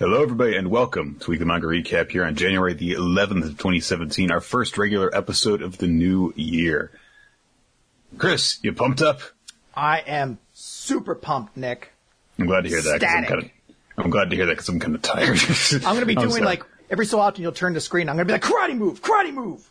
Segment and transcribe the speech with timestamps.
[0.00, 4.30] Hello, everybody, and welcome to Weekly Manga Recap here on January the 11th of 2017,
[4.30, 6.90] our first regular episode of the new year.
[8.16, 9.20] Chris, you pumped up?
[9.76, 11.92] I am super pumped, Nick.
[12.38, 13.04] I'm glad to hear that.
[13.04, 13.50] I'm, kind of,
[13.98, 15.38] I'm glad to hear that because I'm kind of tired.
[15.74, 18.08] I'm going to be doing like every so often you'll turn the screen.
[18.08, 19.70] I'm going to be like karate move, karate move,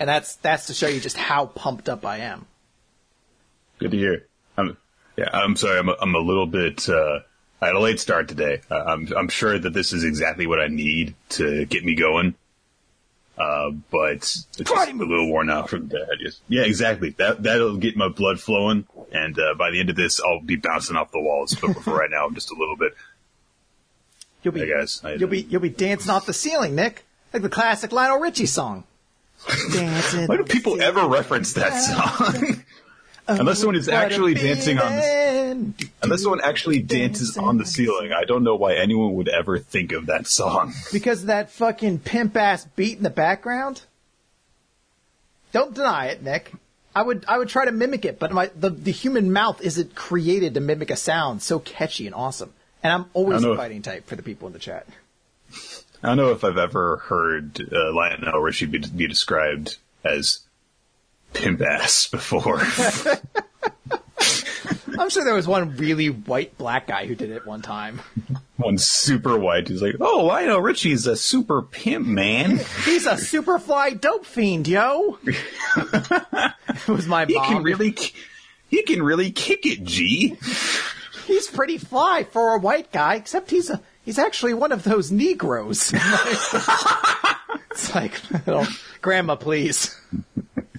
[0.00, 2.46] and that's that's to show you just how pumped up I am.
[3.78, 4.26] Good to hear.
[4.56, 4.78] I'm,
[5.18, 5.78] yeah, I'm sorry.
[5.80, 6.88] I'm a, I'm a little bit.
[6.88, 7.18] Uh,
[7.60, 8.60] I had a late start today.
[8.70, 12.34] Uh, I'm I'm sure that this is exactly what I need to get me going.
[13.38, 15.90] Uh, but it's just a little worn out from.
[15.94, 17.10] I just yeah, exactly.
[17.10, 20.56] That that'll get my blood flowing, and uh, by the end of this, I'll be
[20.56, 21.54] bouncing off the walls.
[21.54, 22.94] But for right now, I'm just a little bit.
[24.42, 25.02] You'll be Hey, guys.
[25.18, 28.84] You'll be you'll be dancing off the ceiling, Nick, like the classic Lionel Richie song.
[29.72, 30.26] dancing.
[30.26, 32.64] Why do people ever reference that song?
[33.28, 35.88] Unless someone is actually dancing on the.
[36.02, 39.92] Unless someone actually dances on the ceiling, I don't know why anyone would ever think
[39.92, 40.72] of that song.
[40.92, 43.82] because of that fucking pimp ass beat in the background.
[45.52, 46.52] Don't deny it, Nick.
[46.94, 49.94] I would I would try to mimic it, but my the, the human mouth isn't
[49.94, 52.52] created to mimic a sound so catchy and awesome.
[52.82, 54.86] And I'm always a fighting type for the people in the chat.
[56.02, 60.40] I don't know if I've ever heard uh, Lionel Richie be, be described as
[61.36, 62.60] pimp ass before.
[64.98, 68.00] I'm sure there was one really white black guy who did it one time.
[68.56, 72.60] One super white who's like, "Oh, Lionel Richie's a super pimp man.
[72.84, 75.18] He's a super fly dope fiend, yo.
[75.26, 77.44] it was my He mom.
[77.46, 77.94] can really,
[78.70, 80.36] he can really kick it, G."
[81.26, 85.12] he's pretty fly for a white guy, except he's a he's actually one of those
[85.12, 85.92] Negroes.
[87.70, 88.14] it's like,
[88.46, 88.66] oh,
[89.02, 89.94] Grandma, please.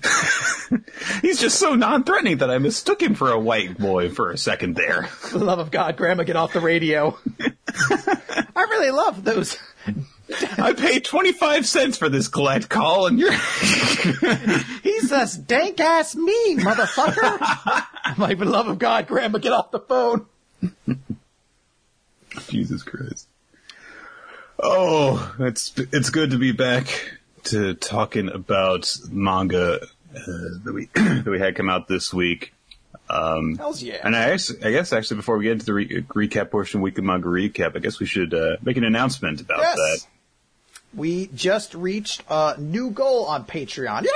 [1.21, 4.75] He's just so non-threatening that I mistook him for a white boy for a second
[4.75, 5.03] there.
[5.03, 7.17] For the love of God, Grandma, get off the radio.
[7.69, 9.57] I really love those.
[10.57, 13.31] I paid twenty-five cents for this collect call, and you're.
[14.83, 17.85] He's a dank ass me, motherfucker.
[18.03, 20.25] I'm like, for the love of God, Grandma, get off the phone.
[22.49, 23.27] Jesus Christ.
[24.59, 29.79] Oh, it's it's good to be back to talking about manga
[30.15, 30.21] uh,
[30.63, 32.53] that we that we had come out this week.
[33.09, 33.99] Hells yeah.
[34.03, 37.03] And I, guess- I guess actually before we get into the re- recap portion, weekly
[37.03, 39.75] manga recap, I guess we should uh, make an announcement about Yes.
[39.75, 40.07] that.
[40.93, 44.03] We just reached a new goal on Patreon.
[44.03, 44.09] Yay!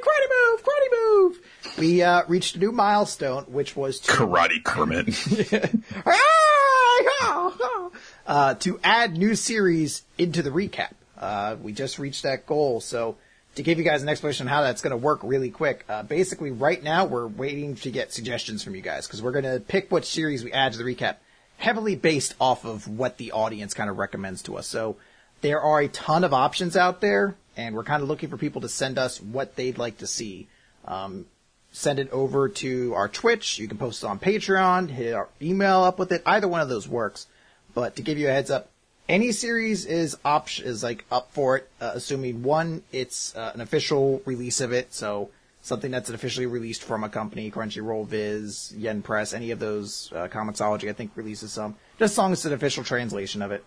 [0.00, 0.62] Karate move!
[0.62, 1.40] Karate move!
[1.78, 5.08] We uh, reached a new milestone, which was to Karate Kermit.
[8.26, 10.92] uh, to add new series into the recap.
[11.18, 13.16] Uh, we just reached that goal, so
[13.54, 16.02] to give you guys an explanation on how that's going to work really quick, uh,
[16.02, 19.60] basically right now we're waiting to get suggestions from you guys because we're going to
[19.60, 21.16] pick what series we add to the recap
[21.58, 24.66] heavily based off of what the audience kind of recommends to us.
[24.66, 24.96] So
[25.42, 28.62] there are a ton of options out there, and we're kind of looking for people
[28.62, 30.48] to send us what they'd like to see.
[30.86, 31.26] Um,
[31.70, 33.58] send it over to our Twitch.
[33.58, 36.22] You can post it on Patreon, hit our email up with it.
[36.26, 37.26] Either one of those works.
[37.74, 38.70] But to give you a heads up,
[39.12, 40.16] any series is
[40.64, 44.94] is like up for it, uh, assuming one, it's uh, an official release of it,
[44.94, 45.30] so
[45.60, 50.28] something that's officially released from a company, Crunchyroll, Viz, Yen Press, any of those, uh,
[50.28, 51.76] Comixology, I think releases some.
[51.98, 53.64] Just as long as it's an official translation of it.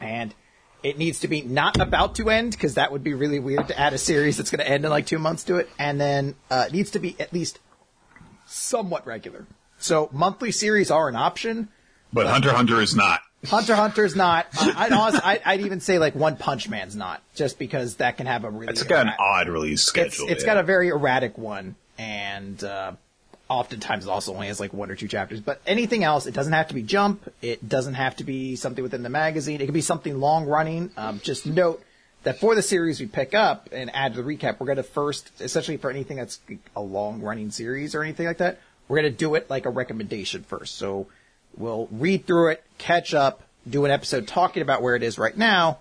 [0.00, 0.34] And
[0.82, 3.78] it needs to be not about to end, because that would be really weird to
[3.78, 5.68] add a series that's going to end in like two months to it.
[5.78, 7.60] And then uh, it needs to be at least
[8.46, 9.46] somewhat regular.
[9.78, 11.68] So monthly series are an option.
[12.12, 13.20] But Hunter Hunter is not.
[13.46, 14.46] Hunter x Hunter's not.
[14.52, 18.16] I- I'd, honest, I'd, I'd even say like One Punch Man's not, just because that
[18.16, 18.72] can have a really.
[18.72, 20.28] It's got an odd release schedule.
[20.28, 20.54] it's yeah.
[20.54, 22.92] got a very erratic one, and uh,
[23.48, 25.40] oftentimes it also only has like one or two chapters.
[25.40, 27.32] But anything else, it doesn't have to be Jump.
[27.40, 29.60] It doesn't have to be something within the magazine.
[29.60, 30.90] It can be something long running.
[30.96, 31.82] Um, just note
[32.22, 34.82] that for the series we pick up and add to the recap, we're going to
[34.82, 36.40] first, essentially for anything that's
[36.76, 39.70] a long running series or anything like that, we're going to do it like a
[39.70, 40.76] recommendation first.
[40.76, 41.06] So
[41.60, 45.36] we'll read through it, catch up, do an episode talking about where it is right
[45.36, 45.78] now,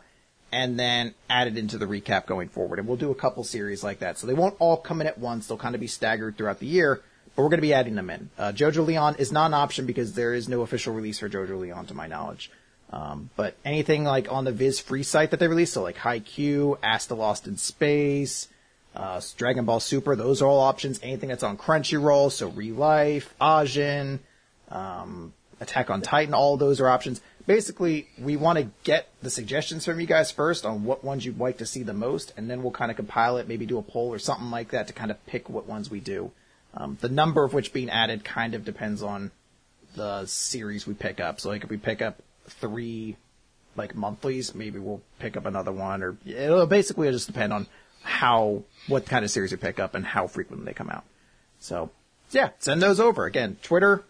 [0.51, 2.80] and then add it into the recap going forward.
[2.80, 4.18] And we'll do a couple series like that.
[4.18, 5.48] So they won't all come in at once.
[5.48, 7.01] They'll kind of be staggered throughout the year,
[7.36, 8.30] but we're going to be adding them in.
[8.38, 11.94] Uh, JoJolion is not an option because there is no official release for JoJolion to
[11.94, 12.51] my knowledge.
[12.92, 16.80] Um, but anything like on the Viz free site that they release, so like Haikyuu,
[16.81, 18.48] Astra Lost in Space,
[18.95, 21.00] uh, Dragon Ball Super, those are all options.
[21.03, 24.19] Anything that's on Crunchyroll, so Relife, Ajin,
[24.69, 27.21] um, Attack on Titan, all those are options.
[27.45, 31.39] Basically, we want to get the suggestions from you guys first on what ones you'd
[31.39, 33.81] like to see the most, and then we'll kind of compile it, maybe do a
[33.81, 36.31] poll or something like that to kind of pick what ones we do.
[36.73, 39.31] Um, the number of which being added kind of depends on
[39.95, 41.39] the series we pick up.
[41.39, 43.17] So like if we pick up three
[43.75, 47.67] like monthlies, maybe we'll pick up another one, or it'll basically just depend on
[48.03, 51.03] how what kind of series we pick up and how frequently they come out.
[51.59, 51.89] So
[52.31, 53.57] yeah, send those over again.
[53.62, 54.03] Twitter,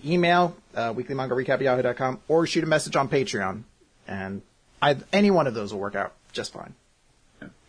[0.00, 3.62] the email, uh, weeklymangarecap.yahoo.com, or shoot a message on Patreon,
[4.06, 4.42] and
[4.80, 6.74] I, any one of those will work out just fine.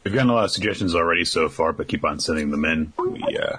[0.04, 2.94] We've gotten a lot of suggestions already so far, but keep on sending them in.
[2.98, 3.58] We, uh,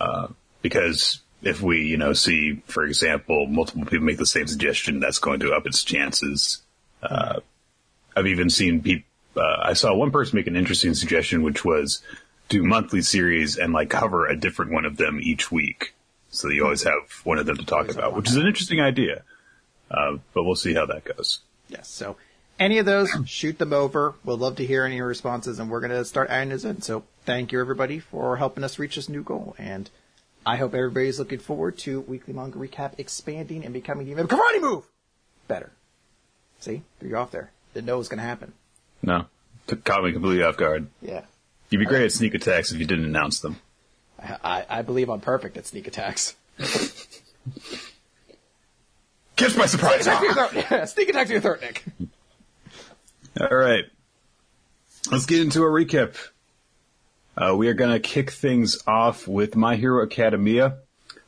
[0.00, 0.28] uh,
[0.62, 5.18] because if we, you know, see, for example, multiple people make the same suggestion, that's
[5.18, 6.62] going to up its chances.
[7.02, 7.40] Uh,
[8.16, 9.04] I've even seen people,
[9.36, 12.02] uh, I saw one person make an interesting suggestion, which was
[12.48, 15.94] do monthly series and like cover a different one of them each week.
[16.30, 19.22] So you always have one of them to talk about, which is an interesting idea.
[19.90, 21.40] Uh, but we'll see how that goes.
[21.68, 21.88] Yes.
[21.88, 22.16] So
[22.58, 24.14] any of those, shoot them over.
[24.24, 26.82] We'd love to hear any responses, and we're going to start adding those in.
[26.82, 29.54] So thank you, everybody, for helping us reach this new goal.
[29.58, 29.88] And
[30.44, 34.84] I hope everybody's looking forward to Weekly Manga Recap expanding and becoming even karate move
[35.46, 35.72] better.
[36.60, 37.50] See, threw you off there.
[37.74, 38.52] Didn't know it was going to happen.
[39.02, 39.26] No,
[39.66, 40.88] took caught me completely off guard.
[41.00, 41.22] Yeah.
[41.70, 43.60] You'd be great at sneak attacks if you didn't announce them.
[44.18, 46.34] I, I, I believe I'm perfect at sneak attacks.
[49.36, 50.06] Catch my surprise!
[50.06, 50.50] Attack to your throat.
[50.54, 51.84] Yeah, sneak attack to your throat, Nick.
[53.40, 53.84] All right.
[55.12, 56.16] Let's get into a recap.
[57.36, 60.78] Uh, we are going to kick things off with My Hero Academia.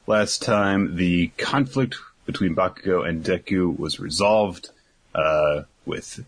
[0.09, 1.97] Last time, the conflict
[2.27, 4.71] between Bakugo and Deku was resolved,
[5.15, 6.25] uh, with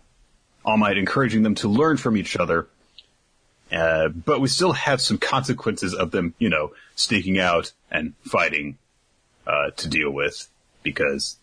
[0.64, 2.68] All Might encouraging them to learn from each other.
[3.72, 8.76] Uh, but we still have some consequences of them, you know, sneaking out and fighting,
[9.46, 10.48] uh, to deal with
[10.82, 11.38] because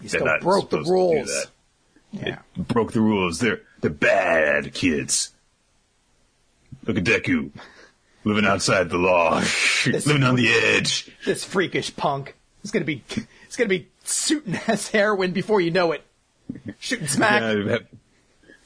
[0.00, 1.28] You they're not broke the supposed to do rules.
[1.28, 1.46] that.
[2.26, 2.38] Yeah.
[2.56, 3.40] broke the rules.
[3.40, 5.32] They're they're bad kids.
[6.86, 7.50] Look at Deku,
[8.24, 9.42] living outside the law,
[9.86, 11.10] living on the edge.
[11.26, 13.02] This freakish punk is gonna be,
[13.44, 16.02] it's gonna be shooting his heroin before you know it.
[16.78, 17.42] Shooting smack.
[17.42, 17.78] Uh,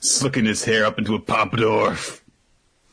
[0.01, 1.97] slicking his hair up into a pompadour,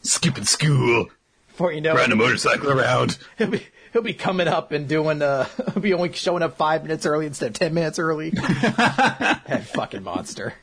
[0.07, 1.09] skipping school,
[1.49, 3.17] Before you know riding a motorcycle around.
[3.37, 6.83] he'll be, he'll be coming up and doing, uh, he'll be only showing up five
[6.83, 8.29] minutes early instead of ten minutes early.
[8.31, 10.53] that fucking monster.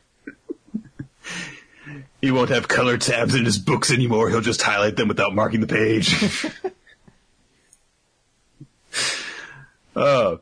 [2.20, 4.30] He won't have color tabs in his books anymore.
[4.30, 6.24] He'll just highlight them without marking the page.
[9.96, 10.36] uh,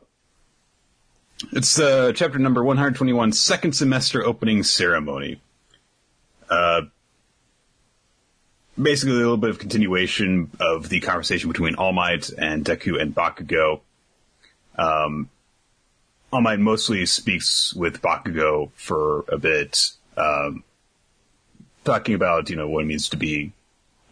[1.51, 5.41] it's uh, chapter number 121, second semester opening ceremony.
[6.49, 6.83] Uh,
[8.81, 13.13] basically, a little bit of continuation of the conversation between All Might and Deku and
[13.13, 13.81] Bakugo.
[14.77, 15.29] Um,
[16.31, 19.91] All Might mostly speaks with Bakugo for a bit.
[20.15, 20.63] Um,
[21.83, 23.51] talking about you know what it means to be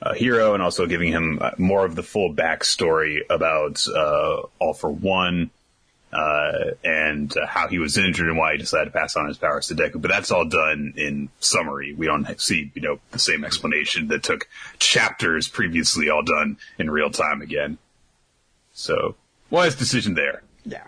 [0.02, 4.90] a hero, and also giving him more of the full backstory about uh, All for
[4.90, 5.52] One
[6.14, 9.38] uh, and uh, how he was injured and why he decided to pass on his
[9.38, 10.02] powers to Deku.
[10.02, 11.94] But that's all done in summary.
[11.94, 14.48] We don't see you know the same explanation that took
[14.80, 17.78] chapters previously, all done in real time again.
[18.74, 19.16] So
[19.50, 20.44] wise decision there.
[20.66, 20.84] Yeah.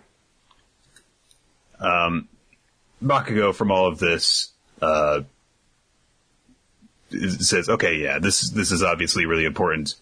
[3.03, 5.21] Bakugo from all of this uh,
[7.11, 9.95] says, "Okay, yeah, this this is obviously really important."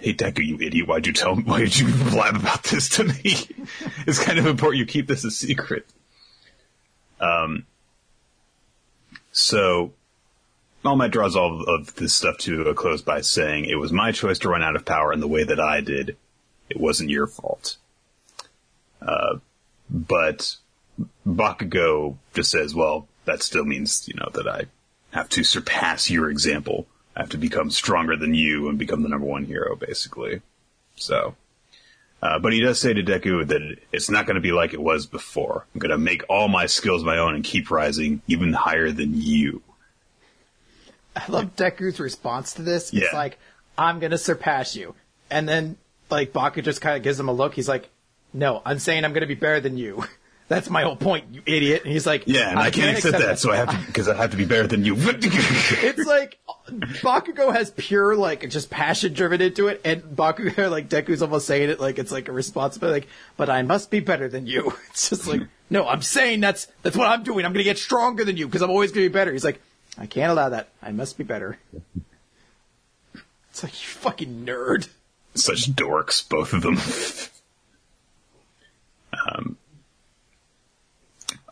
[0.00, 0.86] Hey Deku, you idiot!
[0.86, 1.36] Why'd you tell?
[1.44, 3.14] Why did you blab about this to me?
[4.06, 5.86] it's kind of important you keep this a secret.
[7.20, 7.66] Um.
[9.32, 9.92] So,
[10.84, 14.12] All Might draws all of this stuff to a close by saying, "It was my
[14.12, 16.16] choice to run out of power in the way that I did.
[16.68, 17.76] It wasn't your fault."
[19.00, 19.38] Uh,
[19.90, 20.56] but
[21.26, 24.66] Bakugo just says, well, that still means, you know, that I
[25.10, 26.86] have to surpass your example.
[27.16, 30.42] I have to become stronger than you and become the number one hero, basically.
[30.96, 31.36] So,
[32.22, 34.82] uh, but he does say to Deku that it's not going to be like it
[34.82, 35.66] was before.
[35.74, 39.12] I'm going to make all my skills my own and keep rising even higher than
[39.14, 39.62] you.
[41.16, 42.92] I love Deku's response to this.
[42.92, 43.04] Yeah.
[43.04, 43.38] It's like,
[43.78, 44.94] I'm gonna surpass you.
[45.30, 45.76] And then,
[46.10, 47.54] like, Baku just kind of gives him a look.
[47.54, 47.88] He's like,
[48.32, 50.04] no, I'm saying I'm gonna be better than you.
[50.46, 51.84] That's my whole point, you idiot.
[51.84, 54.14] And he's like, Yeah, and I, can't accept that, so I have to, because I
[54.14, 54.94] have to be better than you.
[55.06, 61.22] It's like, Bakugo has pure, like, just passion driven into it, and Bakugo, like, Deku's
[61.22, 63.08] almost saying it like it's like a responsibility, like,
[63.38, 64.72] but I must be better than you.
[64.90, 67.46] It's just like, no, I'm saying that's, that's what I'm doing.
[67.46, 69.32] I'm gonna get stronger than you, because I'm always gonna be better.
[69.32, 69.62] He's like,
[69.96, 70.68] I can't allow that.
[70.82, 71.58] I must be better.
[73.50, 74.88] It's like, you fucking nerd.
[75.34, 76.76] Such dorks, both of them.
[79.26, 79.56] um,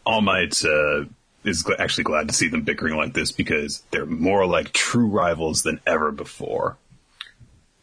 [0.05, 1.05] All Might uh,
[1.45, 5.07] is gl- actually glad to see them bickering like this because they're more like true
[5.07, 6.77] rivals than ever before.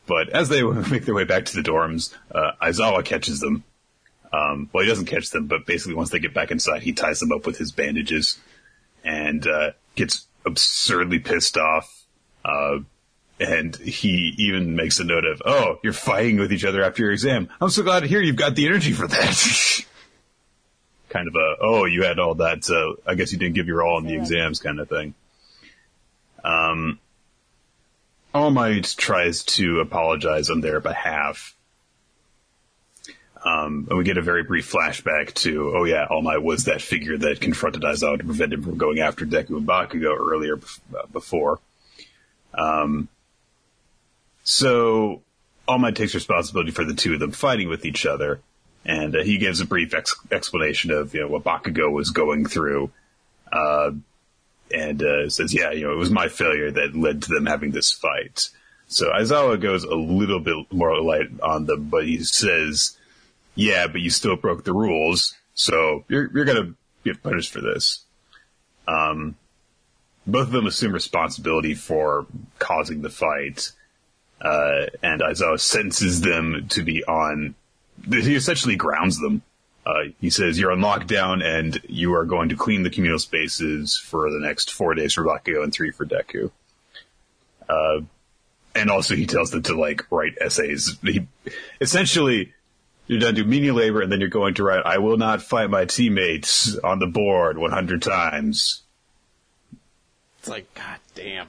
[0.08, 3.64] But as they make their way back to the dorms, uh, Aizawa catches them.
[4.32, 7.20] Um, well, he doesn't catch them, but basically once they get back inside, he ties
[7.20, 8.38] them up with his bandages.
[9.04, 12.06] and uh, gets absurdly pissed off.
[12.44, 12.80] Uh,
[13.40, 17.12] and he even makes a note of, "Oh, you're fighting with each other after your
[17.12, 17.48] exam.
[17.62, 19.86] I'm so glad to hear you've got the energy for that."
[21.10, 23.84] kind of a, "Oh, you had all that, so I guess you didn't give your
[23.84, 25.14] all in the exams," kind of thing.
[26.44, 27.00] Um,
[28.34, 31.56] All Might tries to apologize on their behalf.
[33.44, 36.82] Um, and we get a very brief flashback to, oh yeah, All Might was that
[36.82, 40.60] figure that confronted Aizawa to prevent him from going after Deku and Bakugo earlier
[40.96, 41.60] uh, before.
[42.54, 43.08] Um,
[44.44, 45.22] so
[45.68, 48.42] All Might takes responsibility for the two of them fighting with each other,
[48.86, 52.46] and uh, he gives a brief ex- explanation of you know what Bakugo was going
[52.46, 52.92] through,
[53.52, 53.92] uh,
[54.74, 57.72] and uh, says, yeah, you know, it was my failure that led to them having
[57.72, 58.50] this fight.
[58.88, 62.98] So Aizawa goes a little bit more light on them, but he says,
[63.56, 68.04] yeah, but you still broke the rules, so you're you're gonna get punished for this.
[68.88, 69.36] Um,
[70.26, 72.26] both of them assume responsibility for
[72.58, 73.72] causing the fight,
[74.42, 77.56] uh, and Aizawa sentences them to be on.
[78.08, 79.42] He essentially grounds them.
[79.86, 83.98] Uh, he says, "You're on lockdown, and you are going to clean the communal spaces
[83.98, 86.52] for the next four days for Bakugo and three for Deku."
[87.68, 88.02] Uh,
[88.76, 90.98] and also, he tells them to like write essays.
[91.02, 91.28] He
[91.82, 92.54] essentially
[93.08, 95.70] you're done doing menial labor, and then you're going to write, "I will not fight
[95.70, 98.84] my teammates on the board 100 times."
[100.40, 101.48] It's like, god damn.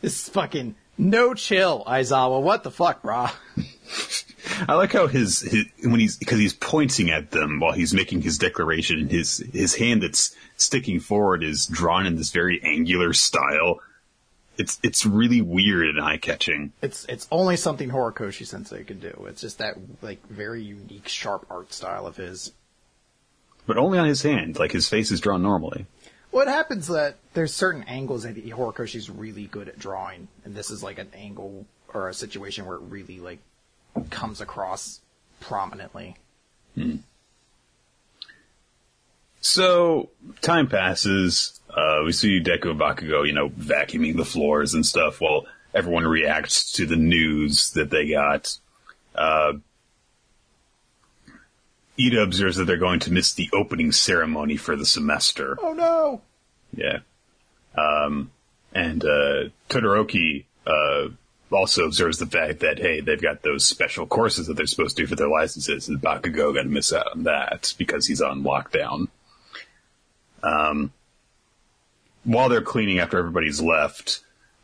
[0.00, 2.40] This is fucking no chill, Aizawa.
[2.40, 3.32] What the fuck, brah?
[4.68, 8.22] I like how his, his when he's because he's pointing at them while he's making
[8.22, 13.12] his declaration, and his his hand that's sticking forward is drawn in this very angular
[13.12, 13.80] style.
[14.58, 16.72] It's it's really weird and eye catching.
[16.80, 19.26] It's it's only something Horikoshi Sensei can do.
[19.28, 22.52] It's just that like very unique, sharp art style of his.
[23.66, 25.86] But only on his hand, like his face is drawn normally.
[26.30, 30.82] What happens that there's certain angles that Horikoshi's really good at drawing, and this is
[30.82, 33.38] like an angle or a situation where it really like
[34.10, 35.00] comes across
[35.40, 36.16] prominently.
[39.40, 40.10] So
[40.40, 41.60] time passes.
[41.70, 46.72] Uh, we see Deku Bakugo, you know, vacuuming the floors and stuff while everyone reacts
[46.72, 48.58] to the news that they got.
[49.14, 49.54] Uh,
[51.98, 55.56] Ida observes that they're going to miss the opening ceremony for the semester.
[55.62, 56.20] Oh no!
[56.74, 56.98] Yeah.
[57.76, 58.30] Um,
[58.74, 61.08] and, uh, Todoroki, uh,
[61.52, 65.02] also observes the fact that, hey, they've got those special courses that they're supposed to
[65.02, 69.08] do for their licenses, and Bakugo gonna miss out on that because he's on lockdown.
[70.42, 70.92] Um,
[72.24, 74.20] while they're cleaning after everybody's left,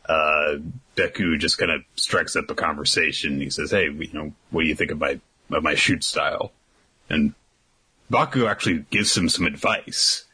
[0.07, 0.57] uh,
[0.95, 3.39] Deku just kind of strikes up a conversation.
[3.39, 5.19] He says, hey, you know, what do you think of my,
[5.51, 6.51] of my shoot style?
[7.09, 7.33] And
[8.11, 10.25] Bakugo actually gives him some advice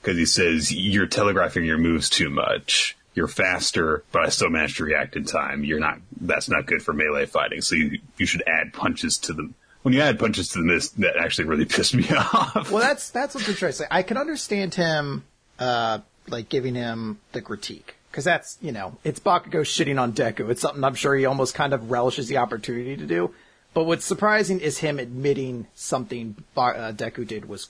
[0.00, 2.96] because he says you're telegraphing your moves too much.
[3.14, 5.64] You're faster, but I still managed to react in time.
[5.64, 5.98] You're not.
[6.20, 7.60] That's not good for melee fighting.
[7.60, 9.54] So you you should add punches to them.
[9.82, 12.70] When you add punches to the mist, that actually really pissed me off.
[12.70, 13.86] Well, that's that's what's interesting.
[13.90, 15.24] I can understand him,
[15.58, 20.48] uh, like giving him the critique because that's you know it's Bakugo shitting on Deku.
[20.50, 23.34] It's something I'm sure he almost kind of relishes the opportunity to do.
[23.74, 27.68] But what's surprising is him admitting something uh, Deku did was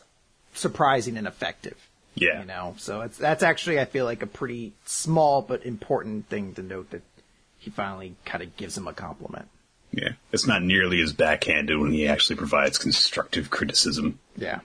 [0.53, 1.77] surprising and effective.
[2.15, 6.29] Yeah, You know, so it's that's actually I feel like a pretty small but important
[6.29, 7.03] thing to note that
[7.59, 9.49] he finally kind of gives him a compliment.
[9.93, 10.11] yeah.
[10.33, 14.19] It's not nearly as backhanded when he actually provides constructive criticism.
[14.37, 14.61] Yeah.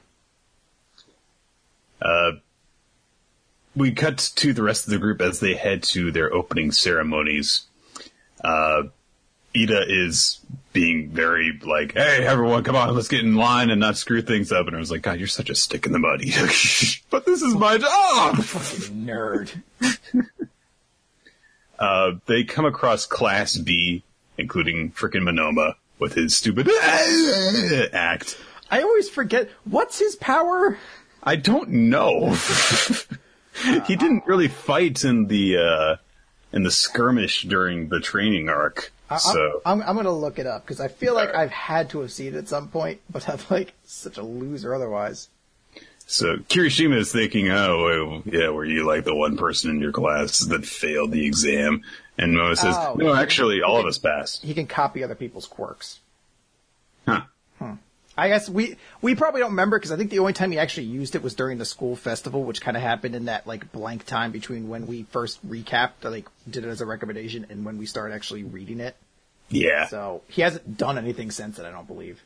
[2.01, 2.31] Uh,
[3.75, 7.65] we cut to the rest of the group as they head to their opening ceremonies.
[8.43, 8.83] Uh,
[9.55, 10.39] Ida is
[10.73, 14.51] being very like, "Hey, everyone, come on, let's get in line and not screw things
[14.51, 16.21] up." And I was like, "God, you're such a stick in the mud,
[17.09, 18.35] but this is my job.
[18.93, 19.61] Nerd.
[21.79, 24.03] Uh, they come across Class B,
[24.35, 28.35] including frickin' Monoma with his stupid act.
[28.69, 30.77] I always forget what's his power.
[31.23, 32.33] I don't know.
[33.85, 35.95] he didn't really fight in the uh,
[36.53, 38.91] in the skirmish during the training arc.
[39.19, 42.11] So I'm, I'm gonna look it up because I feel like I've had to have
[42.11, 45.29] seen it at some point, but I'm like such a loser otherwise.
[46.05, 50.39] so Kirishima is thinking, oh yeah, were you like the one person in your class
[50.39, 51.83] that failed the exam?
[52.17, 52.95] And Moa says, Oh.
[52.97, 54.43] no, actually, all of us passed.
[54.43, 55.99] He can copy other people's quirks.
[58.17, 60.87] I guess we we probably don't remember because I think the only time he actually
[60.87, 64.05] used it was during the school festival, which kind of happened in that like blank
[64.05, 67.85] time between when we first recapped, like did it as a recommendation, and when we
[67.85, 68.95] started actually reading it.
[69.49, 69.87] Yeah.
[69.87, 72.23] So he hasn't done anything since then, I don't believe.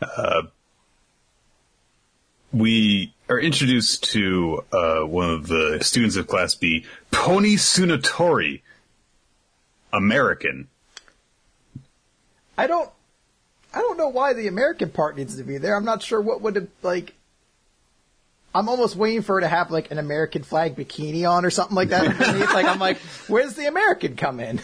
[0.00, 0.42] Uh,
[2.52, 8.62] we are introduced to uh, one of the students of Class B, Pony Tsunotori,
[9.92, 10.68] American.
[12.56, 12.90] I don't,
[13.74, 15.76] I don't know why the American part needs to be there.
[15.76, 17.14] I'm not sure what would have like.
[18.54, 21.74] I'm almost waiting for her to have like an American flag bikini on or something
[21.74, 22.04] like that
[22.54, 24.60] like I'm like, where's the American come in?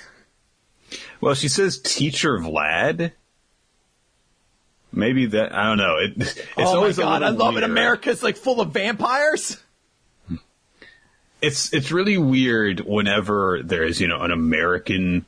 [1.21, 3.12] Well, she says teacher Vlad.
[4.93, 5.97] Maybe that I don't know.
[5.99, 7.61] It, it's oh always my god, I love it.
[7.61, 7.71] weird.
[7.71, 9.57] America's like full of vampires.
[11.43, 15.26] It's it's really weird whenever there's you know an American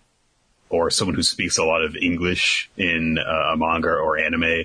[0.73, 4.65] or someone who speaks a lot of English in uh, a manga or anime.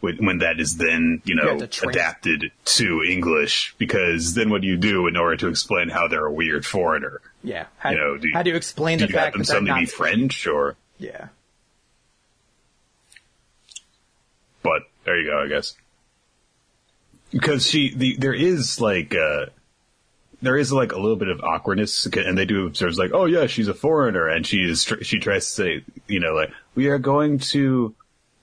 [0.00, 4.60] When, when that is then, you know, have to adapted to English, because then what
[4.60, 7.22] do you do in order to explain how they're a weird foreigner?
[7.42, 7.66] Yeah.
[7.78, 9.40] How, You know, do you- how do you explain Do the you have fact them
[9.42, 10.76] that they're suddenly not be French or?
[10.98, 11.28] Yeah.
[14.62, 15.74] but there you go, I guess.
[17.30, 19.46] Because she, the, there is like, uh,
[20.44, 23.46] there is like a little bit of awkwardness, and they do observe like, oh yeah,
[23.46, 26.88] she's a foreigner, and she is, tr- she tries to say, you know, like, we
[26.88, 27.94] are going to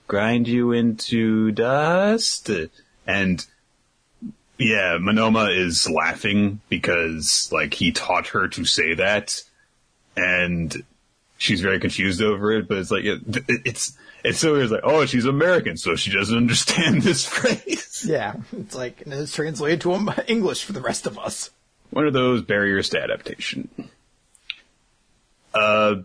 [0.06, 2.50] grind you into dust,
[3.06, 3.46] and
[4.58, 9.42] yeah, Monoma is laughing because like he taught her to say that,
[10.16, 10.84] and
[11.38, 13.20] she's very confused over it, but it's like, it,
[13.64, 14.64] it's, it's so weird.
[14.64, 18.04] It's like, oh, she's American, so she doesn't understand this phrase.
[18.08, 18.34] Yeah.
[18.52, 21.50] It's like, and it's translated to English for the rest of us.
[21.92, 23.68] One of those barriers to adaptation.
[25.52, 25.96] Uh,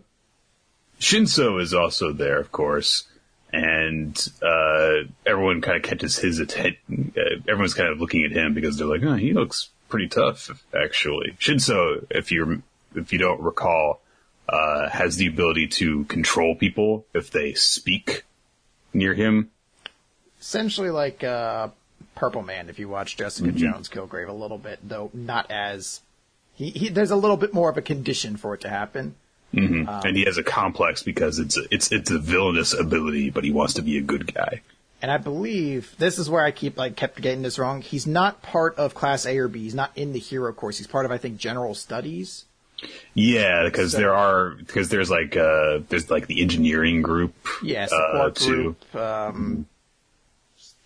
[1.00, 3.04] Shinso is also there, of course,
[3.50, 7.14] and uh, everyone kind of catches his attention.
[7.16, 10.62] Uh, everyone's kind of looking at him because they're like, "Oh, he looks pretty tough."
[10.78, 12.62] Actually, Shinso, if you
[12.94, 14.02] if you don't recall,
[14.46, 18.24] uh, has the ability to control people if they speak
[18.92, 19.50] near him.
[20.38, 21.68] Essentially like, uh,
[22.18, 23.58] Purple Man, if you watch Jessica Mm-hmm.
[23.58, 26.00] Jones Kilgrave a little bit, though not as,
[26.54, 29.14] he, he, there's a little bit more of a condition for it to happen.
[29.52, 33.50] and he has a complex because it's a, it's it's a villainous ability, but he
[33.50, 34.60] wants to be a good guy.
[35.00, 37.80] And I believe this is where I keep like kept getting this wrong.
[37.80, 39.60] He's not part of Class A or B.
[39.62, 40.76] He's not in the hero course.
[40.78, 42.44] He's part of I think General Studies.
[43.14, 47.32] Yeah, because So- there are because there's like uh there's like the engineering group.
[47.62, 48.76] Yeah, uh, support too.
[48.92, 49.66] group, um,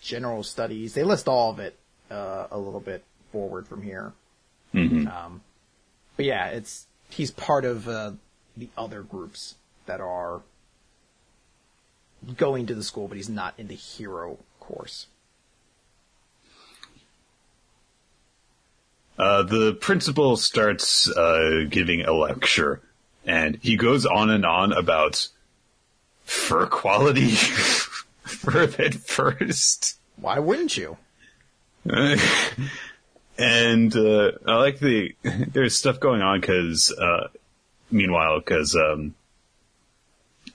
[0.02, 0.94] General Studies.
[0.94, 1.78] They list all of it
[2.10, 4.12] uh, a little bit forward from here.
[5.06, 5.40] Um,
[6.16, 8.12] but yeah, it's he's part of uh,
[8.56, 9.54] the other groups
[9.86, 10.42] that are
[12.36, 15.06] going to the school, but he's not in the hero course.
[19.18, 22.80] Uh, the principal starts uh, giving a lecture,
[23.24, 25.28] and he goes on and on about
[26.24, 27.30] fur quality
[28.46, 29.98] a first.
[30.16, 30.96] Why wouldn't you?
[33.38, 37.28] and uh, I like the there's stuff going on because uh,
[37.90, 39.14] meanwhile because um,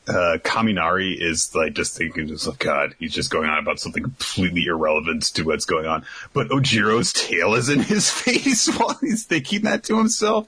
[0.07, 4.03] uh, Kaminari is like just thinking just like God he's just going on about something
[4.03, 9.25] completely irrelevant to what's going on but Ojiro's tail is in his face while he's
[9.25, 10.47] thinking that to himself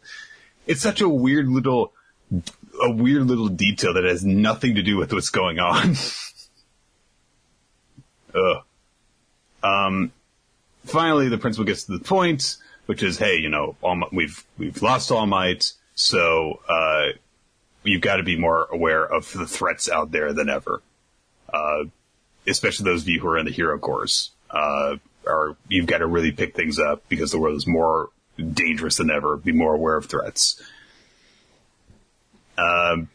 [0.66, 1.92] it's such a weird little
[2.82, 5.96] a weird little detail that has nothing to do with what's going on
[8.36, 8.64] Ugh.
[9.64, 10.12] Um,
[10.86, 14.82] finally, the principal gets to the point, which is, hey, you know, Might- we've we've
[14.82, 17.08] lost All Might, so uh,
[17.84, 20.82] you've got to be more aware of the threats out there than ever.
[21.52, 21.86] Uh,
[22.48, 24.96] especially those of you who are in the hero course, uh,
[25.28, 28.10] are you've got to really pick things up because the world is more
[28.54, 29.36] dangerous than ever.
[29.38, 30.62] Be more aware of threats.
[32.58, 33.10] Um,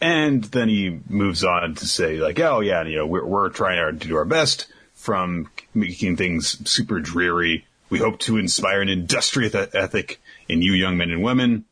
[0.00, 3.98] and then he moves on to say, like, oh yeah, you know, we're, we're trying
[3.98, 7.66] to do our best from making things super dreary.
[7.88, 11.64] We hope to inspire an industrious ethic in you young men and women.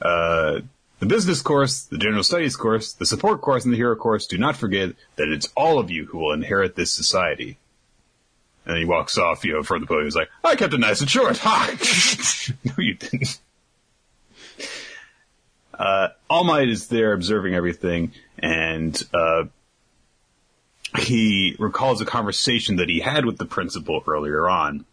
[0.00, 0.60] Uh,
[0.98, 4.38] the business course, the general studies course, the support course, and the hero course, do
[4.38, 7.58] not forget that it's all of you who will inherit this society.
[8.66, 10.06] And he walks off, you know, from the podium.
[10.06, 11.38] He's like, I kept it nice and short.
[11.38, 11.76] Ha!
[12.64, 13.38] no, you didn't.
[15.78, 19.44] Uh, All Might is there observing everything, and uh,
[20.98, 24.84] he recalls a conversation that he had with the principal earlier on.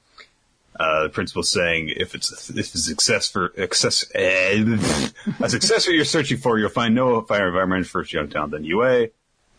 [0.78, 4.62] Uh, the principal saying, "If it's if it's success for access, eh,
[5.39, 9.08] a successor you're searching for, you'll find no fire environment first young town than UA.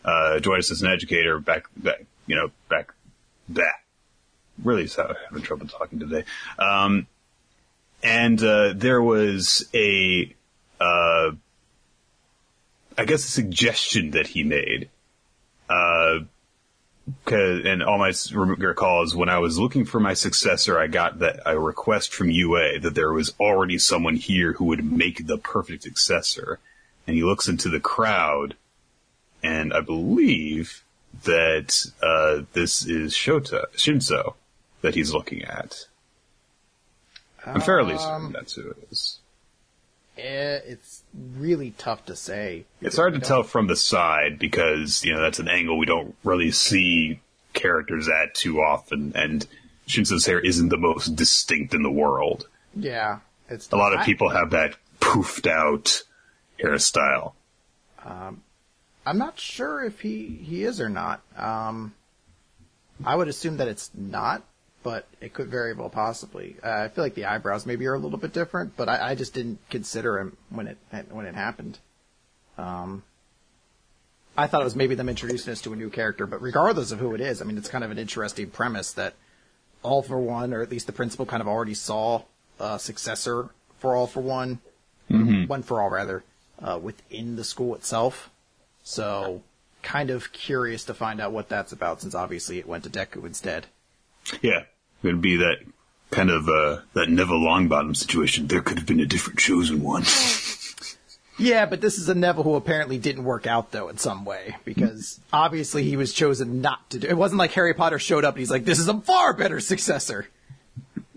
[0.05, 1.39] Uh, join us as an educator.
[1.39, 2.93] Back, back, you know, back,
[3.49, 3.83] back.
[4.63, 6.23] Really, is how I'm having trouble talking today.
[6.59, 7.07] Um,
[8.03, 10.35] and uh, there was a
[10.79, 11.31] uh,
[12.97, 14.89] I guess a suggestion that he made,
[15.69, 16.19] uh,
[17.25, 20.87] 'cause- and all my s- recall is when I was looking for my successor, I
[20.87, 25.27] got that a request from UA that there was already someone here who would make
[25.27, 26.59] the perfect successor.
[27.05, 28.55] And he looks into the crowd,
[29.41, 30.83] and I believe
[31.23, 34.33] that uh, this is Shota Shinso
[34.81, 35.85] that he's looking at.
[37.45, 39.19] I'm fairly Um, certain that's who it is.
[40.17, 41.03] Eh, it's
[41.37, 42.65] really tough to say.
[42.81, 46.15] It's hard to tell from the side because, you know, that's an angle we don't
[46.23, 47.19] really see
[47.53, 49.45] characters at too often, and
[49.87, 52.47] Shinso's hair isn't the most distinct in the world.
[52.75, 56.03] Yeah, it's A lot of I- people have that poofed out
[56.59, 57.33] hairstyle.
[58.05, 61.21] I'm not sure if he he is or not.
[61.37, 61.93] Um,
[63.05, 64.43] I would assume that it's not,
[64.87, 66.55] but it could very well possibly.
[66.63, 69.15] Uh, I feel like the eyebrows maybe are a little bit different, but I, I
[69.15, 70.77] just didn't consider him when it
[71.09, 71.77] when it happened.
[72.57, 73.03] Um,
[74.37, 76.99] I thought it was maybe them introducing us to a new character, but regardless of
[76.99, 79.15] who it is, I mean, it's kind of an interesting premise that
[79.83, 82.21] All for One, or at least the principal, kind of already saw
[82.57, 84.59] a successor for All for One,
[85.09, 86.23] One for All rather,
[86.63, 88.29] uh, within the school itself.
[88.83, 89.41] So,
[89.83, 93.25] kind of curious to find out what that's about, since obviously it went to Deku
[93.25, 93.65] instead.
[94.41, 94.63] Yeah,
[95.07, 95.57] it would be that
[96.11, 98.47] kind of uh, that Neville Longbottom situation.
[98.47, 100.03] There could have been a different chosen one.
[101.39, 104.55] Yeah, but this is a Neville who apparently didn't work out though in some way
[104.65, 107.07] because obviously he was chosen not to do.
[107.07, 109.59] It wasn't like Harry Potter showed up and he's like, "This is a far better
[109.59, 110.27] successor."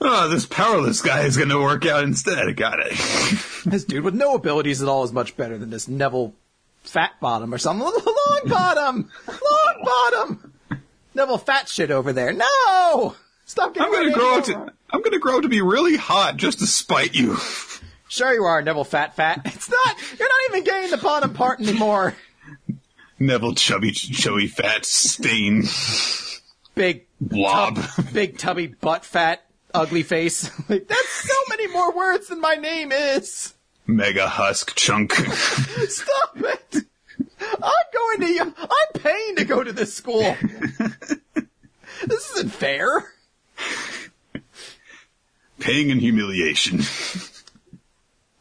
[0.00, 2.56] oh, this powerless guy is going to work out instead.
[2.56, 2.92] Got it.
[3.64, 6.34] This dude with no abilities at all is much better than this Neville
[6.82, 7.86] Fat Bottom or something.
[7.86, 10.51] Long Bottom, Long Bottom,
[11.14, 12.32] Neville Fat shit over there.
[12.32, 13.94] No, stop getting.
[13.94, 14.72] I'm to grow up to.
[14.90, 17.36] I'm to grow to be really hot just to spite you.
[18.08, 19.40] Sure you are, Neville Fat Fat.
[19.46, 19.96] It's not.
[20.18, 22.14] You're not even getting the bottom part anymore.
[23.18, 25.62] Neville chubby, chubby, fat, stain,
[26.74, 27.78] Big blob.
[28.12, 30.50] big tubby butt fat ugly face.
[30.68, 33.54] like that's so many more words than my name is.
[33.86, 35.12] Mega husk chunk.
[35.88, 36.84] Stop it.
[37.62, 40.36] I'm going to I'm paying to go to this school.
[42.06, 43.12] this isn't fair.
[45.58, 46.80] Pain and humiliation.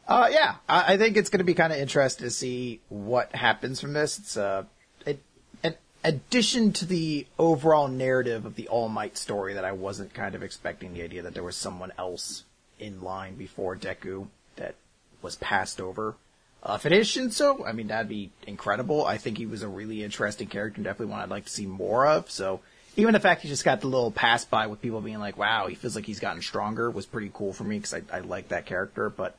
[0.07, 3.33] Uh, yeah, I, I think it's going to be kind of interesting to see what
[3.33, 4.19] happens from this.
[4.19, 4.63] It's uh,
[5.05, 5.21] it,
[5.63, 10.35] an addition to the overall narrative of the All Might story that I wasn't kind
[10.35, 12.43] of expecting the idea that there was someone else
[12.77, 14.75] in line before Deku that
[15.21, 16.15] was passed over.
[16.63, 19.05] Uh, if it is Shinso, I mean, that'd be incredible.
[19.05, 21.65] I think he was a really interesting character and definitely one I'd like to see
[21.65, 22.29] more of.
[22.29, 22.61] So
[22.95, 25.67] even the fact he just got the little pass by with people being like, wow,
[25.67, 28.49] he feels like he's gotten stronger was pretty cool for me because I, I like
[28.49, 29.09] that character.
[29.09, 29.35] But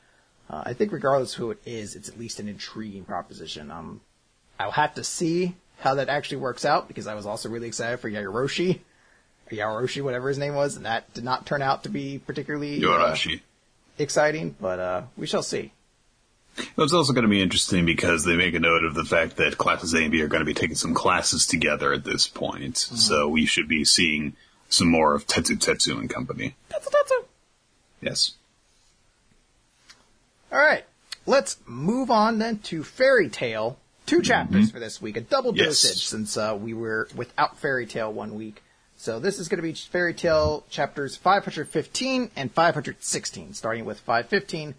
[0.49, 3.71] uh, I think regardless of who it is, it's at least an intriguing proposition.
[3.71, 4.01] Um,
[4.59, 7.99] I'll have to see how that actually works out because I was also really excited
[7.99, 8.79] for Yaroshi,
[9.51, 13.15] Yaroshi, whatever his name was, and that did not turn out to be particularly uh,
[13.97, 14.55] exciting.
[14.59, 15.72] But uh, we shall see.
[16.77, 19.57] It's also going to be interesting because they make a note of the fact that
[19.57, 22.77] classes A and B are going to be taking some classes together at this point.
[22.77, 24.35] So we should be seeing
[24.69, 26.55] some more of Tetsu Tetsu and company.
[26.71, 27.25] Tetsu Tetsu!
[28.01, 28.33] Yes.
[30.51, 30.85] All right,
[31.25, 33.79] let's move on then to Fairy Tail.
[34.05, 35.81] Two chapters for this week, a double Yes.
[35.81, 38.61] dosage since uh, we were without Fairy Tail one week.
[38.97, 44.75] So this is going to be Fairy Tail chapters 515 and 516, starting with 515.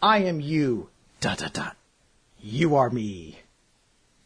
[0.00, 0.88] I am you,
[1.20, 1.76] dot dot dot.
[2.40, 3.40] You are me.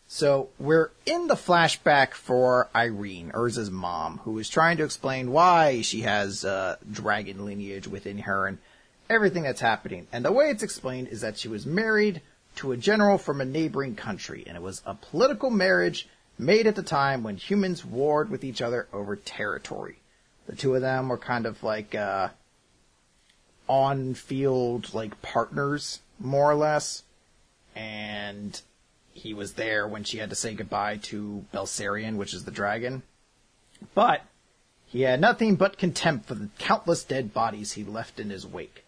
[0.07, 5.81] So we're in the flashback for Irene, Erza's mom, who is trying to explain why
[5.83, 8.59] she has uh, dragon lineage within her and
[9.11, 10.07] everything that's happening.
[10.13, 12.23] And the way it's explained is that she was married
[12.57, 16.77] to a general from a neighboring country, and it was a political marriage made at
[16.77, 19.99] the time when humans warred with each other over territory.
[20.47, 22.29] The two of them were kind of like uh,
[23.67, 27.03] on-field like partners, more or less,
[27.75, 28.61] and
[29.13, 33.03] he was there when she had to say goodbye to Belserion, which is the dragon.
[33.95, 34.23] But
[34.87, 38.85] he had nothing but contempt for the countless dead bodies he left in his wake.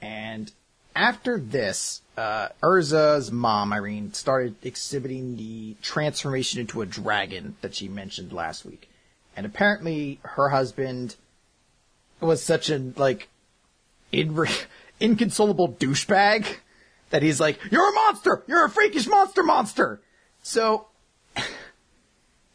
[0.00, 0.52] And
[0.94, 7.88] after this, uh, Erza's mom, Irene, started exhibiting the transformation into a dragon that she
[7.88, 8.90] mentioned last week.
[9.36, 11.16] And apparently her husband
[12.20, 13.28] was such a, like,
[14.10, 14.34] in-
[15.02, 16.46] inconsolable douchebag
[17.10, 18.42] that he's like, you're a monster!
[18.46, 20.00] You're a freakish monster monster!
[20.42, 20.86] So,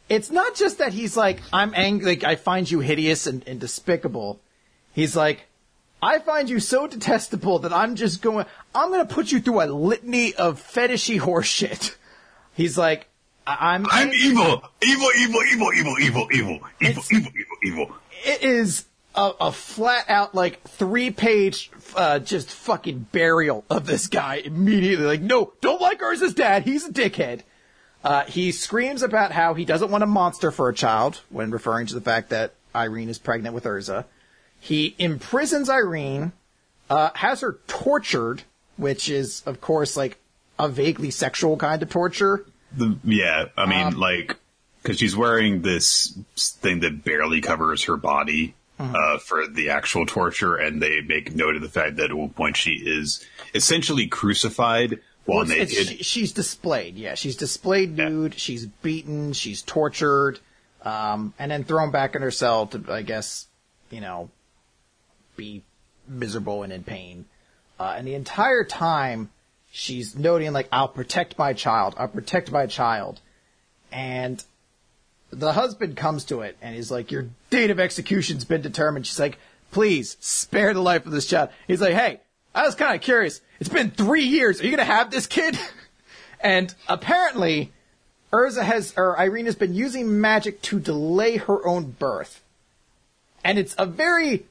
[0.10, 3.60] it's not just that he's like, I'm angry, like, I find you hideous and, and
[3.60, 4.40] despicable.
[4.94, 5.48] He's like,
[6.02, 9.66] I find you so detestable that I'm just going, I'm gonna put you through a
[9.66, 11.96] litany of fetishy horseshit.
[12.54, 13.08] He's like,
[13.46, 17.92] I'm, I'm evil, evil, evil, evil, evil, evil, evil, evil, evil, evil, evil.
[18.26, 18.86] it is
[19.18, 25.06] a, a flat out like three page uh, just fucking burial of this guy immediately.
[25.06, 26.64] Like no don't like Erza's dad.
[26.64, 27.42] He's a dickhead.
[28.04, 31.88] Uh, he screams about how he doesn't want a monster for a child when referring
[31.88, 34.06] to the fact that Irene is pregnant with Erza.
[34.60, 36.32] He imprisons Irene
[36.90, 38.44] uh, has her tortured
[38.78, 40.20] which is of course like
[40.60, 42.46] a vaguely sexual kind of torture.
[42.76, 44.36] The, yeah, I mean, Um, like,
[44.82, 48.96] because she's wearing this thing that barely covers her body Mm-hmm.
[48.96, 52.30] uh, for the actual torture, and they make note of the fact that at one
[52.30, 55.88] point she is essentially crucified while Well, it's- naked.
[55.98, 56.96] she- she's displayed.
[56.96, 58.10] Yeah, she's displayed Yeah.
[58.10, 58.40] nude.
[58.40, 59.34] She's beaten.
[59.34, 60.40] She's tortured,
[60.84, 63.48] um, and then thrown back in her cell to, I guess,
[63.90, 64.30] you know,
[65.36, 65.64] be
[66.08, 67.26] miserable and in pain.
[67.80, 69.32] Uh, and the entire time,
[69.72, 71.96] she's noting like, "I'll protect my child.
[71.98, 73.22] I'll protect my child."
[73.92, 74.44] And
[75.32, 79.06] the husband comes to it and he's like, Your date of execution's been determined.
[79.08, 79.38] She's like,
[79.72, 81.50] Please spare the life of this child.
[81.68, 82.22] He's like, Hey,
[82.56, 83.42] I was kind of curious.
[83.60, 84.62] It's been three years.
[84.62, 85.58] Are you going to have this kid?
[86.40, 87.72] and apparently,
[88.32, 92.44] Erza has, or Irene has been using magic to delay her own birth.
[93.44, 94.46] And it's a very,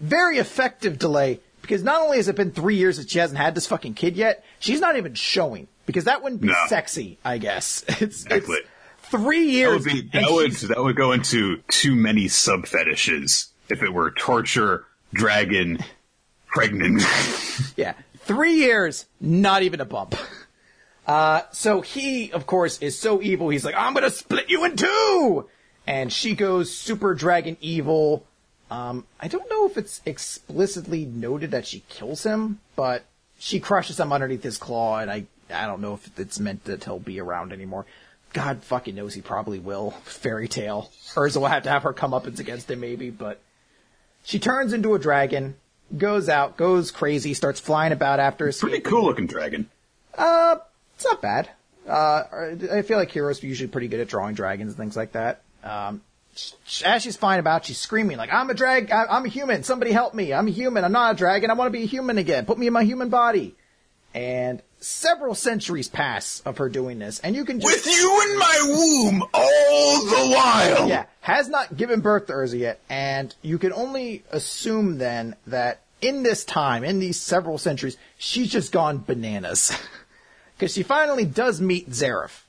[0.00, 3.54] very effective delay because not only has it been three years that she hasn't had
[3.54, 6.54] this fucking kid yet, she's not even showing because that wouldn't be No.
[6.68, 7.84] sexy, I guess.
[7.88, 8.56] It's, Exactly.
[8.58, 8.68] it's
[9.16, 9.84] three That years.
[9.84, 14.10] would be that would that would go into too many sub fetishes if it were
[14.12, 15.78] torture, dragon,
[16.46, 17.02] pregnant.
[17.76, 20.14] Yeah, three years, not even a bump.
[21.06, 23.48] Uh, so he, of course, is so evil.
[23.48, 25.48] He's like, I'm gonna split you in two,
[25.86, 28.26] and she goes super dragon evil.
[28.70, 33.04] Um, I don't know if it's explicitly noted that she kills him, but
[33.38, 36.84] she crushes him underneath his claw, and I, I don't know if it's meant that
[36.84, 37.86] he'll be around anymore.
[38.36, 39.90] God fucking knows he probably will.
[40.04, 40.90] Fairy Tail.
[41.14, 43.40] Erza will have to have her come up against him maybe, but
[44.24, 45.56] she turns into a dragon,
[45.96, 49.70] goes out, goes crazy, starts flying about after Pretty cool looking dragon.
[50.14, 50.56] Uh,
[50.94, 51.48] it's not bad.
[51.88, 52.24] Uh,
[52.70, 55.40] I feel like Hiro's are usually pretty good at drawing dragons and things like that.
[55.64, 56.02] Um,
[56.84, 58.90] as she's flying about, she's screaming like, "I'm a drag!
[58.90, 59.62] I- I'm a human!
[59.62, 60.34] Somebody help me!
[60.34, 60.84] I'm a human!
[60.84, 61.50] I'm not a dragon!
[61.50, 62.44] I want to be a human again!
[62.44, 63.54] Put me in my human body!"
[64.16, 68.38] And several centuries pass of her doing this, and you can just With you in
[68.38, 70.88] my womb all the while.
[70.88, 75.82] yeah, has not given birth to Erza yet, and you can only assume then that
[76.00, 79.70] in this time, in these several centuries, she's just gone bananas.
[80.58, 82.40] Because she finally does meet Zeref,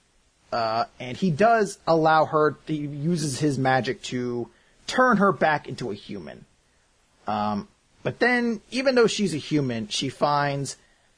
[0.53, 4.47] uh, and he does allow her, he uses his magic to
[4.87, 6.45] turn her back into a human.
[7.27, 7.67] Um,
[8.03, 10.77] but then, even though she's a human, she finds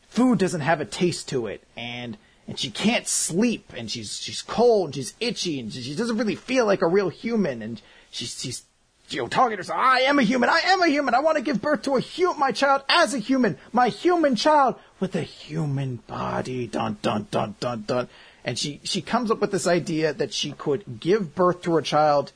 [0.10, 2.18] food doesn't have a taste to it, and
[2.48, 6.36] and she can't sleep, and she's she's cold, and she's itchy, and she doesn't really
[6.36, 8.64] feel like a real human, and she's she's
[9.10, 9.80] you know talking to herself.
[9.80, 10.50] I am a human.
[10.50, 11.14] I am a human.
[11.14, 14.36] I want to give birth to a hu- my child as a human, my human
[14.36, 16.68] child with a human body.
[16.68, 18.10] Dun dun dun dun dun.
[18.44, 21.82] And she she comes up with this idea that she could give birth to her
[21.82, 22.32] child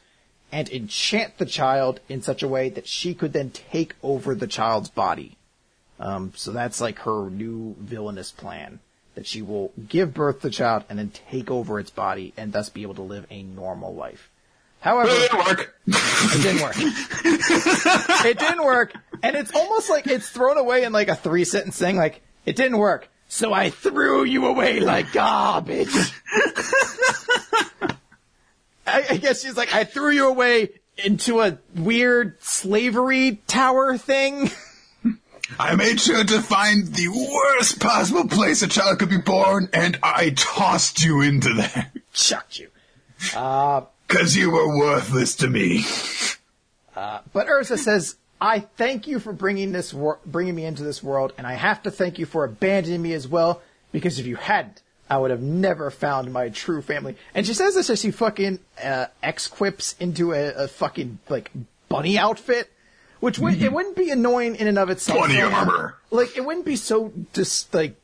[0.52, 4.46] and enchant the child in such a way that she could then take over the
[4.46, 5.38] child's body.
[6.00, 8.80] Um, so that's like her new villainous plan.
[9.16, 12.52] That she will give birth to the child and then take over its body and
[12.52, 14.32] thus be able to live a normal life.
[14.80, 15.76] However, It didn't work.
[15.88, 16.76] it didn't work.
[18.26, 18.94] it didn't work.
[19.22, 22.56] And it's almost like it's thrown away in like a three sentence thing, like, it
[22.56, 23.08] didn't work.
[23.30, 25.94] So I threw you away like garbage.
[28.86, 34.52] I, I guess she's like, I threw you away into a weird slavery tower thing.
[35.60, 40.00] I made sure to find the worst possible place a child could be born, and
[40.02, 41.92] I tossed you into there.
[42.14, 42.70] Chucked you.
[43.20, 45.86] Because you were worthless to me.
[46.96, 51.34] But Erza says, "I thank you for bringing this wor- bringing me into this world,
[51.38, 53.62] and I have to thank you for abandoning me as well.
[53.92, 57.76] Because if you hadn't, I would have never found my true family." And she says
[57.76, 61.52] this as she fucking uh, X quips into a, a fucking like
[61.90, 62.72] bunny outfit,
[63.24, 65.18] which would it wouldn't be annoying in and of itself.
[65.18, 65.96] Bunny so- armor.
[66.12, 67.96] Like it wouldn't be so just like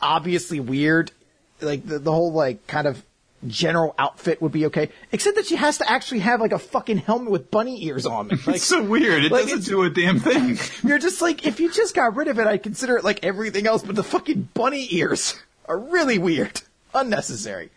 [0.00, 1.10] obviously weird.
[1.60, 3.02] Like the, the whole like kind of
[3.48, 6.98] general outfit would be okay, except that she has to actually have like a fucking
[6.98, 8.46] helmet with bunny ears on it.
[8.46, 9.24] Like, It's so weird.
[9.24, 10.56] It like, doesn't do a damn thing.
[10.88, 13.66] you're just like, if you just got rid of it, I'd consider it like everything
[13.66, 15.34] else, but the fucking bunny ears
[15.66, 16.62] are really weird.
[16.94, 17.70] Unnecessary.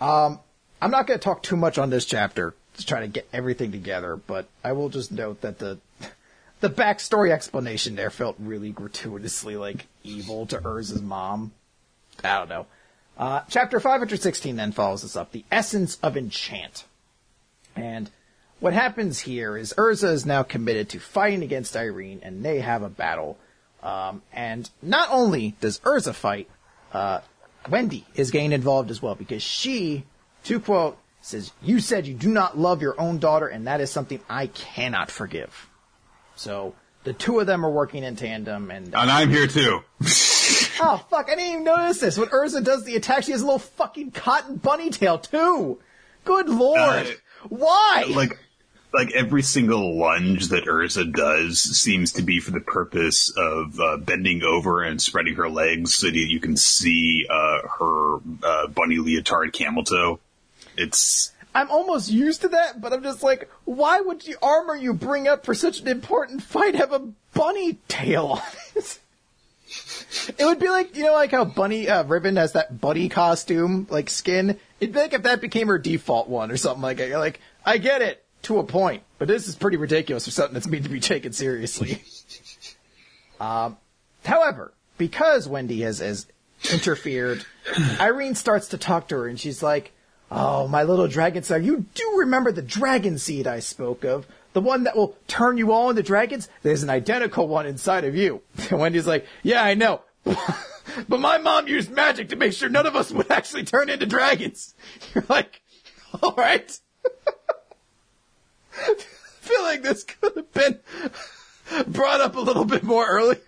[0.00, 0.38] Um,
[0.80, 3.72] I'm not going to talk too much on this chapter to try to get everything
[3.72, 5.78] together, but I will just note that the,
[6.60, 11.52] the backstory explanation there felt really gratuitously like evil to Erza's mom.
[12.22, 12.66] I don't know.
[13.16, 16.84] Uh, chapter 516 then follows this up, the essence of enchant.
[17.76, 18.10] And
[18.60, 22.82] what happens here is Erza is now committed to fighting against Irene, and they have
[22.82, 23.38] a battle.
[23.82, 26.48] Um, and not only does Erza fight,
[26.92, 27.20] uh,
[27.68, 30.04] Wendy is getting involved as well because she,
[30.44, 33.90] to quote, says, "You said you do not love your own daughter, and that is
[33.90, 35.68] something I cannot forgive."
[36.36, 39.80] So the two of them are working in tandem, and And I'm here too.
[40.80, 42.18] oh fuck, I didn't even notice this.
[42.18, 45.80] When Erza does the attack, she has a little fucking cotton bunny tail too.
[46.24, 48.04] Good lord, Uh, why?
[48.08, 48.38] like
[48.94, 53.96] like every single lunge that Erza does seems to be for the purpose of uh,
[53.96, 58.98] bending over and spreading her legs so that you can see uh, her uh, bunny
[58.98, 60.20] leotard camel toe.
[60.76, 64.92] It's I'm almost used to that, but I'm just like, why would the armor you
[64.92, 68.42] bring up for such an important fight have a bunny tail on
[68.76, 68.98] it?
[70.38, 73.88] It would be like, you know, like how Bunny, uh, Ribbon has that bunny costume,
[73.90, 74.60] like skin.
[74.78, 77.08] It'd be like if that became her default one or something like that.
[77.08, 80.54] You're like, I get it, to a point, but this is pretty ridiculous for something
[80.54, 82.02] that's meant to be taken seriously.
[83.40, 83.76] um,
[84.24, 86.26] however, because Wendy has, has
[86.72, 87.44] interfered,
[88.00, 89.92] Irene starts to talk to her and she's like,
[90.36, 94.26] Oh, my little dragon sire, you do remember the dragon seed I spoke of?
[94.52, 96.48] The one that will turn you all into dragons?
[96.62, 98.42] There's an identical one inside of you.
[98.70, 100.00] And Wendy's like, yeah, I know.
[100.24, 104.06] but my mom used magic to make sure none of us would actually turn into
[104.06, 104.74] dragons.
[105.14, 105.62] You're like,
[106.20, 106.80] alright.
[108.76, 108.94] I
[109.40, 110.80] feel like this could have been
[111.86, 113.38] brought up a little bit more earlier.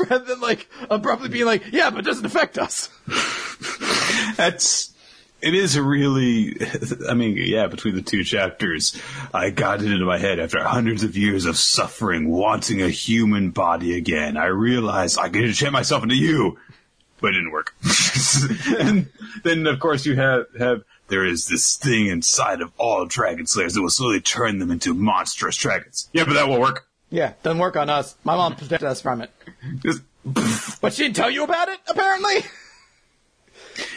[0.00, 2.88] Rather than like abruptly being like, yeah, but it doesn't affect us.
[4.36, 4.94] that's
[5.40, 6.56] it is really
[7.08, 9.00] i mean yeah between the two chapters
[9.32, 13.50] i got it into my head after hundreds of years of suffering wanting a human
[13.50, 16.58] body again i realized i could enchant myself into you
[17.20, 17.74] but it didn't work
[18.80, 19.08] and
[19.44, 23.74] then of course you have have there is this thing inside of all dragon slayers
[23.74, 27.58] that will slowly turn them into monstrous dragons yeah but that won't work Yeah, doesn't
[27.58, 28.16] work on us.
[28.22, 29.30] My mom protected us from it.
[29.82, 30.02] Just-
[30.82, 32.44] But she didn't tell you about it, apparently?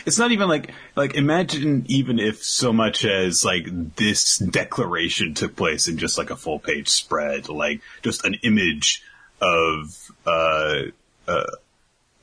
[0.05, 5.55] It's not even like like imagine even if so much as like this declaration took
[5.55, 9.03] place in just like a full page spread, like just an image
[9.41, 10.83] of uh
[11.27, 11.51] uh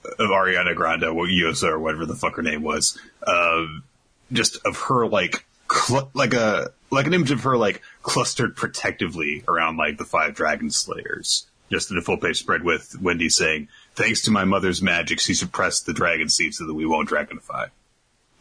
[0.05, 3.67] of Ariana Grande, or Yosa or whatever the fuck her name was, uh,
[4.33, 9.45] just of her like cl- like a like an image of her like clustered protectively
[9.49, 11.47] around like the five dragon slayers.
[11.71, 13.69] Just in a full page spread with Wendy saying,
[13.99, 17.69] "Thanks to my mother's magic, she suppressed the dragon seed so that we won't dragonify."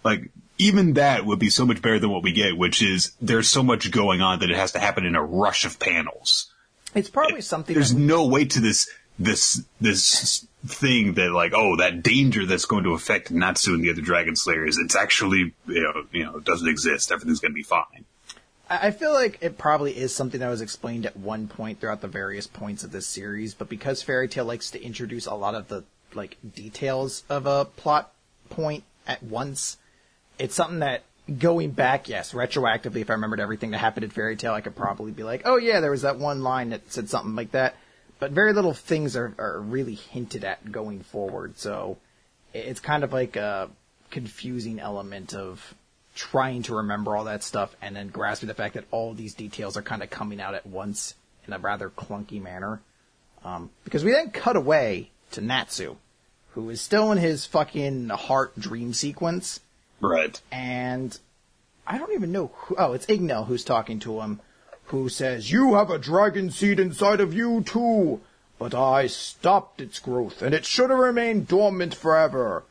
[0.04, 3.50] Like even that would be so much better than what we get, which is there's
[3.50, 6.52] so much going on that it has to happen in a rush of panels.
[6.96, 8.90] It's probably something There's no way to this
[9.20, 13.90] this this thing that like oh that danger that's going to affect Natsu and the
[13.90, 14.78] other dragon slayers.
[14.78, 17.12] It's actually you know you know doesn't exist.
[17.12, 18.06] Everything's going to be fine.
[18.70, 22.08] I feel like it probably is something that was explained at one point throughout the
[22.08, 25.70] various points of this series, but because Fairy Tail likes to introduce a lot of
[25.70, 28.12] the like details of a plot
[28.50, 29.78] point at once,
[30.38, 31.04] it's something that
[31.40, 34.76] going back, yes, retroactively, if I remembered everything that happened in Fairy Tail, I could
[34.76, 37.76] probably be like, oh yeah, there was that one line that said something like that.
[38.20, 41.98] But very little things are, are really hinted at going forward, so
[42.54, 43.70] it's kind of like a
[44.10, 45.76] confusing element of
[46.18, 49.78] trying to remember all that stuff and then grasping the fact that all these details
[49.78, 51.14] are kind of coming out at once
[51.48, 52.82] in a rather clunky manner.
[53.46, 55.96] Um, because we then cut away to Natsu,
[56.52, 59.60] who is still in his fucking heart dream sequence,
[60.02, 60.42] Right.
[60.52, 61.18] and
[61.86, 62.76] I don't even know who.
[62.78, 64.40] Oh, it's Igneel who's talking to him,
[64.86, 68.20] who says, "You have a dragon seed inside of you too,
[68.60, 72.64] but I stopped its growth, and it should have remained dormant forever."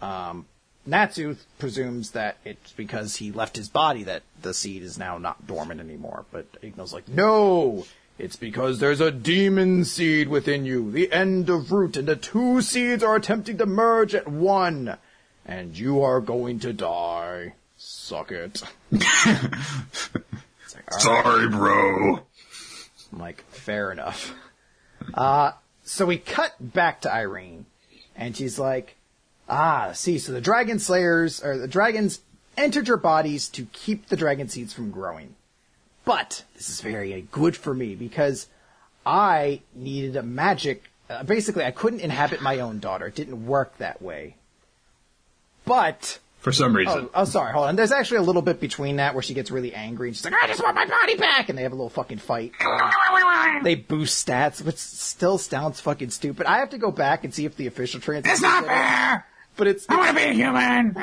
[0.00, 0.46] Um,
[0.84, 5.46] Natsu presumes that it's because he left his body that the seed is now not
[5.46, 6.24] dormant anymore.
[6.32, 7.86] But Igneel's like, "No,
[8.18, 12.60] it's because there's a demon seed within you, the end of root, and the two
[12.62, 14.98] seeds are attempting to merge at one,
[15.46, 18.62] and you are going to die." Suck it.
[20.64, 20.92] It's like.
[21.00, 22.20] Sorry, bro.
[23.12, 24.34] I'm like, fair enough.
[25.12, 25.52] Uh,
[25.84, 27.66] so we cut back to Irene,
[28.16, 28.96] and she's like,
[29.52, 32.20] ah, see, so the dragon slayers, or the dragons
[32.56, 35.34] entered your bodies to keep the dragon seeds from growing.
[36.04, 38.48] But this is very good for me because
[39.06, 40.90] I needed a magic.
[41.08, 43.06] Uh, basically, I couldn't inhabit my own daughter.
[43.06, 44.36] It didn't work that way.
[45.64, 47.04] But For some reason.
[47.04, 47.52] Oh, oh, sorry.
[47.52, 47.76] Hold on.
[47.76, 50.34] There's actually a little bit between that where she gets really angry and she's like,
[50.34, 52.52] "I just want my body back," and they have a little fucking fight.
[53.62, 56.46] they boost stats, but still sounds fucking stupid.
[56.46, 58.32] I have to go back and see if the official translation.
[58.32, 59.26] It's not fair.
[59.56, 59.86] But it's.
[59.88, 60.94] I want to be a human.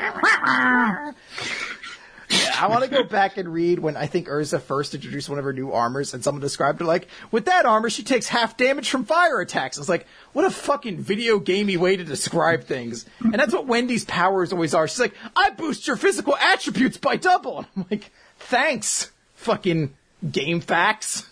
[2.32, 5.44] I want to go back and read when I think Erza first introduced one of
[5.44, 8.88] her new armors, and someone described her like, with that armor, she takes half damage
[8.88, 9.78] from fire attacks.
[9.78, 13.06] It's like, what a fucking video gamey way to describe things.
[13.20, 14.86] And that's what Wendy's powers always are.
[14.86, 17.58] She's like, I boost your physical attributes by double.
[17.58, 19.94] And I'm like, thanks, fucking
[20.30, 21.26] game facts.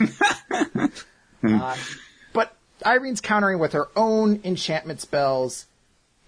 [1.42, 1.76] uh,
[2.32, 5.66] but Irene's countering with her own enchantment spells,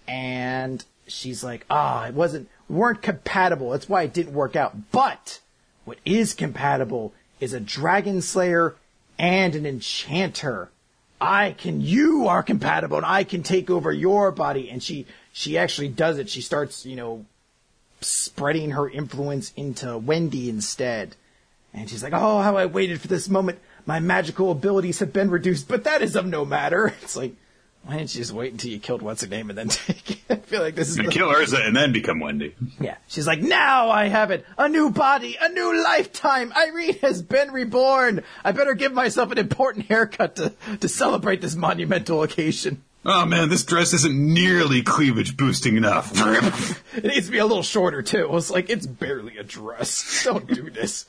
[0.07, 3.71] and she's like, ah, it wasn't, weren't compatible.
[3.71, 4.91] That's why it didn't work out.
[4.91, 5.39] But
[5.85, 8.75] what is compatible is a dragon slayer
[9.17, 10.69] and an enchanter.
[11.19, 14.69] I can, you are compatible and I can take over your body.
[14.69, 16.29] And she, she actually does it.
[16.29, 17.25] She starts, you know,
[18.01, 21.15] spreading her influence into Wendy instead.
[21.73, 23.59] And she's like, oh, how I waited for this moment.
[23.85, 26.93] My magical abilities have been reduced, but that is of no matter.
[27.01, 27.33] It's like,
[27.83, 30.17] why didn't you just wait until you killed what's her name and then take it?
[30.29, 32.55] I feel like this is And the, kill Erza and then become Wendy.
[32.79, 32.95] yeah.
[33.07, 34.45] She's like, now I have it.
[34.57, 36.53] A new body, a new lifetime.
[36.55, 38.23] Irene has been reborn.
[38.43, 42.83] I better give myself an important haircut to, to celebrate this monumental occasion.
[43.05, 46.13] Oh man, this dress isn't nearly cleavage boosting enough.
[46.95, 48.29] It needs to be a little shorter too.
[48.37, 50.21] It's like, it's barely a dress.
[50.25, 51.05] Don't do this.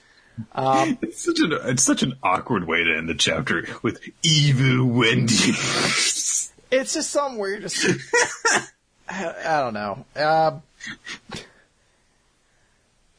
[0.52, 4.86] Um, it's such an it's such an awkward way to end the chapter with evil
[4.86, 5.52] Wendy.
[6.74, 7.62] It's just something weird.
[7.62, 7.84] just,
[9.08, 10.04] I, I don't know.
[10.16, 10.62] Um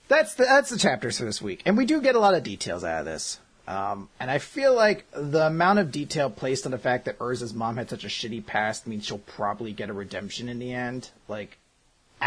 [0.07, 1.63] that's the, that's the chapters for this week.
[1.65, 3.39] And we do get a lot of details out of this.
[3.67, 7.53] Um, and I feel like the amount of detail placed on the fact that Erza's
[7.53, 11.09] mom had such a shitty past means she'll probably get a redemption in the end.
[11.27, 11.57] Like,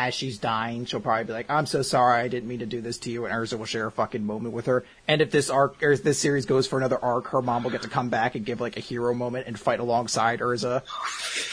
[0.00, 2.80] as she's dying, she'll probably be like, I'm so sorry, I didn't mean to do
[2.80, 4.84] this to you, and Erza will share a fucking moment with her.
[5.08, 7.72] And if this arc, or if this series goes for another arc, her mom will
[7.72, 10.84] get to come back and give like a hero moment and fight alongside Erza.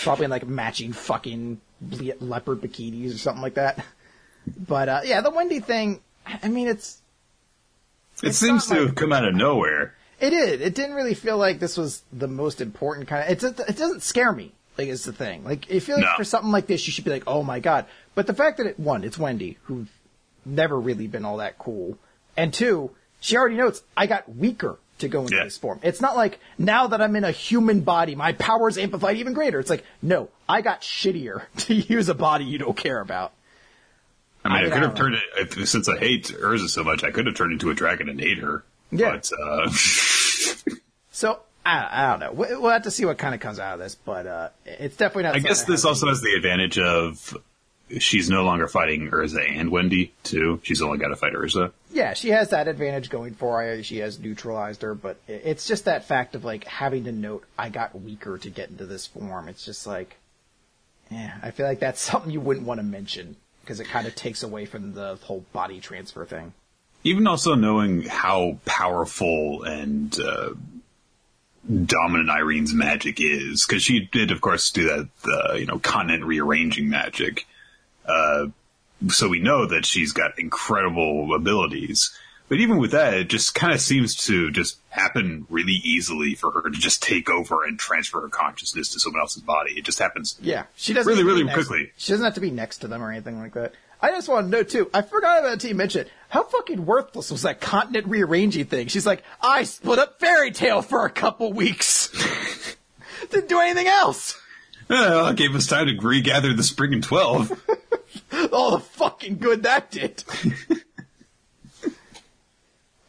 [0.03, 1.59] Probably in like matching fucking
[2.19, 3.83] leopard bikinis or something like that.
[4.67, 6.01] But, uh, yeah, the Wendy thing,
[6.43, 7.01] I mean, it's,
[8.21, 9.95] It It's seems to like- have come out of nowhere.
[10.19, 10.61] It did.
[10.61, 13.43] It didn't really feel like this was the most important kind of.
[13.43, 14.53] It it doesn't scare me.
[14.77, 15.43] Like is the thing.
[15.43, 16.11] Like I feel like No.
[16.17, 17.85] for something like this, you should be like, oh my god.
[18.13, 19.87] But the fact that it one, it's Wendy, who's
[20.45, 21.97] never really been all that cool,
[22.37, 25.43] and two, she already knows I got weaker to go into Yeah.
[25.45, 25.79] this form.
[25.83, 29.59] It's not like now that I'm in a human body, my powers amplified even greater.
[29.59, 33.31] It's like no, I got shittier to use a body you don't care about.
[34.43, 35.23] I mean, I, I could have turned it
[35.57, 37.03] if, since I hate Erza so much.
[37.03, 38.63] I could have turned into a dragon and ate her.
[38.91, 39.11] Yeah.
[39.13, 39.71] But uh,
[41.11, 42.31] So I, I don't know.
[42.31, 44.95] We- We'll have to see what kind of comes out of this, but uh, it's
[44.97, 45.35] definitely not.
[45.35, 47.35] I guess this also has the advantage of
[47.99, 50.59] she's no longer fighting Erza and Wendy too.
[50.63, 51.71] She's only got to fight Erza.
[51.91, 53.83] Yeah, she has that advantage going for her.
[53.83, 57.69] She has neutralized her, but it's just that fact of like having to note I
[57.69, 59.47] got weaker to get into this form.
[59.49, 60.15] It's just like,
[61.11, 64.13] yeah, I feel like that's something you wouldn't want to mention because it kind of
[64.15, 66.53] takes away from the whole body transfer thing.
[67.03, 70.49] Even also knowing how powerful and uh,
[71.85, 76.23] dominant Irene's magic is, because she did, of course, do that, uh, you know, continent
[76.25, 77.45] rearranging magic.
[78.07, 78.47] Uh,
[79.09, 82.15] so we know that she's got incredible abilities.
[82.47, 86.51] But even with that, it just kind of seems to just happen really easily for
[86.51, 89.73] her to just take over and transfer her consciousness to someone else's body.
[89.73, 90.37] It just happens.
[90.41, 91.91] Yeah, she doesn't Really, to really next- quickly.
[91.97, 93.73] She doesn't have to be next to them or anything like that.
[93.99, 94.91] I just want to know too.
[94.93, 96.11] I forgot about it until you mentioned it.
[96.35, 98.89] How fucking worthless was that continent rearranging thing?
[98.89, 102.09] She's like, I split up Fairy Tail for a couple weeks.
[103.29, 104.37] Didn't do anything else.
[104.89, 107.69] Well, it gave us time to regather the spring and 12.
[108.51, 110.25] all the fucking good that did.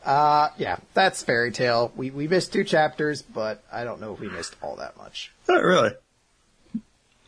[0.04, 1.90] uh, yeah, that's Fairy Tail.
[1.96, 5.32] We we missed two chapters, but I don't know if we missed all that much.
[5.48, 5.90] Not really.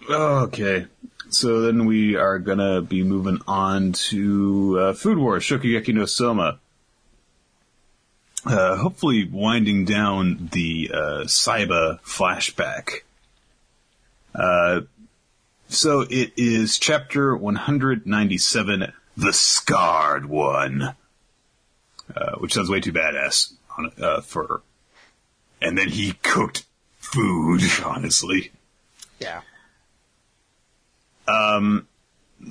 [0.09, 0.87] Okay.
[1.31, 6.59] So then we are gonna be moving on to uh, Food Wars Shokugeki no Soma.
[8.47, 13.03] Uh, hopefully winding down the uh, Saiba flashback.
[14.35, 14.83] Uh,
[15.69, 20.95] so it is chapter 197, The Scarred One,
[22.17, 24.63] uh, which sounds way too badass on, uh, for.
[25.61, 26.65] And then he cooked
[27.01, 28.53] food, honestly.
[29.21, 29.43] Yeah,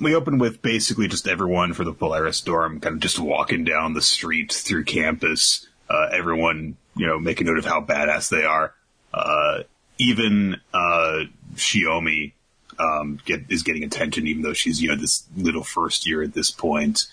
[0.00, 3.94] we open with basically just everyone for the Polaris dorm kind of just walking down
[3.94, 5.66] the street through campus.
[5.88, 8.74] Uh, everyone, you know, making note of how badass they are.
[9.12, 9.62] Uh,
[9.98, 11.20] even, uh,
[11.54, 12.32] Shiomi,
[12.78, 16.34] um, get, is getting attention even though she's, you know, this little first year at
[16.34, 17.06] this point.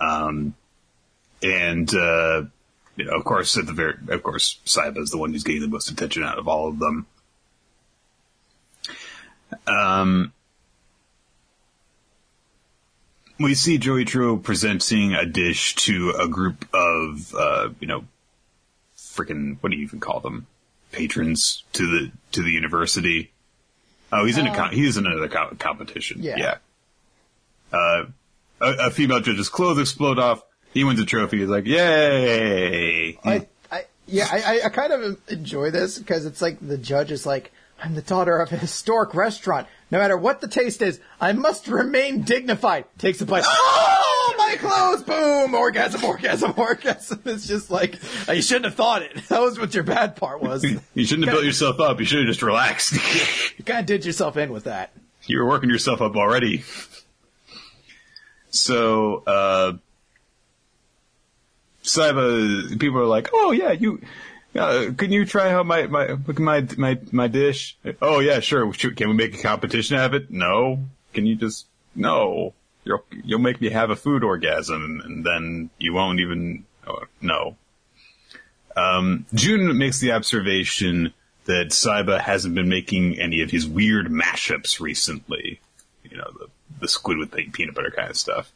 [0.00, 0.54] Um,
[1.42, 2.44] and, uh,
[2.96, 5.62] you know, of course, at the very, of course, Saiba is the one who's getting
[5.62, 7.06] the most attention out of all of them.
[9.66, 10.32] Um,
[13.38, 18.04] we see Joey Joichiro presenting a dish to a group of, uh, you know,
[18.96, 20.46] freaking, what do you even call them?
[20.92, 23.32] Patrons to the, to the university.
[24.12, 26.22] Oh, he's in a, Uh, he's in another co- competition.
[26.22, 26.36] Yeah.
[26.36, 26.56] Yeah.
[27.72, 28.04] Uh,
[28.60, 30.42] a, a female judge's clothes explode off.
[30.72, 31.38] He wins a trophy.
[31.38, 33.18] He's like, yay!
[33.24, 37.26] I, I, yeah, I- I kind of enjoy this because it's like the judge is
[37.26, 37.52] like,
[37.84, 39.66] I'm the daughter of a historic restaurant.
[39.90, 42.86] No matter what the taste is, I must remain dignified.
[42.96, 43.44] Takes a bite.
[43.46, 45.02] Oh, my clothes!
[45.02, 45.54] Boom!
[45.54, 47.20] Orgasm, orgasm, orgasm.
[47.26, 49.12] It's just like, uh, you shouldn't have thought it.
[49.28, 50.64] That was what your bad part was.
[50.64, 52.00] you you shouldn't have built yourself up.
[52.00, 52.94] You should have just relaxed.
[53.58, 54.92] You kind of did yourself in with that.
[55.26, 56.64] you were working yourself up already.
[58.48, 59.72] So, uh,
[61.82, 64.00] Saiba, people are like, oh yeah, you,
[64.56, 67.76] uh, can you try how my, my, my, my, my dish?
[68.00, 68.72] Oh yeah, sure.
[68.72, 70.30] Can we make a competition out of it?
[70.30, 70.84] No.
[71.12, 72.54] Can you just, no.
[72.84, 77.56] You'll, you'll make me have a food orgasm and then you won't even, oh, no.
[78.76, 81.14] Um, June makes the observation
[81.46, 85.60] that Saiba hasn't been making any of his weird mashups recently.
[86.02, 86.46] You know, the,
[86.80, 88.52] the squid with pe- peanut butter kind of stuff.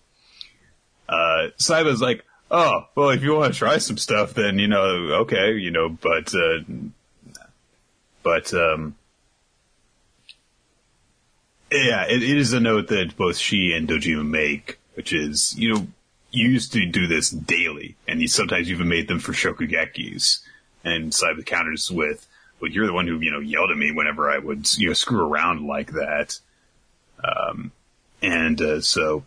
[1.09, 5.20] Uh, Saiba's like, oh, well, if you want to try some stuff, then, you know,
[5.22, 6.61] okay, you know, but, uh,
[8.22, 8.94] but, um,
[11.70, 15.74] yeah, it, it is a note that both she and Dojima make, which is, you
[15.74, 15.86] know,
[16.30, 20.40] you used to do this daily, and you sometimes even made them for shokugekis.
[20.84, 22.26] And Saiba counters with,
[22.61, 24.92] well, you're the one who, you know, yelled at me whenever I would, you know,
[24.92, 26.38] screw around like that.
[27.22, 27.72] Um,
[28.22, 29.24] and, uh, so,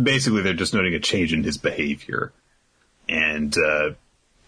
[0.00, 2.32] basically they're just noting a change in his behavior.
[3.08, 3.90] And, uh,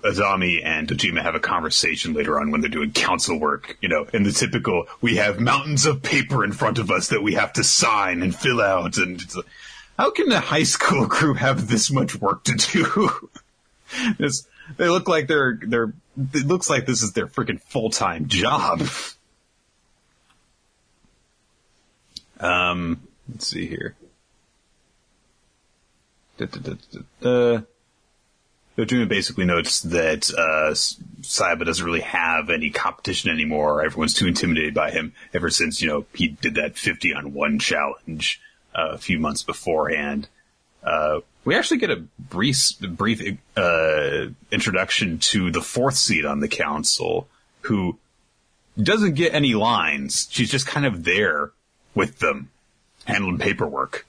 [0.02, 4.06] Azami and Dojima have a conversation later on when they're doing council work, you know,
[4.12, 7.52] in the typical, we have mountains of paper in front of us that we have
[7.54, 9.44] to sign and fill out, and like,
[9.98, 13.30] how can a high school group have this much work to do?
[14.76, 15.94] They look like they're, they're,
[16.34, 18.82] it looks like this is their freaking full-time job.
[22.40, 23.96] Um, let's see here.
[26.38, 26.46] Da,
[27.20, 27.60] da.
[28.76, 30.72] Basically notes that uh,
[31.22, 33.84] Saiba doesn't really have any competition anymore.
[33.84, 37.58] Everyone's too intimidated by him ever since, you know, he did that 50 on 1
[37.58, 38.40] challenge
[38.74, 40.28] uh, a few months beforehand.
[40.84, 46.48] Uh, we actually get a brief, brief uh, introduction to the fourth seat on the
[46.48, 47.26] council,
[47.62, 47.98] who
[48.80, 50.28] doesn't get any lines.
[50.30, 51.50] She's just kind of there
[51.94, 52.50] with them,
[53.06, 54.06] handling paperwork.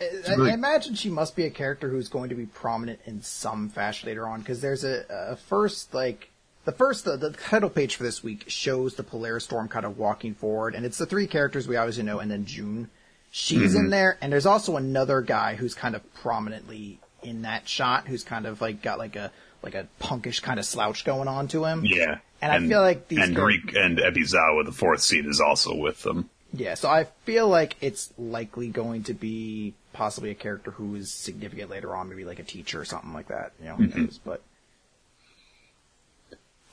[0.00, 3.68] I, I imagine she must be a character who's going to be prominent in some
[3.68, 6.30] fashion later on because there's a, a first like
[6.64, 9.98] the first the, the title page for this week shows the Polaris dorm kind of
[9.98, 12.90] walking forward, and it's the three characters we obviously know, and then June.
[13.30, 13.90] She's in mm-hmm.
[13.90, 18.46] there, and there's also another guy who's kind of prominently in that shot, who's kind
[18.46, 19.32] of like got like a
[19.62, 21.84] like a punkish kind of slouch going on to him.
[21.84, 22.18] Yeah.
[22.40, 26.02] And I feel like these and Greek and Ebizawa, the fourth seat, is also with
[26.02, 26.28] them.
[26.52, 31.10] Yeah, so I feel like it's likely going to be possibly a character who is
[31.10, 33.52] significant later on, maybe like a teacher or something like that.
[33.58, 34.02] You know, who mm-hmm.
[34.02, 34.20] knows?
[34.22, 34.42] But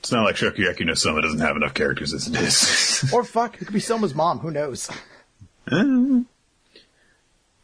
[0.00, 3.10] It's not like Shokugeki no Soma doesn't have enough characters as it is.
[3.14, 4.40] or fuck, it could be Soma's mom.
[4.40, 4.90] Who knows?
[5.70, 6.20] Uh,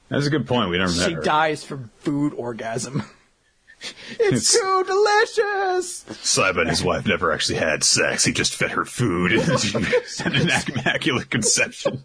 [0.08, 0.70] that's a good point.
[0.70, 3.02] We never She dies from food orgasm.
[4.10, 6.04] it's It's- too delicious.
[6.22, 8.24] Saiba and his wife never actually had sex.
[8.24, 9.32] He just fed her food
[10.24, 12.04] and an immaculate conception.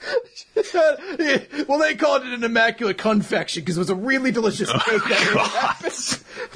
[1.68, 5.18] well, they called it an immaculate confection because it was a really delicious cake that
[5.18, 5.92] had God.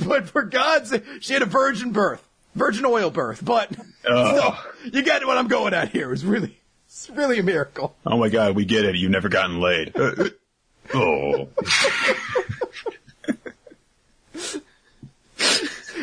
[0.09, 3.45] But for God's sake, she had a virgin birth, virgin oil birth.
[3.45, 3.71] But
[4.09, 4.61] Oh.
[4.83, 6.07] still, you get what I'm going at here.
[6.09, 7.95] It was really, it's really a miracle.
[8.07, 8.97] Oh my god, we get it.
[8.97, 9.97] You've never gotten laid.
[9.97, 10.29] Uh, uh,
[10.95, 11.49] oh.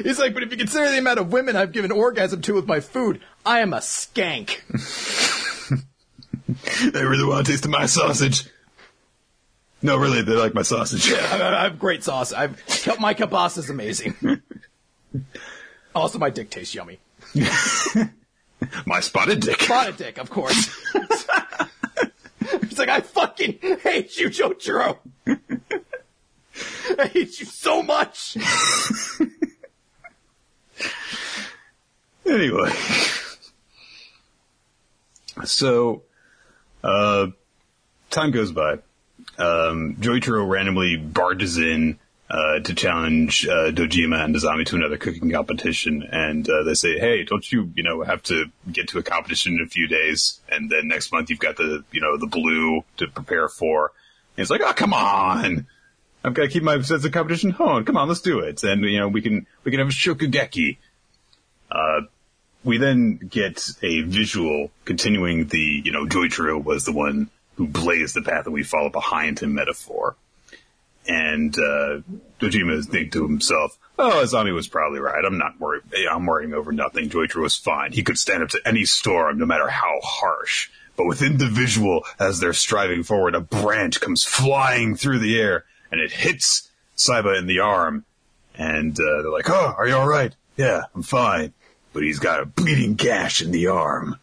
[0.03, 2.65] He's like, but if you consider the amount of women I've given orgasm to with
[2.65, 4.61] my food, I am a skank.
[6.91, 8.47] They really want a taste of my sausage.
[9.82, 11.12] No, really, they like my sausage.
[11.14, 12.34] I I have great sauce.
[12.34, 12.56] I've
[12.99, 14.16] my kielbasa is amazing.
[15.95, 16.99] also, my dick tastes yummy.
[18.86, 19.62] my spotted dick.
[19.62, 20.70] Spotted dick, of course.
[22.68, 24.97] He's like, I fucking hate you, Jotaro.
[26.99, 28.38] I hate you so much.
[32.26, 32.72] Anyway.
[35.43, 36.04] So,
[36.84, 37.27] uh,
[38.09, 38.79] time goes by.
[39.38, 45.32] Um, Joichiro randomly barges in, uh, to challenge, uh, Dojima and Azami to another cooking
[45.32, 46.03] competition.
[46.03, 49.55] And, uh, they say, hey, don't you, you know, have to get to a competition
[49.55, 50.39] in a few days?
[50.49, 53.91] And then next month you've got the, you know, the blue to prepare for.
[54.36, 55.67] he's like, oh, come on.
[56.23, 57.86] I've got to keep my sense of competition honed.
[57.86, 58.63] Come on, let's do it.
[58.63, 60.77] And, you know, we can, we can have a shokugeki.
[61.69, 62.01] Uh,
[62.64, 68.16] we then get a visual continuing the, you know, Joichiro was the one who blazed
[68.16, 70.16] the path and we follow behind him metaphor.
[71.07, 72.01] And, uh,
[72.39, 75.24] Dojima is thinking to himself, oh, Azami was probably right.
[75.26, 75.84] I'm not worried.
[76.09, 77.09] I'm worrying over nothing.
[77.09, 77.91] Joichiro was fine.
[77.91, 80.70] He could stand up to any storm, no matter how harsh.
[80.95, 85.66] But within the visual, as they're striving forward, a branch comes flying through the air
[85.91, 88.05] and it hits Saiba in the arm.
[88.55, 90.36] And, uh, they're like, oh, are you alright?
[90.57, 91.53] Yeah, I'm fine.
[91.93, 94.17] But he's got a bleeding gash in the arm.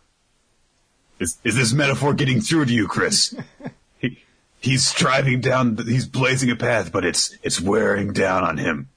[1.19, 3.35] Is, is this metaphor getting through to you, Chris?
[3.99, 4.23] he,
[4.61, 8.89] he's striving down, he's blazing a path, but it's, it's wearing down on him.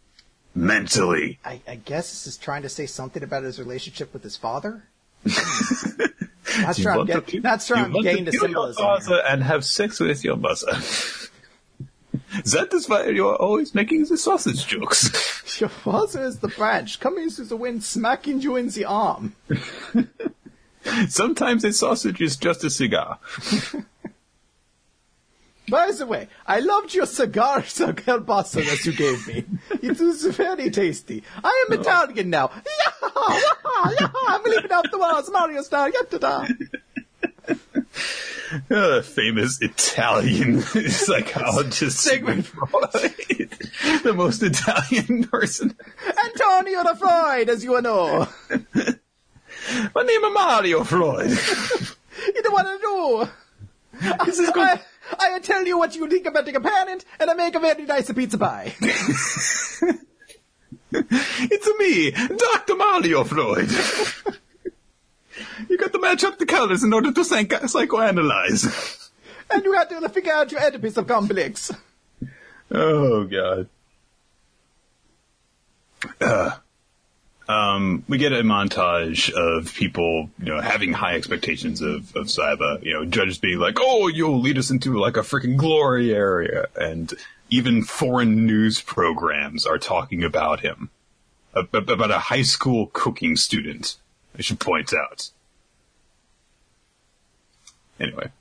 [0.53, 1.39] Mentally.
[1.45, 4.84] I, I guess this is trying to say something about his relationship with his father.
[6.57, 9.19] You sure I'm to- not sure I'm getting to the kill your symbolism.
[9.28, 10.67] and have sex with your mother.
[12.46, 15.60] that is why you're always making the sausage jokes.
[15.60, 19.36] Your father is the branch coming through the wind, smacking you in the arm.
[21.08, 23.20] Sometimes a sausage is just a cigar.
[25.70, 29.46] By the way, I loved your cigar kielbasa that you gave me.
[29.82, 31.24] It was very tasty.
[31.42, 31.82] I am oh.
[31.82, 32.48] Italian now.
[32.48, 36.20] Yaha, yaha, yaha, I'm leaving out the walls, Mario style, yatta
[38.70, 42.74] Uh, famous Italian psychologist Sigmund Freud,
[44.04, 45.74] the most Italian person.
[46.26, 48.28] Antonio the Freud, as you know.
[49.95, 51.30] My name is Mario Freud.
[51.30, 53.30] You don't want to know.
[54.26, 54.82] This is good.
[55.18, 57.86] I, I tell you what you think about the parent, and I make a very
[57.86, 58.74] nice pizza pie.
[60.91, 62.76] It's me, Dr.
[62.76, 63.70] Mario Freud.
[65.72, 69.09] You got to match up the colors in order to psych- psychoanalyze.
[69.49, 71.72] and you have to figure out your Oedipus of complex.
[72.69, 73.67] Oh god.
[76.19, 76.51] Uh,
[77.47, 82.84] um, we get a montage of people, you know, having high expectations of, of Saiba.
[82.84, 86.67] You know, judges being like, "Oh, you'll lead us into like a freaking glory area,"
[86.76, 87.13] and
[87.49, 90.89] even foreign news programs are talking about him,
[91.53, 93.97] about a high school cooking student.
[94.38, 95.30] I should point out.
[98.02, 98.32] Anyway.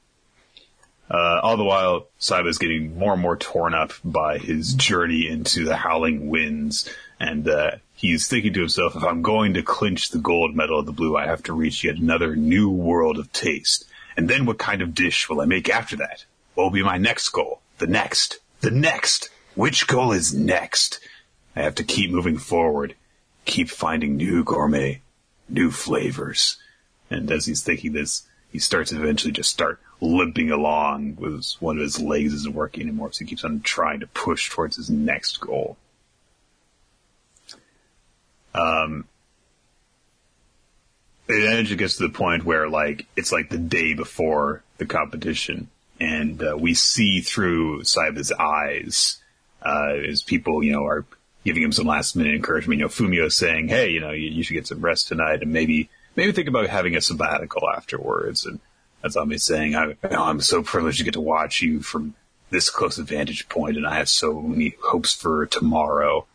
[1.11, 5.29] Uh, all the while, Saiba is getting more and more torn up by his journey
[5.29, 6.89] into the howling winds,
[7.19, 10.87] and uh, he's thinking to himself, if I'm going to clinch the gold medal of
[10.87, 13.85] the blue, I have to reach yet another new world of taste.
[14.17, 16.25] And then what kind of dish will I make after that?
[16.55, 17.61] What will be my next goal?
[17.79, 18.39] The next?
[18.61, 19.31] The next?
[19.57, 21.01] Which goal is next?
[21.57, 22.95] I have to keep moving forward,
[23.45, 25.03] keep finding new gourmet,
[25.49, 26.57] new flavors.
[27.11, 28.23] And as he's thinking this,
[28.53, 32.83] he starts to eventually just start limping along with one of his legs isn't working
[32.83, 35.77] anymore, so he keeps on trying to push towards his next goal.
[38.55, 39.05] Um,
[41.29, 45.69] it eventually gets to the point where like it's like the day before the competition,
[46.01, 49.19] and uh, we see through Saiba's eyes
[49.65, 51.05] uh, as people you know are
[51.45, 52.81] giving him some last minute encouragement.
[52.81, 55.53] You know, Fumio saying, "Hey, you know, you, you should get some rest tonight, and
[55.53, 58.61] maybe maybe think about having a sabbatical afterwards." And
[59.03, 62.15] that's me saying, I, "I'm so privileged to get to watch you from
[62.51, 66.27] this close vantage point, and I have so many hopes for tomorrow."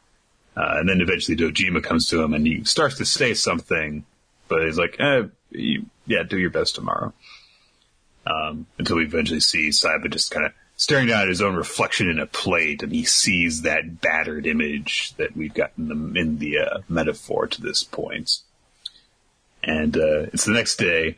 [0.58, 4.06] Uh, and then eventually Dojima comes to him and he starts to say something,
[4.48, 7.14] but he's like, eh, you, yeah, do your best tomorrow.
[8.26, 12.10] Um, until we eventually see Saiba just kind of staring down at his own reflection
[12.10, 16.38] in a plate and he sees that battered image that we've gotten in the, in
[16.40, 18.40] the uh, metaphor to this point.
[19.66, 21.18] And uh, it's the next day,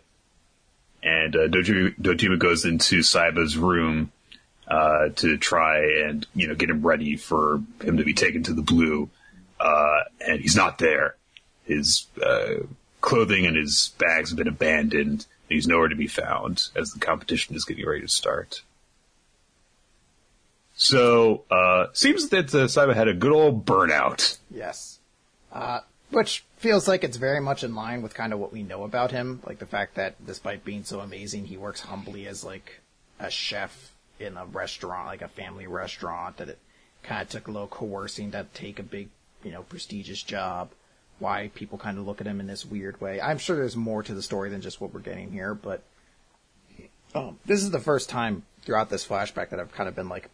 [1.03, 4.11] and uh, Dojima, Dojima goes into Saiba's room
[4.67, 8.53] uh, to try and you know get him ready for him to be taken to
[8.53, 9.09] the blue,
[9.59, 11.15] uh, and he's not there.
[11.65, 12.63] His uh,
[13.01, 15.25] clothing and his bags have been abandoned.
[15.49, 18.63] And he's nowhere to be found as the competition is getting ready to start.
[20.75, 24.37] So uh, seems that uh, Saiba had a good old burnout.
[24.51, 24.99] Yes.
[25.51, 25.79] Uh,
[26.09, 29.11] which feels like it's very much in line with kind of what we know about
[29.11, 29.41] him.
[29.45, 32.81] Like the fact that despite being so amazing, he works humbly as like
[33.19, 36.59] a chef in a restaurant, like a family restaurant, that it
[37.03, 39.09] kind of took a little coercing to take a big,
[39.43, 40.69] you know, prestigious job.
[41.19, 43.19] Why people kind of look at him in this weird way.
[43.19, 45.81] I'm sure there's more to the story than just what we're getting here, but
[47.15, 50.29] um, this is the first time throughout this flashback that I've kind of been like,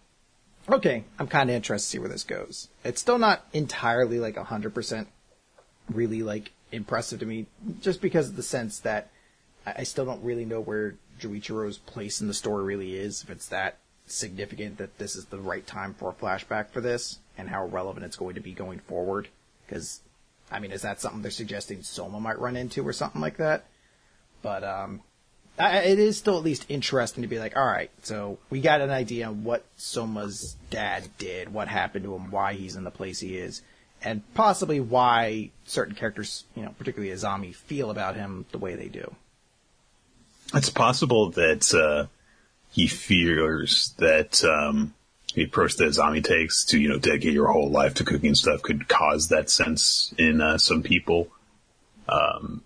[0.69, 2.67] okay, I'm kind of interested to see where this goes.
[2.83, 5.05] It's still not entirely like 100%
[5.91, 7.45] really like impressive to me,
[7.81, 9.09] just because of the sense that
[9.65, 13.23] I, still don't really know where Joichiro's place in the story really is.
[13.23, 17.19] If it's that significant that this is the right time for a flashback for this
[17.37, 19.29] and how relevant it's going to be going forward.
[19.65, 20.01] Because,
[20.51, 23.65] I mean, is that something they're suggesting Soma might run into or something like that?
[24.41, 25.01] But um,
[25.57, 28.81] I, it is still at least interesting to be like, all right, so we got
[28.81, 32.91] an idea on what Soma's dad did, what happened to him, why he's in the
[32.91, 33.61] place he is,
[34.03, 38.87] and possibly why certain characters, you know, particularly Azami, feel about him the way they
[38.87, 39.15] do.
[40.53, 42.07] It's possible that uh,
[42.71, 44.93] he fears that um,
[45.33, 48.37] the approach that Azami takes to, you know, dedicate your whole life to cooking and
[48.37, 51.29] stuff could cause that sense in uh, some people.
[52.07, 52.63] Um,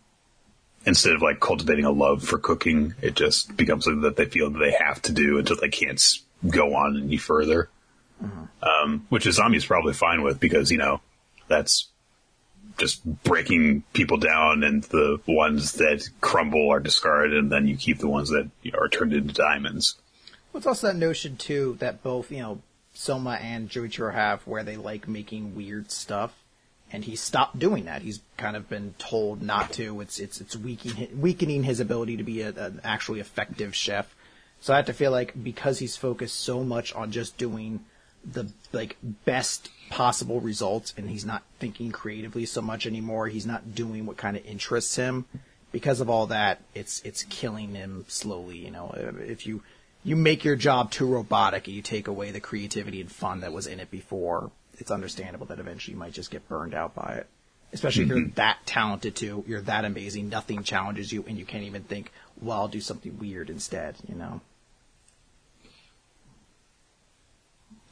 [0.85, 4.49] instead of like cultivating a love for cooking, it just becomes something that they feel
[4.49, 6.01] that they have to do until they can't
[6.47, 7.69] go on any further.
[8.23, 8.43] Mm-hmm.
[8.63, 11.01] Um, which Azami is probably fine with because, you know,
[11.47, 11.89] that's
[12.77, 17.97] just breaking people down and the ones that crumble are discarded and then you keep
[17.97, 19.95] the ones that are turned into diamonds.
[20.51, 22.61] Well, it's also that notion too that both, you know,
[22.93, 26.33] Soma and Joichiro have where they like making weird stuff
[26.91, 28.01] and he stopped doing that.
[28.01, 29.99] He's kind of been told not to.
[30.01, 34.15] It's it's it's weakening weakening his ability to be a, an actually effective chef.
[34.61, 37.85] So I have to feel like because he's focused so much on just doing
[38.31, 43.27] the like best possible results and he's not thinking creatively so much anymore.
[43.27, 45.25] He's not doing what kind of interests him.
[45.71, 48.57] Because of all that, it's it's killing him slowly.
[48.57, 49.63] You know, if you
[50.03, 53.51] you make your job too robotic and you take away the creativity and fun that
[53.51, 57.15] was in it before, it's understandable that eventually you might just get burned out by
[57.15, 57.27] it.
[57.73, 58.11] Especially mm-hmm.
[58.11, 58.35] if you're mm-hmm.
[58.35, 62.11] that talented too, you're that amazing, nothing challenges you, and you can't even think,
[62.41, 63.95] well, I'll do something weird instead.
[64.07, 64.41] You know.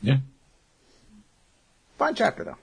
[0.02, 0.18] Yeah.
[1.98, 2.58] Fine chapter though.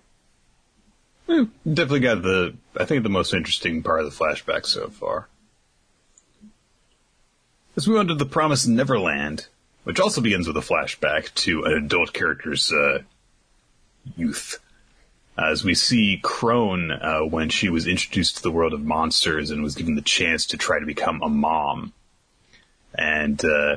[1.26, 5.28] Yeah, definitely got the, I think the most interesting part of the flashback so far.
[7.74, 9.46] Let's move on to the Promised Neverland,
[9.84, 13.02] which also begins with a flashback to an adult character's uh,
[14.16, 14.58] youth.
[15.38, 19.62] As we see Krone uh, when she was introduced to the world of monsters and
[19.62, 21.94] was given the chance to try to become a mom.
[22.94, 23.76] And uh,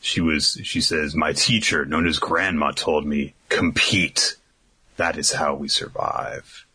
[0.00, 4.36] she was, she says, my teacher, known as Grandma, told me, compete.
[4.96, 6.66] That is how we survive.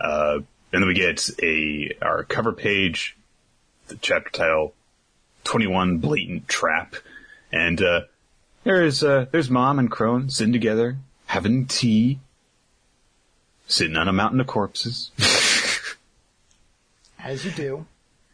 [0.00, 0.38] Uh,
[0.72, 3.16] and then we get a our cover page,
[3.88, 4.74] the chapter title,
[5.44, 6.96] 21 Blatant Trap.
[7.52, 8.02] And uh,
[8.64, 10.96] there's uh, there's mom and Krone sitting together,
[11.26, 12.18] having tea,
[13.66, 15.10] sitting on a mountain of corpses.
[17.18, 17.86] As you do.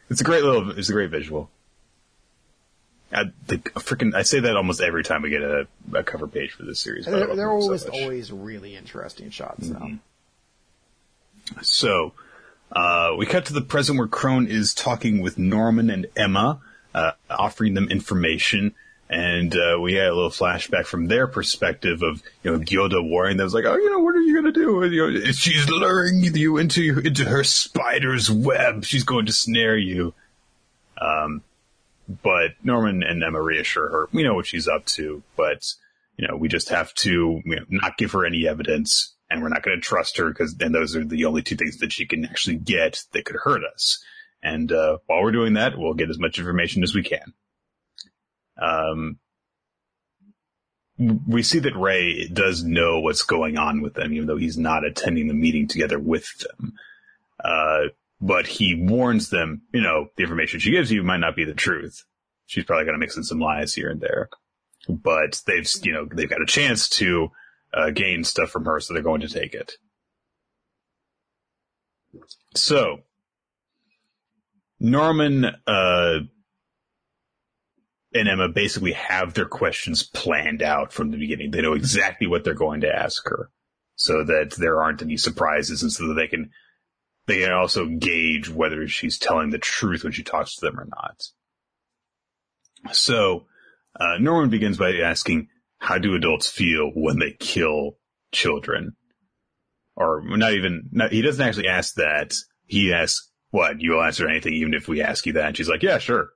[0.08, 1.50] It's a great little, it's a great visual.
[3.12, 6.52] I, the freaking, I say that almost every time we get a, a cover page
[6.52, 7.06] for this series.
[7.06, 9.96] They're, they're always, so always really interesting shots, mm-hmm.
[11.62, 12.12] So,
[12.70, 16.60] uh, we cut to the present where Krone is talking with Norman and Emma,
[16.94, 18.74] uh, offering them information.
[19.08, 23.38] And uh, we had a little flashback from their perspective of you know Gyoda warning
[23.38, 24.84] them, was like, oh, you know, what are you gonna do?
[24.84, 28.84] You know, she's luring you into into her spider's web.
[28.84, 30.14] She's going to snare you.
[31.00, 31.42] Um,
[32.22, 35.64] but Norman and Emma reassure her, we know what she's up to, but
[36.16, 39.48] you know, we just have to you know, not give her any evidence, and we're
[39.48, 42.06] not going to trust her because then those are the only two things that she
[42.06, 44.02] can actually get that could hurt us.
[44.42, 47.34] And uh, while we're doing that, we'll get as much information as we can.
[48.60, 49.18] Um,
[51.26, 54.84] we see that Ray does know what's going on with them, even though he's not
[54.84, 56.74] attending the meeting together with them.
[57.42, 57.88] Uh,
[58.20, 61.54] but he warns them, you know, the information she gives you might not be the
[61.54, 62.04] truth.
[62.46, 64.28] She's probably going to mix in some lies here and there,
[64.88, 67.28] but they've, you know, they've got a chance to
[67.72, 69.72] uh, gain stuff from her, so they're going to take it.
[72.54, 72.98] So,
[74.80, 76.18] Norman, uh,
[78.12, 81.52] and Emma basically have their questions planned out from the beginning.
[81.52, 83.50] They know exactly what they're going to ask her
[83.94, 86.50] so that there aren't any surprises and so that they can
[87.26, 90.88] they can also gauge whether she's telling the truth when she talks to them or
[90.90, 91.22] not.
[92.92, 93.46] So,
[93.98, 95.48] uh, Norman begins by asking,
[95.78, 97.98] how do adults feel when they kill
[98.32, 98.96] children?
[99.96, 102.34] Or not even, not, he doesn't actually ask that.
[102.66, 105.48] He asks, what, you'll answer anything even if we ask you that?
[105.48, 106.30] And she's like, yeah, sure.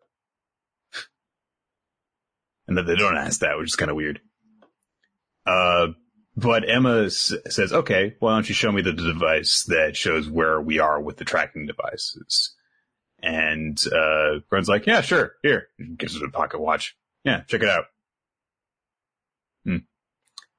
[2.69, 4.21] and then they don't ask that, which is kind of weird.
[5.47, 5.89] Uh,
[6.37, 10.61] but Emma s- says, okay, why don't you show me the device that shows where
[10.61, 12.55] we are with the tracking devices?
[13.23, 15.69] And, uh, like, yeah, sure, here.
[15.97, 16.97] Gives us a pocket watch.
[17.25, 17.85] Yeah, check it out.
[19.65, 19.77] Hmm.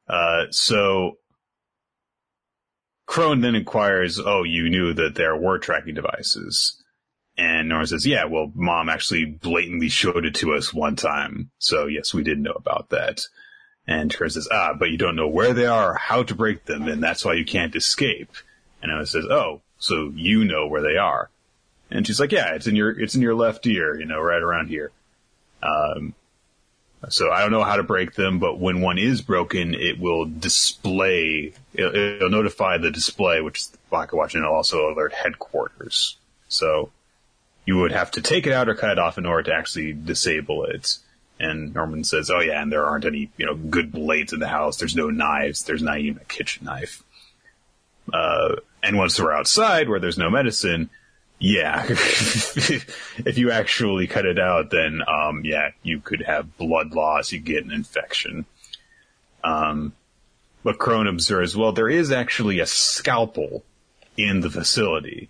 [0.08, 1.18] Uh, so
[3.08, 6.82] Krone then inquires, oh, you knew that there were tracking devices.
[7.38, 11.52] And Nora says, yeah, well, mom actually blatantly showed it to us one time.
[11.60, 13.22] So yes, we did know about that.
[13.88, 16.66] And Kurt says, ah, but you don't know where they are or how to break
[16.66, 18.32] them, and that's why you can't escape.
[18.82, 21.30] And Emma says, oh, so you know where they are.
[21.92, 24.42] And she's like, yeah, it's in your, it's in your left ear, you know, right
[24.42, 24.92] around here.
[25.62, 26.16] Um,
[27.10, 30.26] so I don't know how to break them, but when one is broken, it will
[30.26, 35.14] display, it'll, it'll notify the display, which is the pocket watch, and it'll also alert
[35.14, 36.18] headquarters.
[36.48, 36.90] So
[37.66, 39.94] you would have to take it out or cut it off in order to actually
[39.94, 40.98] disable it.
[41.40, 44.48] And Norman says, "Oh yeah, and there aren't any, you know, good blades in the
[44.48, 44.78] house.
[44.78, 45.64] There's no knives.
[45.64, 47.04] There's not even a kitchen knife.
[48.12, 50.90] Uh, and once we're outside where there's no medicine,
[51.40, 57.32] yeah, if you actually cut it out, then um, yeah, you could have blood loss.
[57.32, 58.46] You get an infection.
[59.44, 59.94] Um,
[60.64, 63.64] but Krone observes, well, there is actually a scalpel
[64.18, 65.30] in the facility.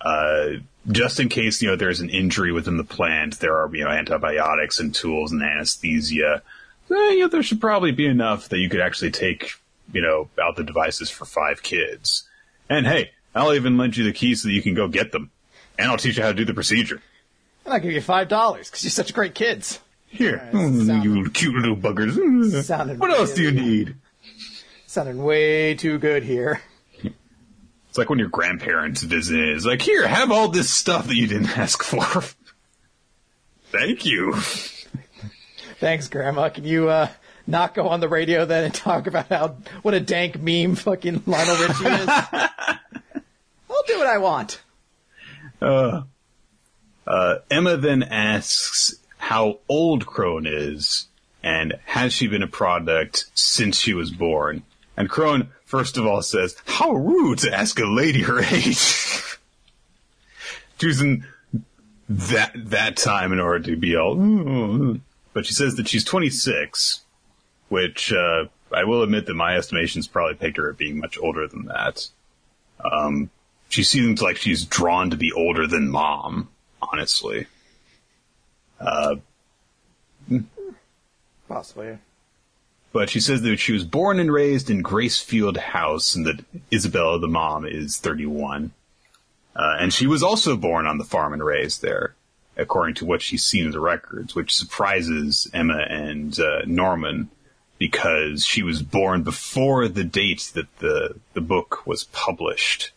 [0.00, 0.54] Uh,
[0.90, 3.90] just in case, you know, there's an injury within the plant, there are, you know,
[3.90, 6.42] antibiotics and tools and anesthesia.
[6.90, 9.52] Eh, you know, there should probably be enough that you could actually take,
[9.92, 12.28] you know, out the devices for five kids.
[12.68, 15.30] And hey, I'll even lend you the keys so that you can go get them.
[15.78, 17.00] And I'll teach you how to do the procedure.
[17.64, 19.78] And I'll give you five dollars because you're such great kids.
[20.08, 22.64] Here, right, mm, sound- you cute little buggers.
[22.64, 23.94] Sounded what else do you need?
[24.86, 26.60] Sounding way too good here.
[27.92, 29.38] It's like when your grandparents visit.
[29.38, 32.24] It's like, here, have all this stuff that you didn't ask for.
[33.70, 34.32] Thank you.
[35.78, 36.48] Thanks, Grandma.
[36.48, 37.08] Can you uh,
[37.46, 41.24] not go on the radio then and talk about how what a dank meme fucking
[41.26, 42.08] Lionel Richie is?
[42.08, 44.62] I'll do what I want.
[45.60, 46.04] Uh,
[47.06, 51.08] uh, Emma then asks how old Krone is
[51.42, 54.62] and has she been a product since she was born?
[54.96, 59.38] And Krone, first of all, says, how rude to ask a lady her age.
[60.78, 61.24] Choosing
[62.10, 64.98] that, that time in order to be all,
[65.32, 67.00] but she says that she's 26,
[67.70, 71.48] which, uh, I will admit that my estimations probably pegged her at being much older
[71.48, 72.06] than that.
[72.84, 73.30] Um,
[73.70, 76.50] she seems like she's drawn to be older than mom,
[76.82, 77.46] honestly.
[81.48, 81.96] Possibly.
[82.92, 87.18] But she says that she was born and raised in Gracefield House and that Isabella,
[87.18, 88.72] the mom, is 31.
[89.56, 92.14] Uh, and she was also born on the farm and raised there,
[92.56, 97.30] according to what she's seen in the records, which surprises Emma and uh, Norman
[97.78, 102.92] because she was born before the date that the, the book was published.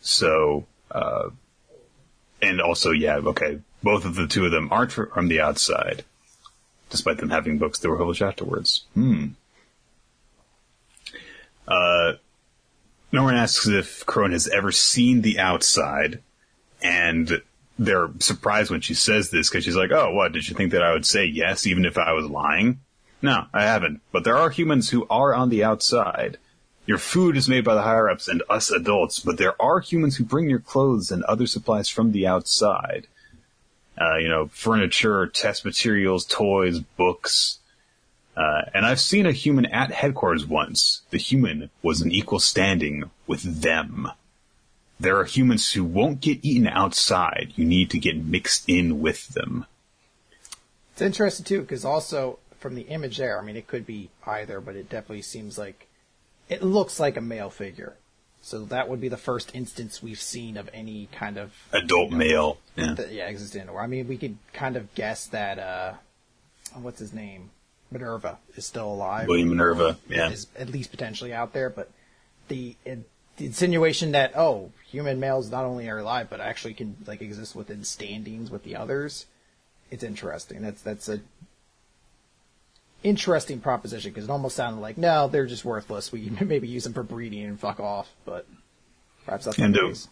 [0.00, 1.30] So, uh,
[2.40, 6.04] and also, yeah, okay, both of the two of them aren't from the outside,
[6.90, 8.84] despite them having books that were published afterwards.
[8.94, 9.28] Hmm.
[11.66, 12.14] Uh,
[13.12, 16.22] Norman asks if Krone has ever seen the outside,
[16.82, 17.42] and
[17.78, 20.32] they're surprised when she says this because she's like, "Oh, what?
[20.32, 22.80] Did you think that I would say yes, even if I was lying?"
[23.20, 24.00] No, I haven't.
[24.12, 26.38] But there are humans who are on the outside.
[26.86, 30.16] Your food is made by the higher ups and us adults, but there are humans
[30.16, 33.06] who bring your clothes and other supplies from the outside.
[34.00, 37.58] Uh, you know, furniture, test materials, toys, books.
[38.36, 41.02] Uh, and I've seen a human at headquarters once.
[41.10, 44.08] The human was in equal standing with them.
[45.00, 47.52] There are humans who won't get eaten outside.
[47.56, 49.66] You need to get mixed in with them.
[50.92, 54.60] It's interesting too, because also from the image there, I mean, it could be either,
[54.60, 55.88] but it definitely seems like
[56.48, 57.96] it looks like a male figure.
[58.48, 62.58] So that would be the first instance we've seen of any kind of Adult male.
[62.76, 62.94] Yeah.
[62.94, 63.68] that, yeah existing.
[63.68, 65.92] Or I mean, we could kind of guess that uh,
[66.80, 67.50] what's his name,
[67.90, 69.28] Minerva is still alive.
[69.28, 69.98] William Minerva.
[70.08, 70.30] Yeah.
[70.30, 71.90] is at least potentially out there, but
[72.48, 73.00] the, it,
[73.36, 77.54] the insinuation that oh, human males not only are alive but actually can like exist
[77.54, 79.26] within standings with the others,
[79.90, 80.62] it's interesting.
[80.62, 81.20] That's that's a
[83.02, 86.12] interesting proposition because it almost sounded like no, they're just worthless.
[86.12, 88.46] We can maybe use them for breeding and fuck off, but
[89.24, 90.08] perhaps that's not And, the uh, case.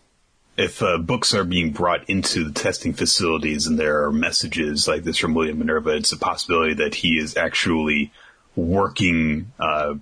[0.57, 5.05] if uh, books are being brought into the testing facilities and there are messages like
[5.05, 8.13] this from William Minerva, it's a possibility that he is actually
[8.55, 9.95] working uh,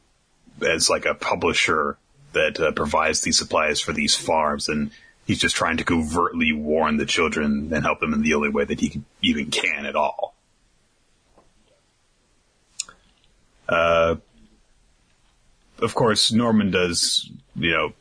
[0.66, 1.96] as like a publisher
[2.32, 4.90] that uh, provides these supplies for these farms, and
[5.26, 8.64] he's just trying to covertly warn the children and help them in the only way
[8.64, 10.33] that he even can at all.
[13.68, 14.16] Uh,
[15.78, 17.92] of course, Norman does, you know,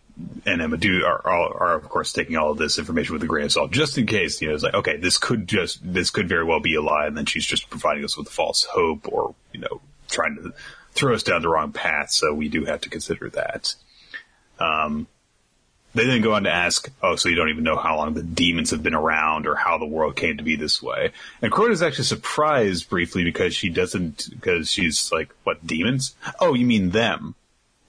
[0.45, 3.27] and Emma do are, are, are of course taking all of this information with a
[3.27, 4.41] grain of salt, just in case.
[4.41, 7.07] You know, it's like, okay, this could just this could very well be a lie,
[7.07, 10.53] and then she's just providing us with a false hope, or you know, trying to
[10.93, 12.11] throw us down the wrong path.
[12.11, 13.73] So we do have to consider that.
[14.59, 15.07] Um,
[15.95, 18.23] they then go on to ask, "Oh, so you don't even know how long the
[18.23, 21.71] demons have been around, or how the world came to be this way?" And Krone
[21.71, 26.15] is actually surprised briefly because she doesn't, because she's like, "What demons?
[26.39, 27.35] Oh, you mean them?"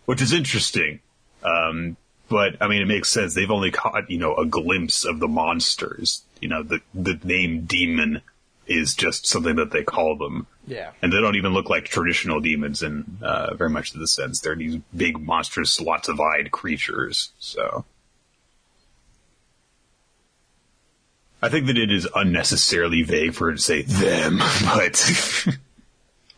[0.05, 1.01] Which is interesting.
[1.43, 1.97] Um,
[2.29, 3.35] but I mean, it makes sense.
[3.35, 6.23] They've only caught you know a glimpse of the monsters.
[6.41, 8.21] You know, the the name demon
[8.67, 10.47] is just something that they call them.
[10.67, 10.93] Yeah.
[11.03, 14.41] And they don't even look like traditional demons in uh, very much the sense.
[14.41, 17.33] They're these big, monstrous, lots of eyed creatures.
[17.39, 17.85] So.
[21.45, 25.47] I think that it is unnecessarily vague for it to say them, but.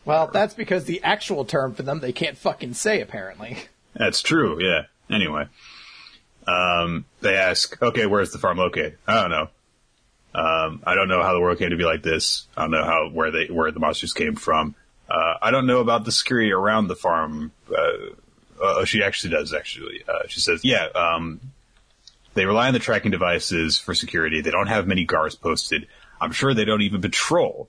[0.05, 3.57] well, that's because the actual term for them they can't fucking say, apparently.
[3.95, 4.87] That's true, yeah.
[5.09, 5.47] Anyway.
[6.49, 8.99] Um, they ask, okay, where's the farm located?
[9.07, 9.49] I don't know.
[10.35, 12.49] Um, I don't know how the world came to be like this.
[12.57, 14.75] I don't know how where they where the monsters came from.
[15.09, 17.53] Uh, I don't know about the security around the farm.
[17.71, 19.55] Uh, uh, she actually does.
[19.55, 21.41] Actually, uh, she says, "Yeah, um,
[22.37, 24.41] they rely on the tracking devices for security.
[24.41, 25.89] They don't have many guards posted.
[26.21, 27.69] I'm sure they don't even patrol."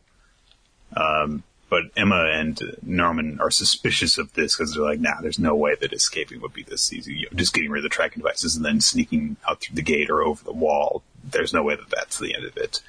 [0.96, 5.56] Um, but Emma and Norman are suspicious of this because they're like, "Nah, there's no
[5.56, 7.16] way that escaping would be this easy.
[7.16, 9.82] You know, just getting rid of the tracking devices and then sneaking out through the
[9.82, 12.82] gate or over the wall there's no way that that's the end of it.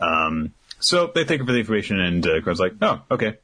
[0.00, 3.38] Um, so they thank her for the information, and uh, like, "Oh, okay."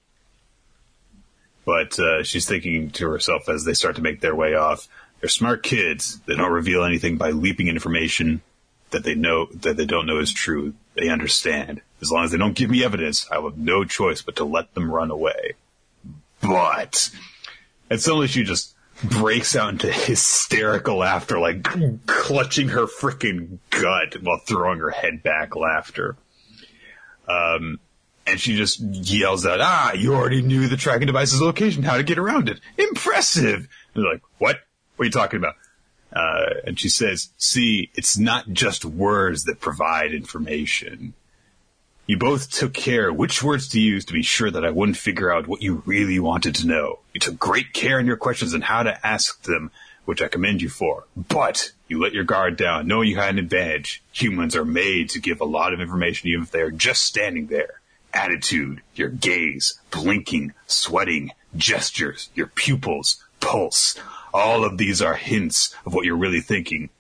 [1.65, 4.89] But uh, she's thinking to herself as they start to make their way off.
[5.23, 6.19] They're smart kids.
[6.27, 8.43] They don't reveal anything by leaping information
[8.91, 10.75] that they know that they don't know is true.
[10.97, 11.81] They understand.
[12.01, 14.45] As long as they don't give me evidence, I will have no choice but to
[14.45, 15.55] let them run away.
[16.41, 17.09] But
[17.89, 21.63] and suddenly she just breaks out into hysterical laughter, like
[22.07, 26.17] clutching her freaking gut while throwing her head back laughter.
[27.29, 27.79] Um,
[28.27, 32.03] and she just yells out, ah, you already knew the tracking device's location, how to
[32.03, 32.59] get around it.
[32.77, 33.69] Impressive.
[33.95, 34.59] And they're like, what?
[34.97, 35.55] What are you talking about?
[36.13, 41.15] Uh, and she says, see, it's not just words that provide information.
[42.07, 45.33] You both took care which words to use to be sure that I wouldn't figure
[45.33, 46.99] out what you really wanted to know.
[47.15, 49.71] You took great care in your questions and how to ask them,
[50.05, 51.05] which I commend you for.
[51.17, 54.03] But you let your guard down, knowing you had an advantage.
[54.13, 57.47] Humans are made to give a lot of information even if they are just standing
[57.47, 57.81] there.
[58.13, 63.99] Attitude, your gaze, blinking, sweating, gestures, your pupils, pulse.
[64.33, 66.91] All of these are hints of what you're really thinking.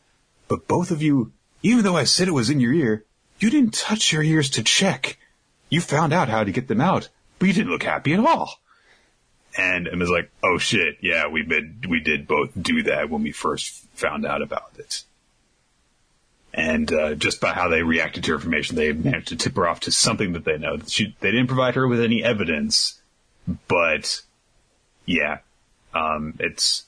[0.48, 3.04] But both of you, even though I said it was in your ear,
[3.38, 5.18] you didn't touch your ears to check.
[5.68, 7.08] You found out how to get them out,
[7.38, 8.60] but you didn't look happy at all.
[9.56, 13.32] And Emma's like, oh shit, yeah, we did, we did both do that when we
[13.32, 15.04] first found out about it.
[16.54, 19.80] And, uh, just by how they reacted to information, they managed to tip her off
[19.80, 20.78] to something that they know.
[20.86, 23.00] She, they didn't provide her with any evidence,
[23.68, 24.22] but
[25.06, 25.38] yeah,
[25.94, 26.84] um, it's,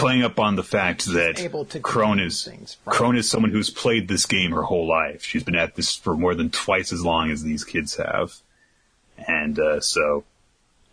[0.00, 1.36] playing up on the fact that
[1.82, 2.48] Krone is
[2.86, 5.22] Krone is someone who's played this game her whole life.
[5.22, 8.34] She's been at this for more than twice as long as these kids have,
[9.28, 10.24] and uh, so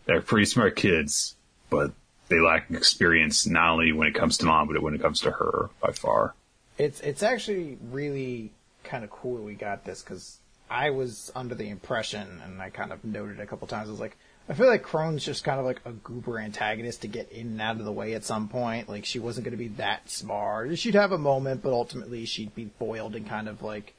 [0.06, 1.36] they're pretty smart kids,
[1.70, 1.92] but
[2.28, 5.32] they lack experience not only when it comes to mom, but when it comes to
[5.32, 6.36] her by far.
[6.78, 8.52] It's it's actually really
[8.84, 10.38] kind of cool we got this because
[10.70, 14.00] I was under the impression, and I kind of noted a couple times, I was
[14.00, 14.18] like,
[14.50, 17.62] I feel like Krone's just kind of like a goober antagonist to get in and
[17.62, 18.88] out of the way at some point.
[18.88, 20.78] Like she wasn't going to be that smart.
[20.78, 23.94] She'd have a moment, but ultimately she'd be foiled and kind of like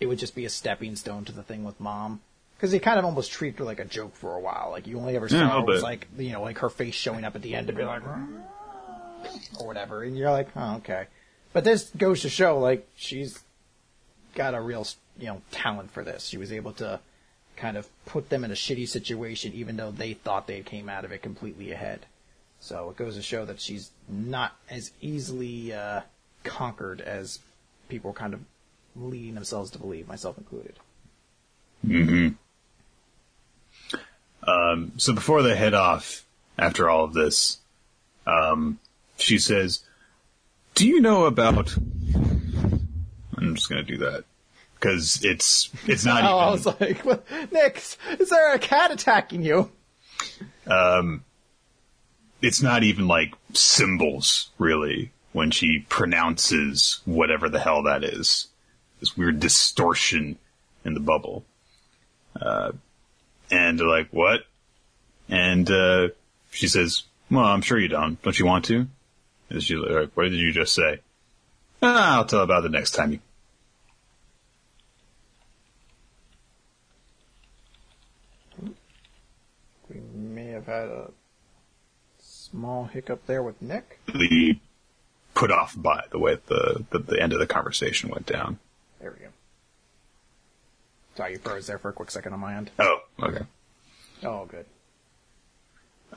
[0.00, 2.20] it would just be a stepping stone to the thing with mom.
[2.56, 4.70] Because he kind of almost treated her like a joke for a while.
[4.70, 7.24] Like you only ever saw yeah, her was like you know like her face showing
[7.24, 8.02] up at the end to be like
[9.60, 11.06] or whatever, and you're like, oh okay.
[11.52, 13.42] But this goes to show like she's
[14.34, 14.86] got a real
[15.18, 16.24] you know talent for this.
[16.24, 16.98] She was able to
[17.56, 21.04] kind of put them in a shitty situation, even though they thought they came out
[21.04, 22.06] of it completely ahead.
[22.60, 26.02] So it goes to show that she's not as easily uh,
[26.44, 27.38] conquered as
[27.88, 28.40] people kind of
[28.94, 30.74] leading themselves to believe, myself included.
[31.86, 32.28] Hmm.
[34.46, 36.24] Um, so before they head off,
[36.58, 37.58] after all of this,
[38.26, 38.78] um,
[39.16, 39.80] she says,
[40.74, 44.24] "Do you know about?" I'm just going to do that
[44.78, 46.22] because it's it's not.
[46.24, 47.82] oh, even, I was like, well, Nick,
[48.18, 49.70] is there a cat attacking you?
[50.66, 51.24] Um,
[52.42, 58.48] it's not even like symbols really when she pronounces whatever the hell that is.
[59.00, 60.38] This weird distortion
[60.84, 61.44] in the bubble.
[62.40, 62.72] Uh,
[63.50, 64.40] and they're like, what?
[65.28, 66.08] And, uh,
[66.50, 68.20] she says, well, I'm sure you don't.
[68.22, 68.86] Don't you want to?
[69.50, 71.00] And she's like, what did you just say?
[71.82, 73.20] Ah, I'll tell about the next time you
[80.66, 81.10] have had a
[82.18, 84.00] small hiccup there with Nick.
[84.06, 84.58] The
[85.34, 88.58] put off by the way the, the the end of the conversation went down.
[89.00, 89.30] There we go.
[91.16, 92.70] Sorry, you froze there for a quick second on my end.
[92.78, 93.44] Oh, okay.
[94.22, 94.66] Oh, good.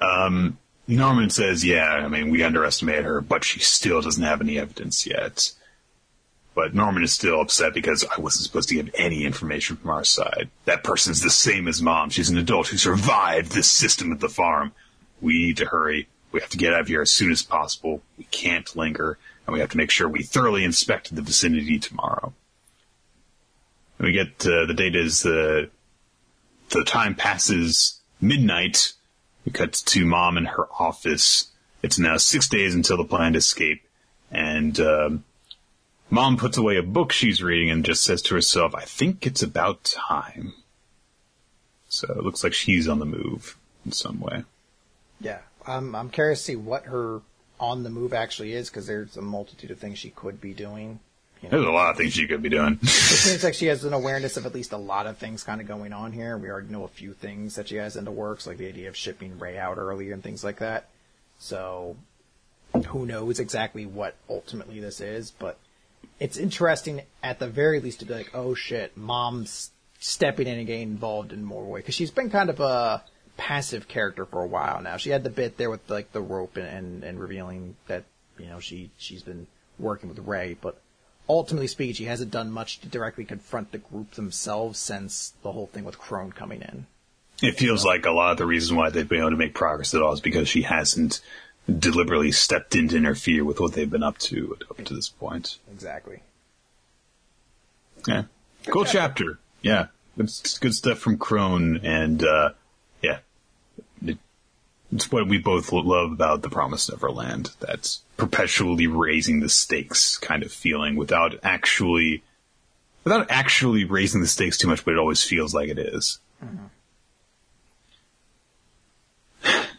[0.01, 4.57] Um, Norman says, yeah, I mean, we underestimated her, but she still doesn't have any
[4.59, 5.53] evidence yet.
[6.59, 10.03] But Norman is still upset because I wasn't supposed to give any information from our
[10.03, 10.49] side.
[10.65, 12.09] That person's the same as mom.
[12.09, 14.73] She's an adult who survived this system at the farm.
[15.21, 16.09] We need to hurry.
[16.33, 18.01] We have to get out of here as soon as possible.
[18.17, 22.33] We can't linger, and we have to make sure we thoroughly inspect the vicinity tomorrow.
[23.97, 25.67] And we get, uh, the date is, uh,
[26.71, 28.95] the time passes midnight.
[29.45, 31.51] We cut to mom in her office.
[31.81, 33.81] It's now six days until the planned escape,
[34.29, 35.23] and um,
[36.09, 39.43] mom puts away a book she's reading and just says to herself, "I think it's
[39.43, 40.53] about time."
[41.87, 44.43] So it looks like she's on the move in some way.
[45.19, 47.21] Yeah, I'm I'm curious to see what her
[47.59, 50.99] on the move actually is because there's a multitude of things she could be doing.
[51.41, 52.79] You know, There's a lot of things she could be doing.
[52.81, 55.61] it seems like she has an awareness of at least a lot of things kind
[55.61, 56.37] of going on here.
[56.37, 58.89] We already know a few things that she has in the works, like the idea
[58.89, 60.89] of shipping Ray out earlier and things like that.
[61.37, 61.95] So,
[62.87, 65.57] who knows exactly what ultimately this is, but
[66.19, 70.67] it's interesting at the very least to be like, oh shit, mom's stepping in and
[70.67, 73.03] getting involved in more way because she's been kind of a
[73.37, 74.97] passive character for a while now.
[74.97, 78.03] She had the bit there with like the rope and, and, and revealing that
[78.37, 79.47] you know she she's been
[79.77, 80.81] working with Ray, but
[81.27, 85.67] ultimately speaking, she hasn't done much to directly confront the group themselves since the whole
[85.67, 86.85] thing with Krone coming in.
[87.41, 89.93] It feels like a lot of the reason why they've been able to make progress
[89.93, 91.21] at all is because she hasn't
[91.69, 95.57] deliberately stepped in to interfere with what they've been up to up to this point.
[95.71, 96.21] Exactly.
[98.07, 98.23] Yeah.
[98.67, 99.39] Cool chapter.
[99.61, 99.87] Yeah.
[100.17, 102.51] It's good stuff from Krone and, uh,
[103.01, 103.19] yeah.
[104.05, 104.17] It,
[104.91, 107.51] it's what we both love about The Promised Neverland.
[107.59, 112.23] That's perpetually raising the stakes kind of feeling without actually,
[113.03, 116.19] without actually raising the stakes too much, but it always feels like it is.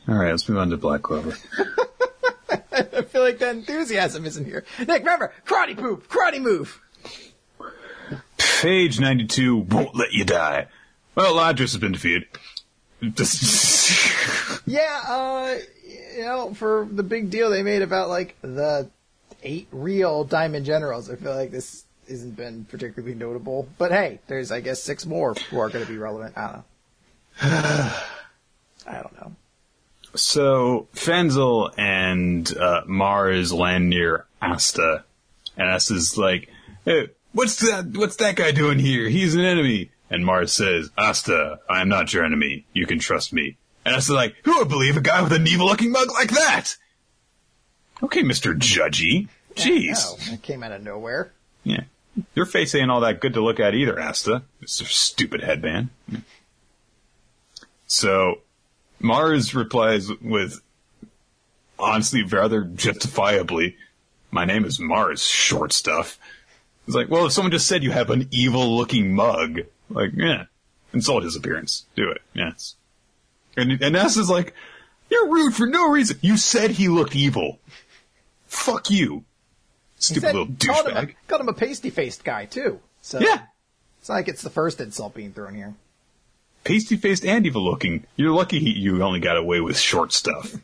[0.09, 1.37] All right, let's move on to Black Clover.
[2.73, 4.65] I feel like that enthusiasm isn't here.
[4.79, 6.81] Nick, remember, karate poop, karate move.
[8.39, 10.67] Page 92 won't let you die.
[11.15, 12.27] Well, Ladros has been defeated.
[14.67, 15.57] Yeah, uh,
[16.17, 18.89] you know, for the big deal they made about like the
[19.43, 23.69] eight real Diamond Generals, I feel like this hasn't been particularly notable.
[23.79, 26.37] But hey, there's I guess six more who are going to be relevant.
[26.37, 26.65] I don't know.
[28.87, 29.33] I don't know.
[30.15, 35.05] So Fanzell and uh, Mars land near Asta,
[35.57, 36.49] and Asta's like,
[36.85, 37.97] hey, "What's that?
[37.97, 39.09] What's that guy doing here?
[39.09, 42.67] He's an enemy." And Mars says, "Asta, I am not your enemy.
[42.73, 45.93] You can trust me." And Asta's like, "Who would believe a guy with an evil-looking
[45.93, 46.77] mug like that?"
[48.03, 49.29] Okay, Mister Judgy.
[49.55, 50.31] Jeez.
[50.31, 51.33] That came out of nowhere.
[51.65, 51.83] Yeah.
[52.35, 54.43] Your face ain't all that good to look at either, Asta.
[54.63, 54.87] Mr.
[54.87, 55.91] Stupid headband.
[57.87, 58.41] So,
[59.01, 60.61] Mars replies with,
[61.79, 63.77] honestly, rather justifiably,
[64.31, 66.19] my name is Mars, short stuff.
[66.87, 70.45] It's like, well, if someone just said you have an evil looking mug, like, yeah,
[70.93, 71.87] insult his appearance.
[71.97, 72.23] Do it.
[72.35, 72.77] Yes.
[73.57, 74.55] And, and is like,
[75.11, 76.19] you're rude for no reason.
[76.21, 77.59] You said he looked evil.
[78.47, 79.25] Fuck you.
[79.99, 81.15] Stupid said- little called him, a, douchebag.
[81.29, 82.81] called him a pasty faced guy too.
[83.03, 83.43] So Yeah.
[83.99, 85.75] it's not like it's the first insult being thrown here.
[86.65, 88.07] Pasty faced and evil looking.
[88.17, 90.57] You're lucky you only got away with short stuff.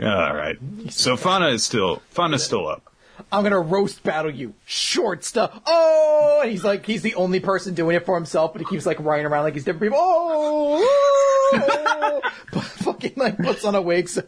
[0.00, 0.56] All right.
[0.90, 2.92] So Fauna is still Fauna's still up.
[3.30, 5.60] I'm gonna roast battle you, short stuff.
[5.66, 8.86] Oh, and he's like, he's the only person doing it for himself, but he keeps
[8.86, 9.98] like running around like he's different people.
[10.00, 10.80] Oh,
[12.52, 14.22] but fucking like puts on a wig, so,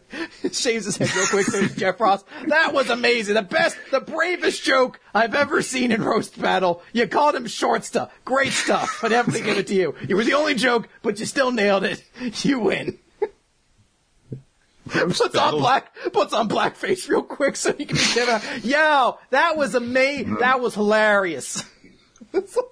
[0.51, 1.47] shaves his head real quick.
[1.47, 2.23] There's Jeff Ross.
[2.47, 3.35] That was amazing.
[3.35, 6.83] The best, the bravest joke I've ever seen in roast battle.
[6.93, 8.11] You called him short stuff.
[8.23, 9.03] Great stuff.
[9.03, 9.95] I definitely give it to you.
[10.07, 12.03] You were the only joke, but you still nailed it.
[12.43, 12.99] You win.
[14.89, 19.19] Puts on black puts on blackface real quick so he can be given a, yo
[19.29, 21.63] that was amazing that was hilarious.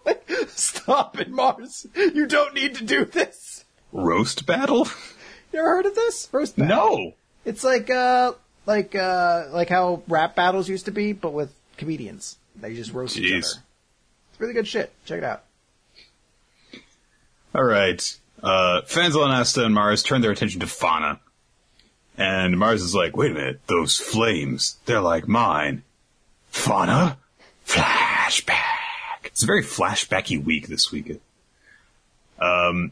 [0.06, 1.86] Like, stop it mars.
[1.94, 3.66] You don't need to do this.
[3.92, 4.88] Roast battle?
[5.52, 6.30] you ever heard of this?
[6.32, 6.98] Roast battle.
[6.98, 7.14] No.
[7.44, 8.34] it's like uh
[8.66, 12.38] like uh like how rap battles used to be but with comedians.
[12.56, 13.38] They just roast each other.
[13.38, 13.60] It's
[14.40, 14.94] really good shit.
[15.06, 15.44] Check it out.
[17.54, 18.18] All right.
[18.42, 21.20] Uh, Fanzell and Asta and Mars turn their attention to Fauna.
[22.20, 25.84] And Mars is like, wait a minute, those flames, they're like mine.
[26.50, 27.18] Fauna?
[27.66, 29.24] Flashback.
[29.24, 31.22] It's a very flashbacky week this week.
[32.38, 32.92] Um,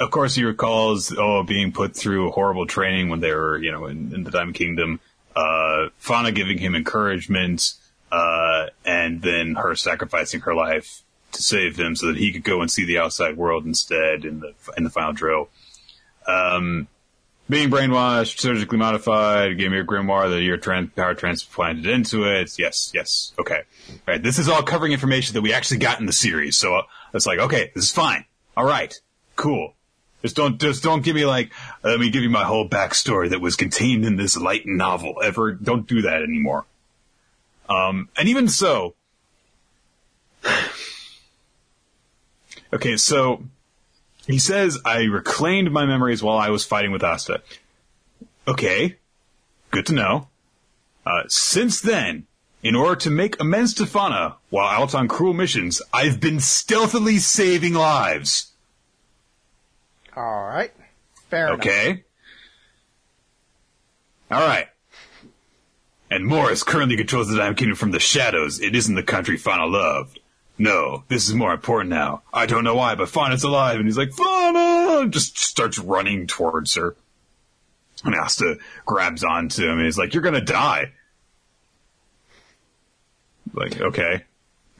[0.00, 3.84] of course he recalls, oh, being put through horrible training when they were, you know,
[3.84, 5.00] in, in the Diamond Kingdom.
[5.38, 7.74] uh, Fauna giving him encouragement,
[8.10, 11.02] uh, and then her sacrificing her life
[11.32, 14.40] to save him so that he could go and see the outside world instead in
[14.40, 15.48] the in the final drill.
[16.26, 16.88] Um,
[17.48, 22.58] being brainwashed, surgically modified, gave me a grimoire that your trans- power transplanted into it.
[22.58, 23.62] Yes, yes, okay.
[23.90, 26.76] All right, this is all covering information that we actually got in the series, so
[26.76, 26.82] uh,
[27.14, 28.24] it's like, okay, this is fine.
[28.56, 28.94] All right,
[29.36, 29.74] cool.
[30.22, 31.52] Just don't, just don't give me like,
[31.82, 35.14] let me give you my whole backstory that was contained in this light novel.
[35.22, 36.66] Ever, don't do that anymore.
[37.70, 38.94] Um, and even so,
[42.72, 43.44] okay, so
[44.28, 47.42] he says, I reclaimed my memories while I was fighting with Asta.
[48.46, 48.96] Okay,
[49.70, 50.28] good to know.
[51.04, 52.26] Uh, since then,
[52.62, 57.18] in order to make amends to Fauna while out on cruel missions, I've been stealthily
[57.18, 58.52] saving lives.
[60.14, 60.72] All right.
[61.30, 61.60] Fair enough.
[61.60, 62.04] Okay.
[64.30, 64.68] All right.
[66.10, 68.60] And Mors currently controls the Dime Kingdom from the shadows.
[68.60, 70.17] It isn't the country Fauna loved.
[70.58, 72.22] No, this is more important now.
[72.34, 73.76] I don't know why, but Fauna's alive.
[73.76, 75.08] And he's like, Fauna!
[75.08, 76.96] Just starts running towards her.
[78.04, 80.92] And Asta grabs onto him and he's like, you're gonna die.
[83.54, 84.24] Like, okay.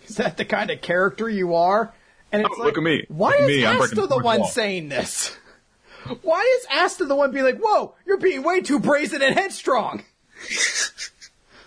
[0.06, 1.92] Is that the kind of character you are?
[2.32, 3.04] And it's Oh, like, look at me.
[3.08, 3.64] Why at is me.
[3.64, 4.48] Asta the the one wall.
[4.48, 5.36] saying this?
[6.22, 9.96] Why is Asta the one being like, "Whoa, you're being way too brazen and headstrong"?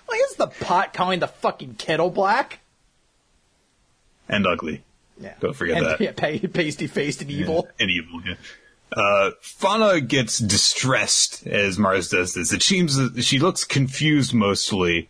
[0.08, 2.60] like, is the pot calling the fucking kettle black?
[4.32, 4.84] And ugly.
[5.20, 6.02] Yeah, Don't forget and, that.
[6.02, 7.68] Yeah, pasty faced and evil.
[7.80, 8.36] And evil, yeah.
[8.92, 12.52] Uh, Fauna gets distressed as Mars does this.
[12.52, 15.10] It seems that she looks confused mostly,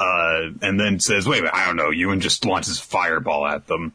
[0.00, 2.82] uh, and then says, wait a minute, I don't know you, and just launches a
[2.82, 3.92] fireball at them.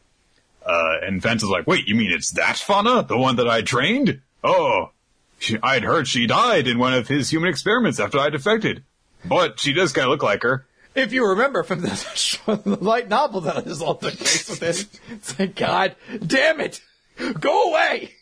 [0.64, 3.02] Uh, and Vance is like, wait, you mean it's that Fauna?
[3.02, 4.20] The one that I trained?
[4.42, 4.90] Oh,
[5.38, 8.82] she, I'd heard she died in one of his human experiments after I defected.
[9.24, 10.66] But she does kind of look like her.
[10.96, 11.90] If you remember from the,
[12.44, 15.94] from the light novel that this all took place with it, it's like, God
[16.26, 16.80] damn it,
[17.38, 18.14] go away.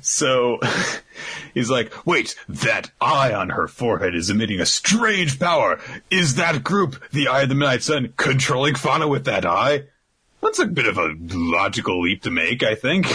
[0.00, 0.60] So
[1.54, 5.80] he's like, wait, that eye on her forehead is emitting a strange power.
[6.10, 9.84] Is that group, the Eye of the Midnight Sun, controlling Fauna with that eye?
[10.42, 13.06] That's a bit of a logical leap to make, I think.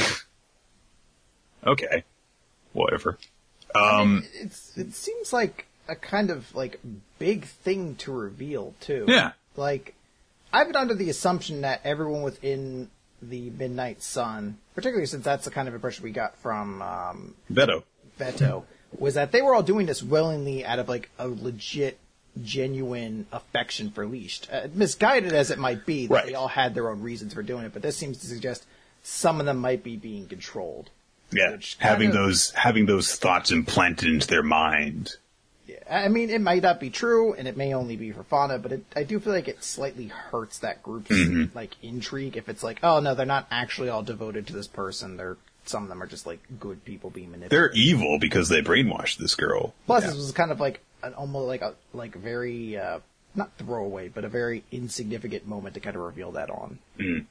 [1.65, 2.03] okay.
[2.73, 3.17] Whatever.
[3.73, 6.79] Um, It's it seems like a kind of like
[7.19, 9.05] big thing to reveal too.
[9.07, 9.31] yeah.
[9.55, 9.93] like
[10.53, 12.89] I've been under the assumption that everyone within
[13.21, 17.83] the Midnight Sun, particularly since that's the kind of impression we got from um, Vetto.
[18.19, 18.63] Vetto,
[18.97, 21.97] was that they were all doing this willingly out of like a legit,
[22.43, 24.49] genuine affection for Leashed.
[24.51, 26.25] Uh, misguided as it might be, that Right.
[26.27, 28.65] they all had their own reasons for doing it, but this seems to suggest
[29.03, 30.89] some of them might be being controlled.
[31.31, 31.57] Yeah.
[31.77, 35.15] Having of- those, having those thoughts implanted into their mind.
[35.89, 38.71] I mean, it might not be true, and it may only be for Fauna, but
[38.71, 41.11] it, I do feel like it slightly hurts that group's
[41.53, 45.17] like intrigue if it's like, oh no, they're not actually all devoted to this person.
[45.17, 47.51] They're some of them are just like good people being manipulated.
[47.51, 49.73] They're evil because they brainwashed this girl.
[49.85, 50.09] Plus, Yeah.
[50.09, 52.99] this was kind of like an almost like a like very uh,
[53.35, 56.79] not throwaway, but a very insignificant moment to kind of reveal that on.
[56.99, 57.25] Mm.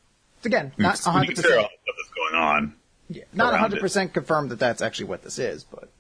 [0.45, 2.75] Again, not hundred percent, that's going on.
[3.09, 5.91] yeah, not hundred percent confirmed that that's actually what this is, but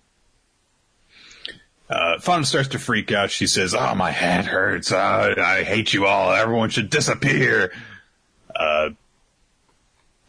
[1.90, 3.32] Uh, Fauna starts to freak out.
[3.32, 4.92] She says, "Oh, my head hurts.
[4.92, 6.32] Uh, I hate you all.
[6.32, 7.72] Everyone should disappear."
[8.54, 8.90] Uh,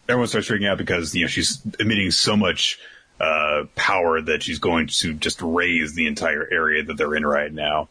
[0.09, 2.79] everyone starts freaking out because you know she's emitting so much
[3.19, 7.53] uh, power that she's going to just raise the entire area that they're in right
[7.53, 7.89] now.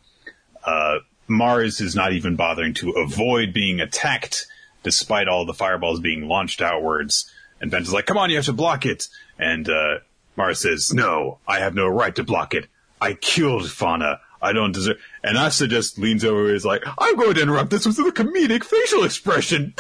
[0.65, 0.99] Uh,
[1.29, 4.49] Mars is not even bothering to avoid being attacked,
[4.83, 7.31] despite all the fireballs being launched outwards.
[7.61, 9.07] And Vent is like, "Come on, you have to block it."
[9.39, 9.99] And uh,
[10.35, 12.67] Mars says, "No, I have no right to block it.
[13.01, 14.21] I killed Fauna.
[14.43, 17.71] I don't deserve." And Asta just leans over and is like, "I'm going to interrupt
[17.71, 19.75] this with a comedic facial expression."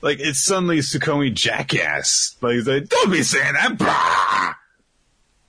[0.00, 2.36] Like it's suddenly Sukomi jackass.
[2.40, 4.54] Like he's like, "Don't be saying that." Bah!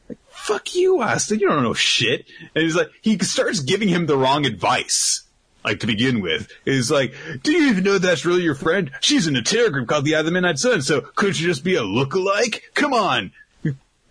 [0.08, 1.38] Like, fuck you, Asta.
[1.38, 2.26] You don't know shit.
[2.56, 5.24] And he's like, he starts giving him the wrong advice.
[5.64, 7.14] Like to begin with, he's like,
[7.44, 8.92] "Do you even know that's really your friend?
[9.02, 10.82] She's in a terror group called the Eye of the Midnight Sun.
[10.82, 12.62] So couldn't you just be a lookalike?
[12.74, 13.32] Come on."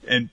[0.06, 0.28] And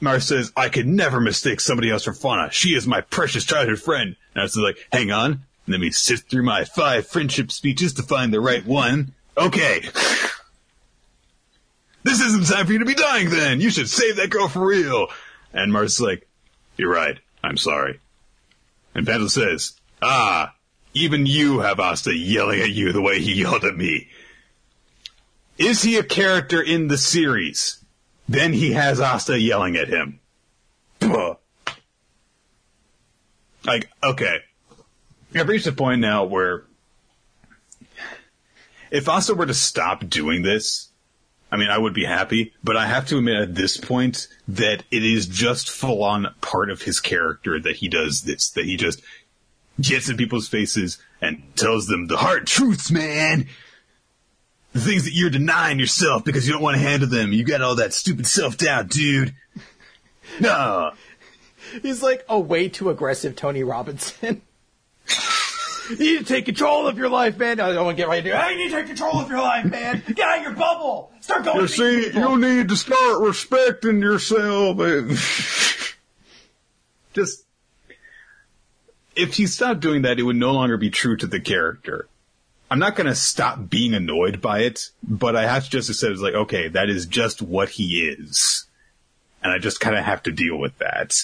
[0.00, 2.50] Mars says, "I could never mistake somebody else for Fauna.
[2.50, 6.30] She is my precious childhood friend." And I was like, "Hang on, let me sift
[6.30, 9.82] through my five friendship speeches to find the right one." Okay.
[12.06, 13.60] This isn't time for you to be dying then.
[13.60, 15.08] You should save that girl for real.
[15.52, 16.28] And Mars is like,
[16.76, 17.18] You're right.
[17.42, 17.98] I'm sorry.
[18.94, 20.54] And Vandal says, Ah,
[20.94, 24.06] even you have Asta yelling at you the way he yelled at me.
[25.58, 27.84] Is he a character in the series?
[28.28, 30.20] Then he has Asta yelling at him.
[33.64, 34.38] Like okay,
[35.34, 36.64] I've reached a point now where
[38.90, 40.90] if Asta were to stop doing this,
[41.50, 44.84] I mean, I would be happy, but I have to admit at this point that
[44.90, 48.76] it is just full on part of his character that he does this, that he
[48.76, 49.02] just
[49.80, 53.48] gets in people's faces and tells them the hard truths, man.
[54.76, 57.32] The things that you're denying yourself because you don't want to handle them.
[57.32, 59.34] You got all that stupid self doubt, dude.
[60.38, 60.92] No.
[61.80, 64.42] He's like a way too aggressive Tony Robinson.
[65.90, 67.58] you need to take control of your life, man.
[67.58, 68.50] I don't want to get right into it.
[68.50, 70.02] You need to take control of your life, man.
[70.06, 71.10] Get out of your bubble.
[71.20, 71.60] Start going.
[71.60, 72.32] You see, people.
[72.32, 74.76] you need to start respecting yourself.
[77.14, 77.46] Just,
[79.16, 82.08] if he stopped doing that, it would no longer be true to the character.
[82.70, 86.20] I'm not gonna stop being annoyed by it, but I have to just accept it's
[86.20, 88.66] like, okay, that is just what he is.
[89.42, 91.14] And I just kinda have to deal with that.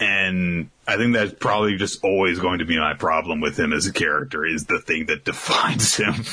[0.00, 3.86] And I think that's probably just always going to be my problem with him as
[3.86, 6.24] a character is the thing that defines him.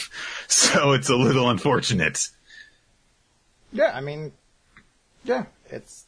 [0.48, 2.30] so it's a little unfortunate.
[3.72, 4.32] Yeah, I mean,
[5.24, 6.06] yeah, it's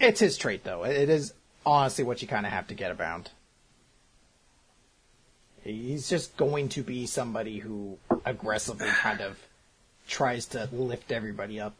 [0.00, 0.84] it's his trait though.
[0.84, 1.34] It is
[1.66, 3.30] honestly what you kind of have to get around.
[5.68, 9.38] He's just going to be somebody who aggressively kind of
[10.06, 11.74] tries to lift everybody up.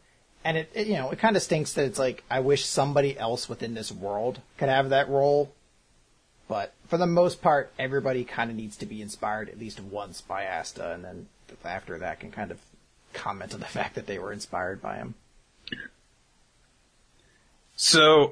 [0.45, 3.17] And it, it you know, it kind of stinks that it's like I wish somebody
[3.17, 5.51] else within this world could have that role.
[6.47, 10.21] But for the most part, everybody kind of needs to be inspired at least once
[10.21, 11.27] by Asta, and then
[11.63, 12.59] after that can kind of
[13.13, 15.15] comment on the fact that they were inspired by him.
[17.75, 18.31] So,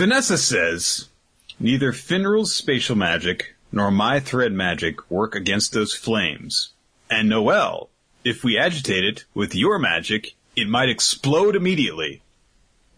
[0.00, 1.10] Vanessa says,
[1.58, 6.72] neither Finral's spatial magic nor my thread magic work against those flames.
[7.10, 7.90] And Noel,
[8.24, 12.22] if we agitate it with your magic, it might explode immediately.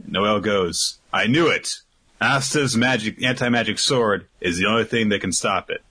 [0.07, 1.81] Noel goes, I knew it.
[2.21, 5.83] Asta's magic, anti-magic sword is the only thing that can stop it.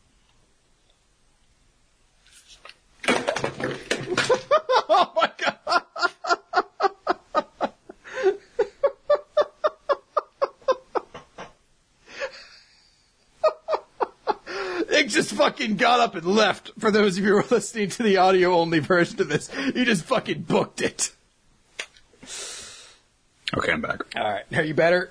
[15.14, 16.72] Just fucking got up and left.
[16.80, 19.86] For those of you who are listening to the audio only version of this, he
[19.86, 21.14] just fucking booked it.
[23.58, 24.02] Okay, I'm back.
[24.16, 25.10] All right, are you better?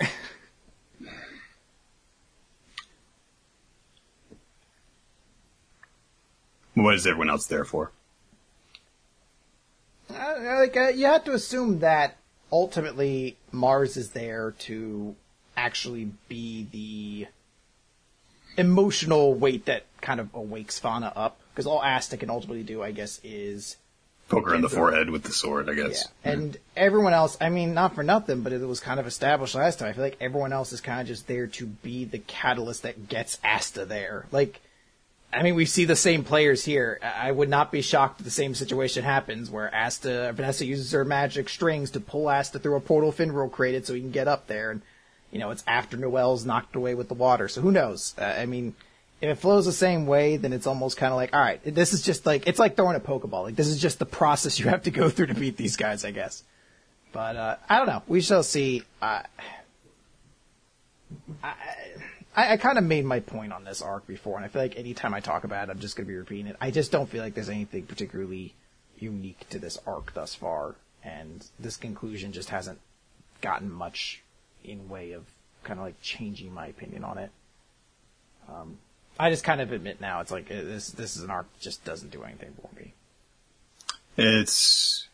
[6.75, 7.93] What is everyone else there for?
[10.09, 12.17] Uh, like uh, you have to assume that
[12.51, 15.15] ultimately Mars is there to
[15.57, 17.27] actually be the
[18.57, 21.39] emotional weight that kind of awakes Fauna up.
[21.53, 23.77] Because all Asta can ultimately do, I guess, is
[24.31, 26.05] Poke her in the forehead with the sword, I guess.
[26.25, 26.33] yeah.
[26.33, 29.81] And everyone else, I mean, not for nothing, but it was kind of established last
[29.81, 29.89] time.
[29.89, 33.09] I feel like everyone else is kind of just there to be the catalyst that
[33.09, 34.27] gets Asta there.
[34.31, 34.61] Like,
[35.33, 37.01] I mean, we see the same players here.
[37.03, 40.93] I I would not be shocked if the same situation happens where Asta, Vanessa uses
[40.93, 44.29] her magic strings to pull Asta through a portal Finral created so he can get
[44.29, 44.71] up there.
[44.71, 44.83] And,
[45.33, 47.49] you know, it's after Noel's knocked away with the water.
[47.49, 48.15] So who knows?
[48.17, 48.75] Uh, I mean,
[49.21, 51.93] if it flows the same way, then it's almost kind of like, all right, this
[51.93, 53.45] is just like, it's like throwing a Pokeball.
[53.45, 56.05] Like, this is just the process you have to go through to beat these guys,
[56.05, 56.43] I guess.
[57.13, 58.03] But, uh, I don't know.
[58.09, 58.83] We shall see.
[59.03, 59.25] I,
[61.43, 61.55] I,
[62.35, 65.13] I kind of made my point on this arc before, and I feel like anytime
[65.13, 66.57] I talk about it, I'm just going to be repeating it.
[66.61, 68.55] I just don't feel like there's anything particularly
[68.99, 72.79] unique to this arc thus far, and this conclusion just hasn't
[73.43, 74.23] gotten much
[74.65, 75.25] in way of
[75.65, 77.31] kind of like changing my opinion on it.
[78.49, 78.79] Um,
[79.21, 81.61] I just kind of admit now, it's like uh, this this is an arc that
[81.61, 82.95] just doesn't do anything for me.
[84.17, 85.09] It's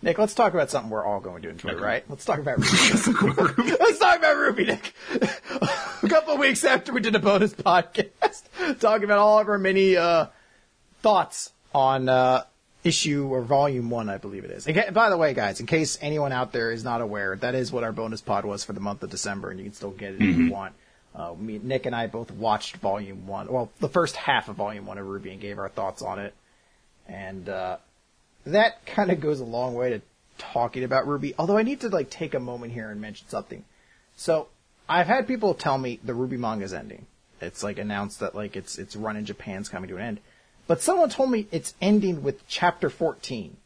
[0.00, 2.04] Nick, let's talk about something we're all going to enjoy, right?
[2.08, 3.78] Let's talk about RWBY.
[3.80, 4.94] let's talk about RWBY, Nick.
[6.04, 9.58] a couple of weeks after we did a bonus podcast talking about all of our
[9.58, 10.26] many uh,
[11.02, 12.44] thoughts on uh,
[12.86, 14.66] issue or volume one, I believe it is.
[14.66, 17.72] And by the way, guys, in case anyone out there is not aware, that is
[17.72, 20.14] what our bonus pod was for the month of December, and you can still get
[20.14, 20.74] it if you want.
[21.14, 24.84] Uh, me, Nick and I both watched volume one, well, the first half of volume
[24.84, 26.34] one of RWBY, and gave our thoughts on it.
[27.08, 27.78] And uh,
[28.44, 30.02] that kind of goes a long way to
[30.38, 31.34] talking about RWBY.
[31.38, 33.64] Although I need to like take a moment here and mention something.
[34.16, 34.48] So
[34.88, 37.06] I've had people tell me the RWBY manga's ending.
[37.40, 40.20] It's like announced that like its its run in Japan's coming to an end.
[40.66, 43.56] But someone told me it's ending with chapter 14.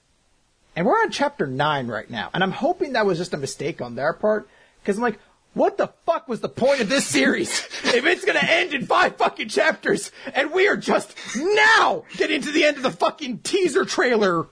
[0.76, 2.30] And we're on chapter 9 right now.
[2.32, 4.48] And I'm hoping that was just a mistake on their part.
[4.84, 5.18] Cause I'm like,
[5.52, 7.50] what the fuck was the point of this series
[7.84, 12.52] if it's gonna end in five fucking chapters and we are just now getting to
[12.52, 14.46] the end of the fucking teaser trailer,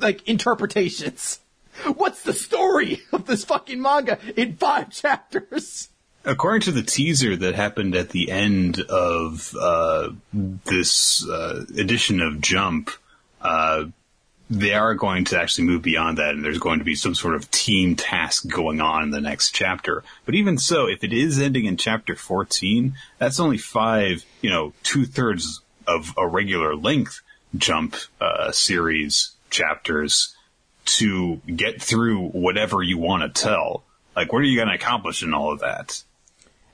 [0.00, 1.40] like, interpretations?
[1.96, 5.90] What's the story of this fucking manga in five chapters?
[6.28, 12.42] According to the teaser that happened at the end of uh, this uh, edition of
[12.42, 12.90] Jump,
[13.40, 13.86] uh,
[14.50, 17.34] they are going to actually move beyond that, and there's going to be some sort
[17.34, 20.04] of team task going on in the next chapter.
[20.26, 24.74] But even so, if it is ending in chapter 14, that's only five, you know,
[24.82, 27.22] two thirds of a regular length
[27.56, 30.34] Jump uh, series chapters
[30.84, 33.84] to get through whatever you want to tell.
[34.14, 36.02] Like, what are you going to accomplish in all of that?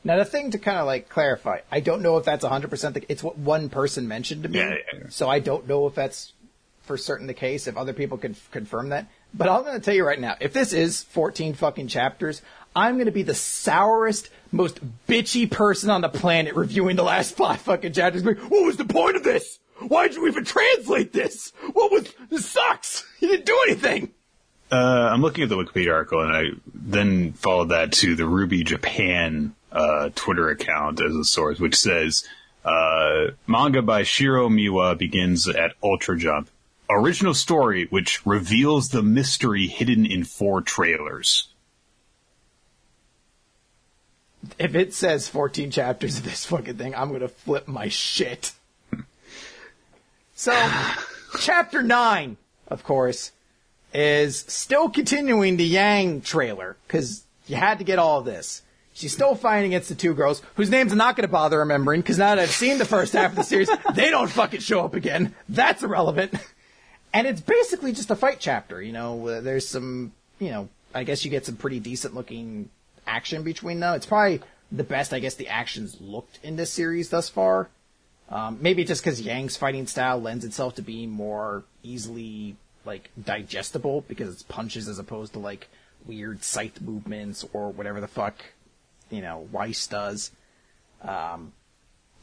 [0.04, 3.04] Now, the thing to kind of like clarify, I don't know if that's 100% the,
[3.10, 4.58] it's what one person mentioned to me.
[4.58, 5.06] Yeah, yeah, yeah.
[5.08, 6.34] So I don't know if that's
[6.82, 9.06] for certain the case, if other people can f- confirm that.
[9.32, 12.42] But I'm going to tell you right now, if this is 14 fucking chapters,
[12.76, 17.36] I'm going to be the sourest, most bitchy person on the planet reviewing the last
[17.36, 18.22] five fucking chapters.
[18.22, 19.58] What was the point of this?
[19.80, 21.52] Why'd you even translate this?
[21.72, 23.04] What was, this sucks.
[23.20, 24.12] You didn't do anything.
[24.70, 26.44] Uh, I'm looking at the Wikipedia article, and I
[26.74, 32.24] then followed that to the RWBY Japan uh, Twitter account as a source, which says
[32.64, 36.48] uh, manga by Shiro Miwa begins at Ultra Jump.
[36.88, 41.48] Original story which reveals the mystery hidden in four trailers.
[44.58, 48.52] If it says 14 chapters of this fucking thing, I'm to flip my shit.
[50.34, 50.52] So,
[51.40, 52.36] chapter 9,
[52.68, 53.32] of course,
[53.94, 58.62] is still continuing the Yang trailer, because you had to get all of this.
[58.94, 62.00] She's still fighting against the two girls, whose names I'm not going to bother remembering,
[62.00, 64.84] because now that I've seen the first half of the series, they don't fucking show
[64.84, 65.34] up again.
[65.48, 66.32] That's irrelevant.
[67.12, 71.24] And it's basically just a fight chapter, you know, there's some, you know, I guess
[71.24, 72.70] you get some pretty decent looking
[73.06, 73.94] action between them.
[73.94, 74.40] It's probably
[74.70, 77.68] the best, I guess, the action's looked in this series thus far.
[78.30, 84.04] Um, maybe just because Yang's fighting style lends itself to being more easily like digestible
[84.08, 85.68] because it's punches as opposed to like
[86.06, 88.44] weird scythe movements or whatever the fuck
[89.10, 90.30] you know Weiss does.
[91.02, 91.52] Um,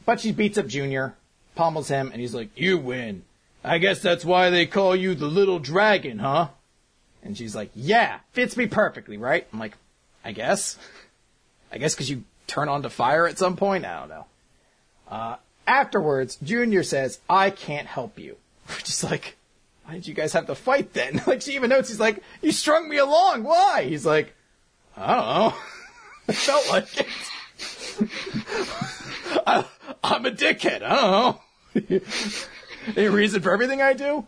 [0.04, 1.14] but she beats up Junior,
[1.54, 3.24] pummels him, and he's like, "You win.
[3.64, 6.48] I guess that's why they call you the little dragon, huh?"
[7.22, 9.76] And she's like, "Yeah, fits me perfectly, right?" I'm like,
[10.24, 10.78] "I guess,
[11.70, 13.84] I guess because you turn on to fire at some point.
[13.84, 14.26] I don't know."
[15.08, 15.36] Uh,
[15.66, 18.36] afterwards, Junior says, I can't help you.
[18.68, 19.36] Which is like,
[19.84, 21.20] why did you guys have to fight then?
[21.26, 23.44] Like, she even notes, he's like, you strung me along.
[23.44, 23.84] Why?
[23.84, 24.34] He's like,
[24.96, 25.54] I don't know.
[26.32, 27.06] I felt like it.
[29.46, 29.64] I,
[30.02, 30.82] I'm a dickhead.
[30.82, 32.00] I don't know.
[32.96, 34.26] Any reason for everything I do?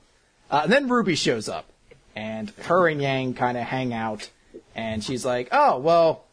[0.51, 1.65] Uh, and then Ruby shows up,
[2.15, 4.29] and her and Yang kind of hang out,
[4.75, 6.25] and she's like, oh, well,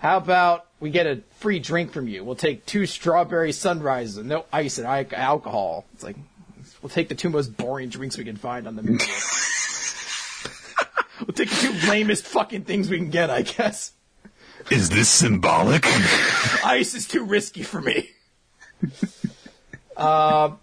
[0.00, 2.22] how about we get a free drink from you?
[2.22, 5.86] We'll take two strawberry sunrises and no ice and al- alcohol.
[5.94, 6.16] It's like,
[6.82, 8.98] we'll take the two most boring drinks we can find on the menu.
[11.20, 13.92] we'll take the two lamest fucking things we can get, I guess.
[14.70, 15.86] Is this symbolic?
[16.64, 18.10] Ice is too risky for me.
[19.96, 20.58] um,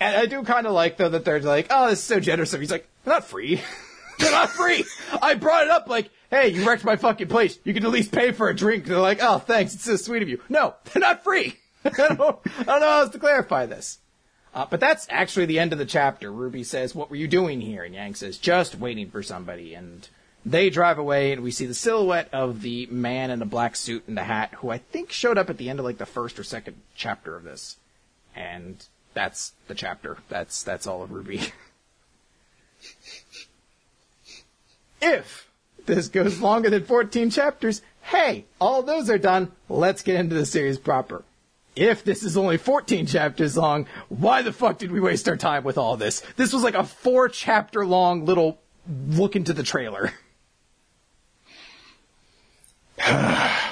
[0.00, 2.52] and I do kind of like though that they're like, oh, this is so generous.
[2.52, 3.60] of you." He's like, they're not free.
[4.18, 4.84] they're not free.
[5.22, 7.58] I brought it up like, hey, you wrecked my fucking place.
[7.64, 8.84] You can at least pay for a drink.
[8.84, 9.74] They're like, oh, thanks.
[9.74, 10.40] It's so sweet of you.
[10.48, 11.56] No, they're not free.
[11.84, 12.20] I don't,
[12.58, 13.98] I don't know how else to clarify this.
[14.54, 16.32] Uh, but that's actually the end of the chapter.
[16.32, 17.84] Ruby says, what were you doing here?
[17.84, 19.74] And Yang says, just waiting for somebody.
[19.74, 20.08] And
[20.44, 24.04] they drive away and we see the silhouette of the man in the black suit
[24.06, 26.38] and the hat who I think showed up at the end of like the first
[26.38, 27.76] or second chapter of this.
[28.34, 28.84] And
[29.14, 30.18] that's the chapter.
[30.28, 31.50] That's, that's all of RWBY.
[35.02, 35.48] if
[35.86, 39.52] this goes longer than 14 chapters, hey, all those are done.
[39.68, 41.24] Let's get into the series proper.
[41.74, 45.62] If this is only 14 chapters long, why the fuck did we waste our time
[45.62, 46.22] with all this?
[46.36, 48.58] This was like a four chapter long little
[49.08, 50.12] look into the trailer.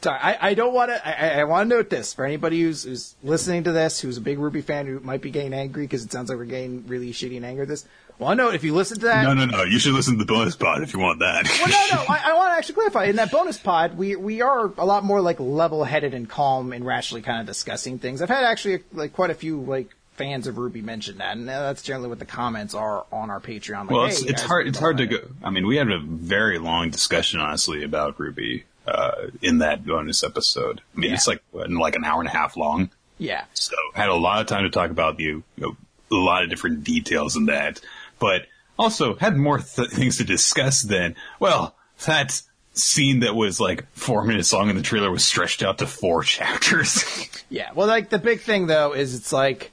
[0.00, 1.06] Sorry, I, I don't want to.
[1.06, 4.20] I, I want to note this for anybody who's, who's listening to this, who's a
[4.20, 7.12] big RWBY fan, who might be getting angry because it sounds like we're getting really
[7.12, 7.84] shitty and angry at this.
[8.20, 9.62] Well, no, if you listen to that, No, no, no.
[9.64, 11.44] You should listen to the bonus pod if you want that.
[11.60, 12.04] well, no, no.
[12.08, 13.04] I, I want to actually clarify.
[13.04, 16.86] In that bonus pod, we we are a lot more like level-headed and calm and
[16.86, 18.22] rationally kind of discussing things.
[18.22, 19.88] I've had actually like quite a few like
[20.18, 23.82] fans of RWBY mention that, and that's generally what the comments are on our Patreon.
[23.82, 24.66] Like, well, it's, you it's hard.
[24.68, 25.16] It's hard to go.
[25.42, 30.22] I mean, we had a very long discussion, honestly, about RWBY uh, in that bonus
[30.22, 30.80] episode.
[30.94, 31.16] I mean, Yeah.
[31.16, 32.90] it's like like an hour and a half long.
[33.20, 35.76] Yeah, So had a lot of time to talk about the you know,
[36.12, 37.80] a lot of different details in that,
[38.20, 38.42] but
[38.78, 41.74] also had more th- things to discuss than well
[42.06, 42.40] that
[42.74, 46.22] scene that was like four minutes long in the trailer was stretched out to four
[46.62, 47.04] chapters.
[47.50, 47.72] Yeah.
[47.74, 49.72] Well, like the big thing though is it's like,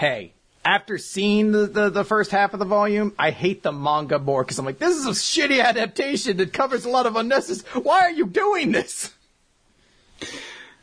[0.00, 0.32] hey,
[0.64, 4.42] after seeing the, the, the first half of the volume, I hate the manga more
[4.42, 7.82] because I'm like, this is a shitty adaptation that covers a lot of unnecessary.
[7.82, 9.12] Why are you doing this?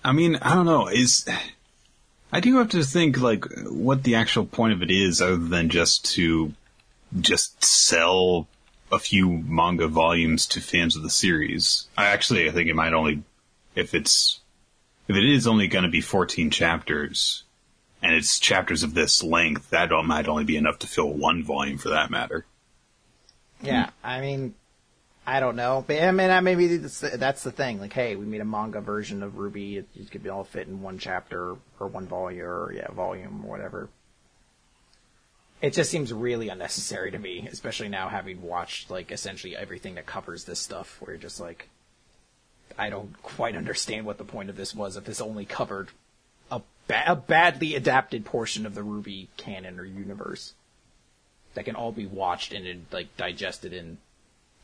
[0.03, 0.87] I mean, I don't know.
[0.87, 1.27] Is
[2.31, 5.69] I do have to think like what the actual point of it is, other than
[5.69, 6.53] just to
[7.19, 8.47] just sell
[8.91, 11.87] a few manga volumes to fans of the series.
[11.97, 13.23] I actually, I think it might only,
[13.73, 14.41] if it's,
[15.07, 17.43] if it is only going to be 14 chapters,
[18.01, 21.77] and it's chapters of this length, that might only be enough to fill one volume
[21.77, 22.45] for that matter.
[23.61, 24.53] Yeah, I mean,
[25.25, 27.81] I don't know, but I mean, maybe that's the, thing.
[27.81, 29.77] Like, hey, we made a manga version of RWBY.
[29.77, 33.43] It, it could be all fit in one chapter or one volume or yeah, volume
[33.45, 33.89] or whatever.
[35.59, 40.05] It just seems really unnecessary to me, especially now having watched like essentially everything that
[40.05, 40.97] covers this stuff.
[41.01, 41.67] Where you're just like,
[42.77, 45.89] I don't quite understand what the point of this was if this only covered
[46.87, 50.53] ba- a badly adapted portion of the RWBY canon or universe
[51.53, 53.97] that can all be watched and like digested in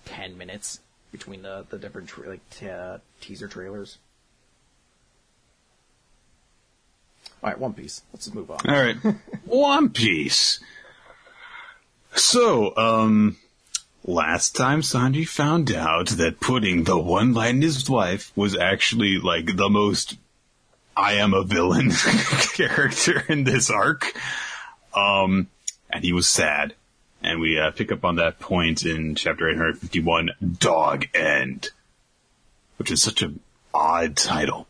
[0.06, 0.80] ten minutes
[1.12, 3.98] between the the different tra- like t- uh, teaser trailers.
[7.42, 8.02] All right, One Piece.
[8.14, 8.60] Let's move on.
[8.68, 8.96] All right.
[9.46, 10.62] One Piece.
[12.16, 13.38] So, um,
[14.06, 19.18] last time Sanji found out that putting the one line in his wife was actually
[19.18, 20.16] like the most
[20.96, 21.92] I am a villain
[22.54, 24.14] character in this arc.
[24.96, 25.48] Um,
[25.90, 26.76] and he was sad.
[27.22, 31.70] And we uh, pick up on that point in chapter 851, Dog End,
[32.78, 33.40] which is such an
[33.74, 34.68] odd title.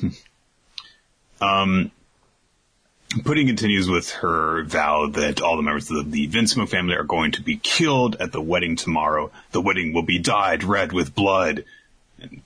[1.40, 1.90] um,
[3.24, 7.32] Pudding continues with her vow that all the members of the Vinsmoke family are going
[7.32, 9.30] to be killed at the wedding tomorrow.
[9.52, 11.64] The wedding will be dyed red with blood.
[12.20, 12.42] And,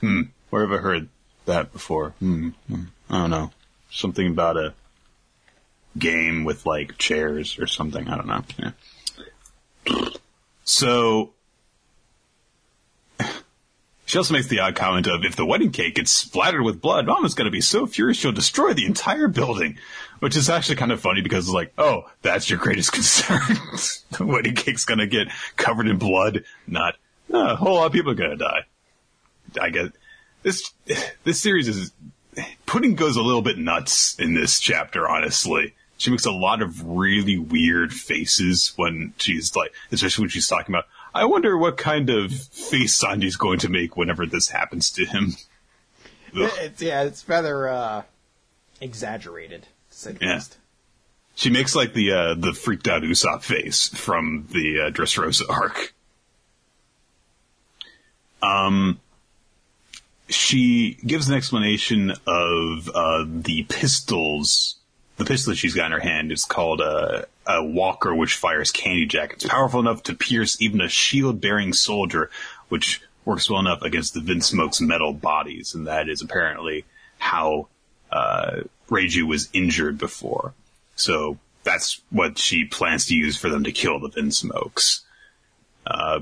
[0.00, 1.08] hmm, where have I heard
[1.50, 2.10] that before?
[2.18, 3.50] Hmm, hmm, I don't know.
[3.90, 4.74] Something about a
[5.98, 8.08] game with like chairs or something.
[8.08, 8.44] I don't know.
[8.58, 10.08] Yeah.
[10.64, 11.32] So,
[14.06, 17.06] she also makes the odd comment of, if the wedding cake gets splattered with blood,
[17.06, 19.78] Mama's gonna be so furious she'll destroy the entire building.
[20.20, 23.40] Which is actually kind of funny because it's like, oh, that's your greatest concern.
[24.18, 26.96] the wedding cake's gonna get covered in blood, not,
[27.32, 28.66] oh, a whole lot of people are gonna die.
[29.58, 29.88] I guess,
[30.42, 30.72] this,
[31.24, 31.92] this series is,
[32.66, 35.74] Pudding goes a little bit nuts in this chapter, honestly.
[35.98, 40.74] She makes a lot of really weird faces when she's like, especially when she's talking
[40.74, 45.04] about, I wonder what kind of face Sanji's going to make whenever this happens to
[45.04, 45.34] him.
[46.32, 48.02] It's, yeah, it's rather uh,
[48.80, 50.34] exaggerated, to say the Yeah.
[50.34, 50.56] least.
[51.34, 55.94] She makes like the uh, the freaked out Usopp face from the uh, Dressrosa arc.
[58.42, 59.00] Um,
[60.30, 64.76] she gives an explanation of uh, the pistols.
[65.16, 68.72] The pistol that she's got in her hand is called a, a Walker, which fires
[68.72, 69.34] candy jack.
[69.34, 72.30] It's powerful enough to pierce even a shield-bearing soldier,
[72.68, 76.86] which works well enough against the Vinsmoke's metal bodies, and that is apparently
[77.18, 77.68] how
[78.10, 80.54] uh, Reiju was injured before.
[80.96, 85.00] So that's what she plans to use for them to kill the Vinsmokes.
[85.86, 86.20] Uh,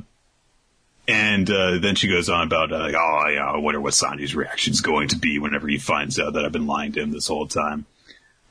[1.09, 4.35] and uh, then she goes on about, uh, like, oh, yeah, I wonder what Sanji's
[4.35, 7.13] reaction is going to be whenever he finds out that I've been lying to him
[7.13, 7.87] this whole time.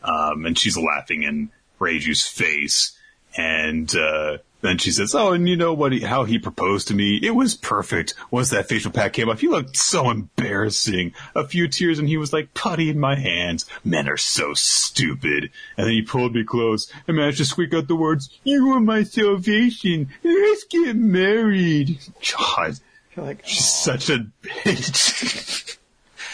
[0.04, 2.98] Um, and she's laughing in Reiju's face.
[3.38, 5.92] And uh, then she says, oh, and you know what?
[5.92, 7.20] He, how he proposed to me?
[7.22, 8.16] It was perfect.
[8.32, 11.14] Once that facial pack came off, he looked so embarrassing.
[11.36, 13.66] A few tears, and he was like putty in my hands.
[13.84, 15.52] Men are so stupid.
[15.78, 18.80] And then he pulled me close and managed to squeak out the words, "You are
[18.80, 20.10] my salvation.
[20.24, 22.00] Let's get married."
[22.36, 22.80] God,
[23.16, 25.78] You're like, she's such a bitch.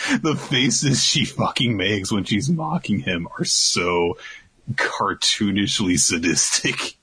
[0.22, 4.18] the faces she fucking makes when she's mocking him are so
[4.76, 6.98] cartoonishly sadistic.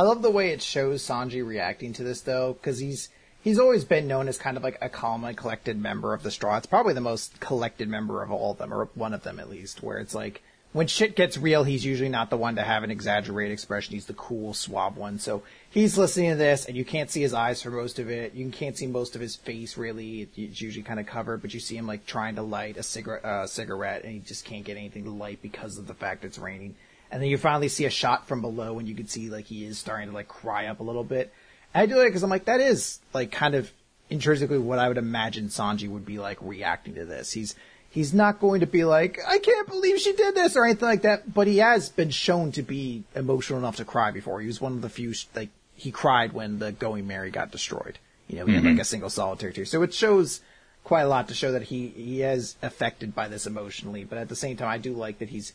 [0.00, 3.10] I love the way it shows Sanji reacting to this though, because he's
[3.42, 6.30] he's always been known as kind of like a calm and collected member of the
[6.30, 6.56] Straw.
[6.56, 9.50] It's probably the most collected member of all of them, or one of them at
[9.50, 9.82] least.
[9.82, 12.90] Where it's like when shit gets real, he's usually not the one to have an
[12.90, 13.92] exaggerated expression.
[13.92, 15.18] He's the cool, suave one.
[15.18, 18.32] So he's listening to this, and you can't see his eyes for most of it.
[18.32, 20.30] You can't see most of his face really.
[20.34, 23.24] It's usually kind of covered, but you see him like trying to light a cigarette,
[23.26, 26.38] uh, cigarette, and he just can't get anything to light because of the fact it's
[26.38, 26.74] raining.
[27.10, 29.64] And then you finally see a shot from below, and you can see like he
[29.64, 31.32] is starting to like cry up a little bit.
[31.74, 33.70] And I do it because I'm like, that is like kind of
[34.08, 37.32] intrinsically what I would imagine Sanji would be like reacting to this.
[37.32, 37.54] He's
[37.90, 41.02] he's not going to be like, I can't believe she did this or anything like
[41.02, 41.32] that.
[41.32, 44.40] But he has been shown to be emotional enough to cry before.
[44.40, 47.98] He was one of the few like he cried when the Going Merry got destroyed.
[48.28, 48.80] You know, we have like mm-hmm.
[48.80, 49.64] a single solitary tear.
[49.64, 50.40] So it shows
[50.84, 54.04] quite a lot to show that he he is affected by this emotionally.
[54.04, 55.52] But at the same time, I do like that he's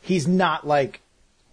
[0.00, 1.00] he's not like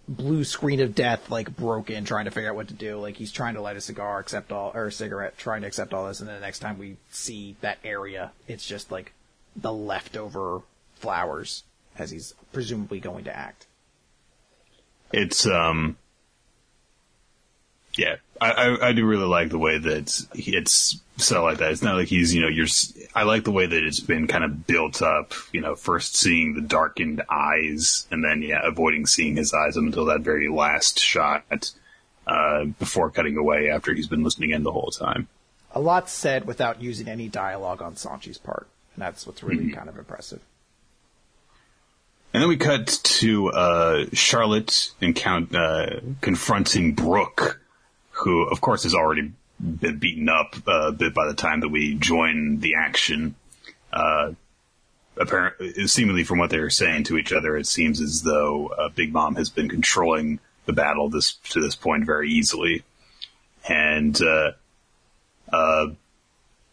[0.06, 2.98] blue screen of death, like broken, trying to figure out what to do.
[2.98, 5.94] Like he's trying to light a cigar, accept all or a cigarette, trying to accept
[5.94, 9.12] all this, and then the next time we see that area, it's just like
[9.56, 10.62] the leftover
[10.96, 11.64] flowers
[11.96, 13.66] as he's presumably going to act.
[15.12, 15.96] It's um,
[17.96, 21.72] yeah, I, I, I do really like the way that it's set like that.
[21.72, 22.66] It's not like he's you know you're.
[23.14, 25.32] I like the way that it's been kind of built up.
[25.52, 30.06] You know, first seeing the darkened eyes, and then yeah, avoiding seeing his eyes until
[30.06, 31.44] that very last shot.
[32.26, 35.28] Uh, before cutting away after he's been listening in the whole time.
[35.72, 39.74] A lot said without using any dialogue on Sanji's part, and that's what's really mm-hmm.
[39.74, 40.40] kind of impressive.
[42.32, 47.60] And then we cut to uh, Charlotte encount- uh, confronting Brook,
[48.14, 51.68] who, of course, has already been beaten up uh, a bit by the time that
[51.68, 53.34] we join the action.
[53.92, 54.32] Uh,
[55.16, 58.88] apparently, seemingly from what they are saying to each other, it seems as though uh,
[58.88, 62.82] Big Mom has been controlling the battle this to this point very easily.
[63.68, 64.52] And uh,
[65.52, 65.86] uh,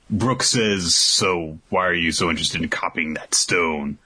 [0.09, 3.97] Brooke says, "So why are you so interested in copying that stone?"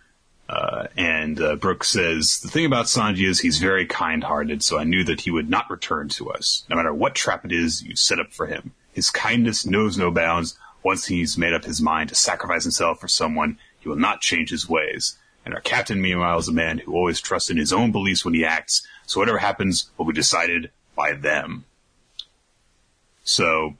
[0.47, 4.77] Uh, and uh, Brooke says, The thing about Sanji is he's very kind hearted, so
[4.77, 7.81] I knew that he would not return to us, no matter what trap it is
[7.83, 8.73] you set up for him.
[8.93, 10.57] His kindness knows no bounds.
[10.83, 14.51] Once he's made up his mind to sacrifice himself for someone, he will not change
[14.51, 15.17] his ways.
[15.43, 18.33] And our captain, meanwhile, is a man who always trusts in his own beliefs when
[18.35, 21.65] he acts, so whatever happens will be decided by them.
[23.23, 23.75] So,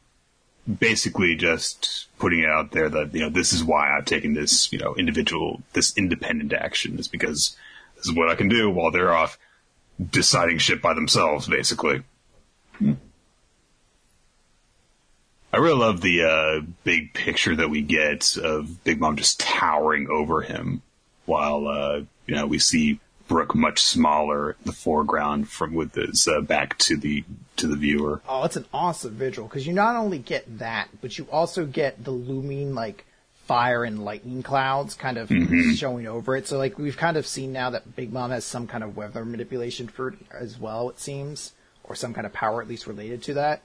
[0.80, 4.72] basically just putting it out there that, you know, this is why I've taken this,
[4.72, 7.56] you know, individual, this independent action is because
[7.96, 9.38] this is what I can do while they're off
[10.10, 12.04] deciding shit by themselves, basically.
[15.54, 20.10] I really love the uh, big picture that we get of Big Mom just towering
[20.10, 20.82] over him
[21.26, 26.28] while, uh, you know, we see Brook much smaller in the foreground from with his
[26.28, 27.24] uh, back to the
[27.58, 28.22] to the viewer.
[28.28, 32.04] Oh, it's an awesome visual because you not only get that, but you also get
[32.04, 33.06] the looming like
[33.46, 35.72] fire and lightning clouds kind of mm-hmm.
[35.74, 36.48] showing over it.
[36.48, 39.24] So like we've kind of seen now that Big Mom has some kind of weather
[39.24, 41.54] manipulation for as well, it seems,
[41.84, 43.62] or some kind of power at least related to that.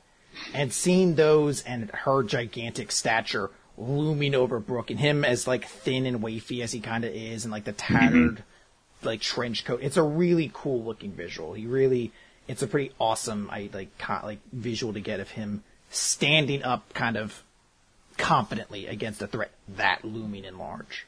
[0.55, 6.07] And seeing those and her gigantic stature looming over Brook and him as like thin
[6.07, 8.43] and wafy as he kind of is, and like the tattered mm-hmm.
[9.02, 9.81] Like trench coat.
[9.82, 11.55] It's a really cool looking visual.
[11.55, 12.12] He really
[12.48, 13.90] it's a pretty awesome I like
[14.22, 17.43] like visual to get of him standing up kind of
[18.16, 21.06] confidently against a threat that looming and large.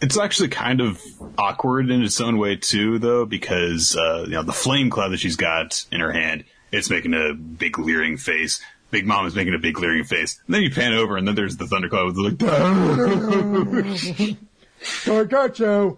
[0.00, 1.00] It's actually kind of
[1.38, 5.20] awkward in its own way too, though, because uh, you know the flame cloud that
[5.20, 8.60] she's got in her hand, it's making a big leering face.
[8.90, 11.34] Big Mom is making a big leering face, and then you pan over, and then
[11.34, 12.34] there's the thundercloud with like,
[14.80, 15.96] Gargacho.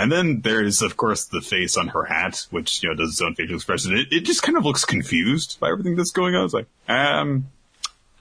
[0.00, 3.20] And then there's, of course, the face on her hat, which, you know, does its
[3.20, 3.94] own facial expression.
[3.94, 6.46] It, it just kind of looks confused by everything that's going on.
[6.46, 7.48] It's like, um,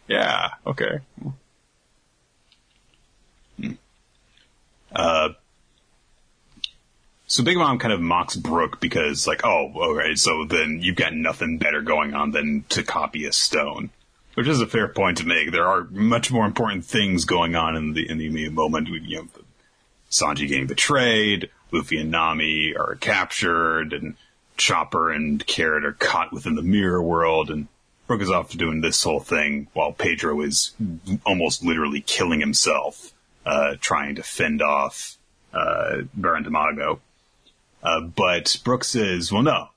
[0.10, 0.99] yeah, okay.
[3.61, 3.72] Hmm.
[4.93, 5.30] Uh,
[7.27, 11.14] so Big Mom kind of mocks Brook because, like, oh, okay, so then you've got
[11.14, 13.89] nothing better going on than to copy a stone,
[14.34, 15.53] which is a fair point to make.
[15.53, 18.89] There are much more important things going on in the in the immediate moment.
[18.89, 19.27] You know,
[20.11, 24.16] Sanji getting betrayed, Luffy and Nami are captured, and
[24.58, 27.68] Chopper and Carrot are caught within the mirror world, and
[28.08, 30.74] Brook is off to doing this whole thing while Pedro is
[31.26, 33.14] almost literally killing himself,
[33.46, 35.18] uh, trying to fend off
[35.54, 37.00] uh, Baron Tamago.
[37.84, 39.70] Uh, but Brook says, well, no.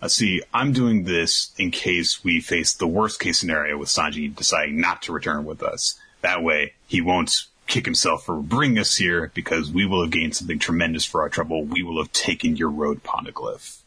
[0.00, 4.34] Uh, see, I'm doing this in case we face the worst case scenario with Sanji
[4.34, 5.98] deciding not to return with us.
[6.22, 10.36] That way, he won't kick himself for bringing us here because we will have gained
[10.36, 11.64] something tremendous for our trouble.
[11.64, 13.80] We will have taken your road poneglyph.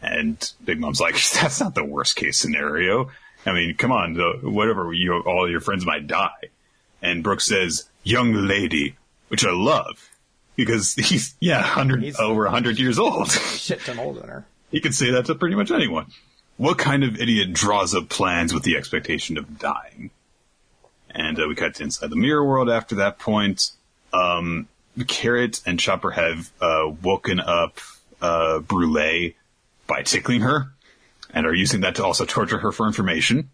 [0.00, 3.10] And Big Mom's like, that's not the worst case scenario.
[3.44, 6.50] I mean, come on, whatever, you, all your friends might die.
[7.02, 8.96] And Brooks says, young lady,
[9.28, 10.08] which I love
[10.54, 13.30] because he's, yeah, hundred, he's over a hundred years old.
[13.32, 14.46] Shit ton older than her.
[14.70, 16.06] He could say that to pretty much anyone.
[16.56, 20.12] What kind of idiot draws up plans with the expectation of dying?
[21.10, 23.70] And uh, we cut to inside the mirror world after that point.
[24.12, 24.68] Um,
[25.06, 27.78] Carrot and Chopper have uh, woken up
[28.20, 29.30] uh, Brule
[29.86, 30.72] by tickling her,
[31.32, 33.50] and are using that to also torture her for information.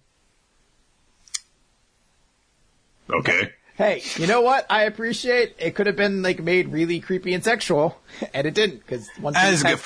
[3.09, 3.53] Okay.
[3.77, 4.65] Hey, you know what?
[4.71, 5.75] I appreciate it.
[5.75, 8.01] Could have been like made really creepy and sexual,
[8.35, 9.81] and it didn't because One Piece has,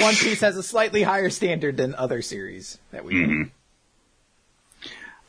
[0.00, 3.14] One Piece has a slightly higher standard than other series that we.
[3.14, 3.42] Mm-hmm.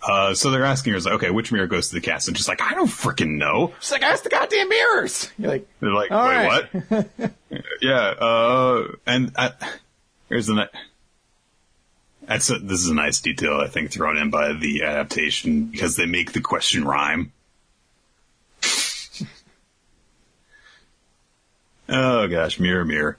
[0.05, 2.27] Uh, so they're asking her, like, okay, which mirror goes to the cast?
[2.27, 3.73] And she's like, I don't freaking know.
[3.79, 5.31] She's like, ask the goddamn mirrors.
[5.37, 6.67] You're like, They're like, wait, right.
[6.73, 7.31] what?
[7.81, 9.51] yeah, uh, and uh,
[10.27, 10.69] here's the.
[12.25, 15.95] That's a, this is a nice detail I think thrown in by the adaptation because
[15.97, 17.33] they make the question rhyme.
[21.89, 23.17] oh gosh, mirror, mirror.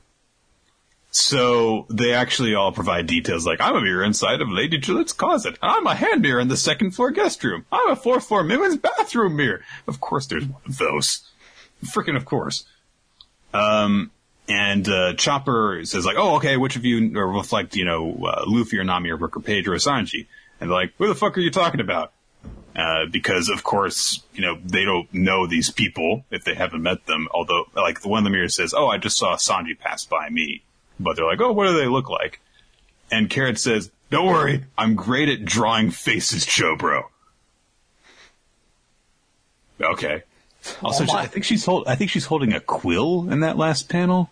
[1.16, 5.56] So they actually all provide details like I'm a mirror inside of Lady Gillette's closet.
[5.62, 7.66] I'm a hand mirror in the second floor guest room.
[7.70, 9.60] I'm a fourth floor women's bathroom mirror.
[9.86, 11.22] Of course, there's one of those.
[11.84, 12.64] Freaking of course.
[13.52, 14.10] Um,
[14.48, 18.42] and uh, Chopper says like, "Oh, okay, which of you or reflect, you know, uh,
[18.48, 20.26] Luffy or Nami or Brook or Page or Sanji?"
[20.60, 22.12] And they're like, "Who the fuck are you talking about?"
[22.74, 27.06] Uh, because of course, you know, they don't know these people if they haven't met
[27.06, 27.28] them.
[27.30, 30.28] Although, like the one in the mirror says, "Oh, I just saw Sanji pass by
[30.28, 30.64] me,"
[31.00, 32.40] but they're like, "Oh, what do they look like?"
[33.10, 37.04] And Carrot says, "Don't worry, I'm great at drawing faces, Chobro."
[39.80, 40.22] Okay.
[40.82, 41.16] Also, Oh.
[41.16, 41.86] I think she's hold.
[41.86, 44.30] I think she's holding a quill in that last panel.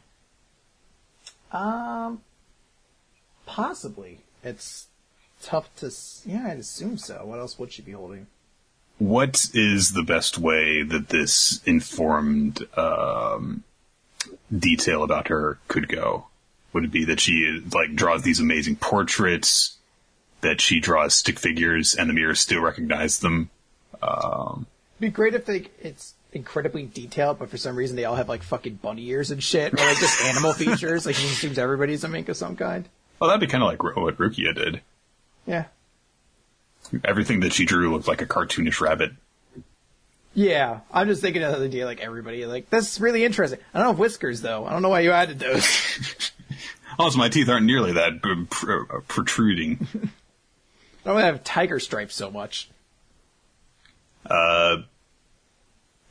[1.53, 2.23] um,
[3.45, 4.21] possibly.
[4.43, 4.87] It's
[5.43, 5.91] tough to.
[6.25, 7.25] Yeah, I'd assume so.
[7.27, 8.27] What else would she be holding?
[8.99, 13.65] What is the best way that this informed um,
[14.57, 16.29] detail about her could go?
[16.73, 19.77] Would it be that she like draws these amazing portraits,
[20.40, 23.51] that she draws stick figures, and the mirrors still recognize them?
[24.03, 24.66] Um,
[24.99, 25.69] It'd be great if they.
[25.81, 29.43] It's incredibly detailed, but for some reason they all have like fucking bunny ears and
[29.43, 31.07] shit, or like just animal features.
[31.07, 32.89] Like it seems everybody's a mink of some kind.
[33.20, 34.81] Well, that'd be kind of like what Rukia did.
[35.47, 35.65] Yeah.
[37.05, 39.12] Everything that she drew looked like a cartoonish rabbit.
[40.35, 43.59] Yeah, I'm just thinking of the idea like everybody like that's really interesting.
[43.74, 44.65] I don't have whiskers though.
[44.66, 46.32] I don't know why you added those.
[46.98, 49.86] Also, my teeth aren't nearly that pr- pr- protruding.
[51.05, 52.69] I don't have tiger stripes so much.
[54.24, 54.82] Uh,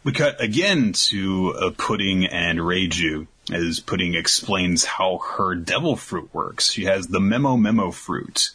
[0.04, 6.34] we cut again to uh, Pudding and Reiju, as Pudding explains how her devil fruit
[6.34, 6.72] works.
[6.72, 8.50] She has the memo memo fruit,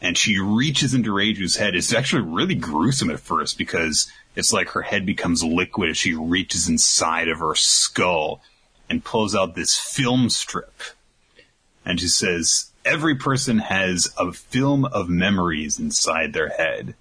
[0.00, 1.74] and she reaches into Reiju's head.
[1.74, 6.14] It's actually really gruesome at first because it's like her head becomes liquid as she
[6.14, 8.40] reaches inside of her skull
[8.88, 10.74] and pulls out this film strip.
[11.84, 16.94] And she says, every person has a film of memories inside their head.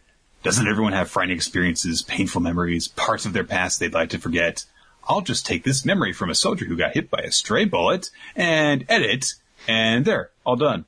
[0.43, 4.65] Doesn't everyone have frightening experiences, painful memories, parts of their past they'd like to forget?
[5.07, 8.09] I'll just take this memory from a soldier who got hit by a stray bullet
[8.35, 9.33] and edit,
[9.67, 10.85] and there, all done.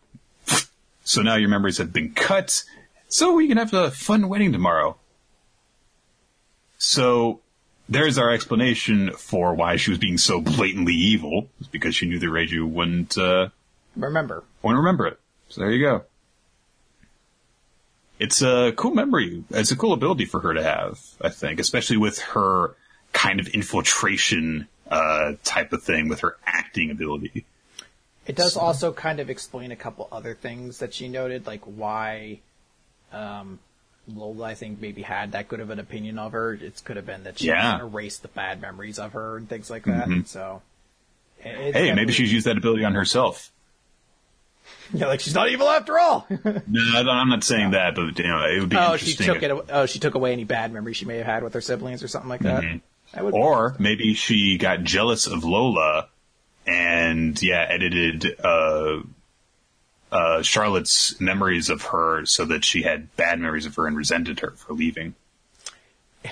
[1.07, 2.63] So now your memories have been cut,
[3.07, 4.97] so we can have a fun wedding tomorrow.
[6.79, 7.41] So
[7.87, 12.25] there's our explanation for why she was being so blatantly evil, because she knew the
[12.25, 13.49] Reiju wouldn't, uh,
[13.95, 15.19] Remember, wouldn't remember it.
[15.49, 16.03] So there you go.
[18.19, 19.43] It's a cool memory.
[19.49, 22.75] It's a cool ability for her to have, I think, especially with her
[23.13, 27.45] kind of infiltration uh, type of thing with her acting ability.
[28.25, 32.39] it does also kind of explain a couple other things that she noted, like why
[33.11, 33.59] um,
[34.07, 36.53] Lola, I think, maybe had that good of an opinion of her.
[36.53, 37.79] It could have been that she Yeah.
[37.79, 40.07] erased the bad memories of her and things like that.
[40.27, 40.61] So,
[41.39, 43.51] it- it's Hey, maybe she's used that ability on herself.
[44.93, 46.27] yeah, like she's not evil after all.
[46.67, 49.51] No, I'm not saying that, but you know, it would be oh, she took it.
[49.69, 52.07] Oh, she took away any bad memories she may have had with her siblings or
[52.07, 52.63] something like that.
[53.13, 56.09] That would be Or maybe she got jealous of Lola
[56.67, 59.01] and yeah, edited uh
[60.11, 64.39] uh Charlotte's memories of her so that she had bad memories of her and resented
[64.41, 65.15] her for leaving.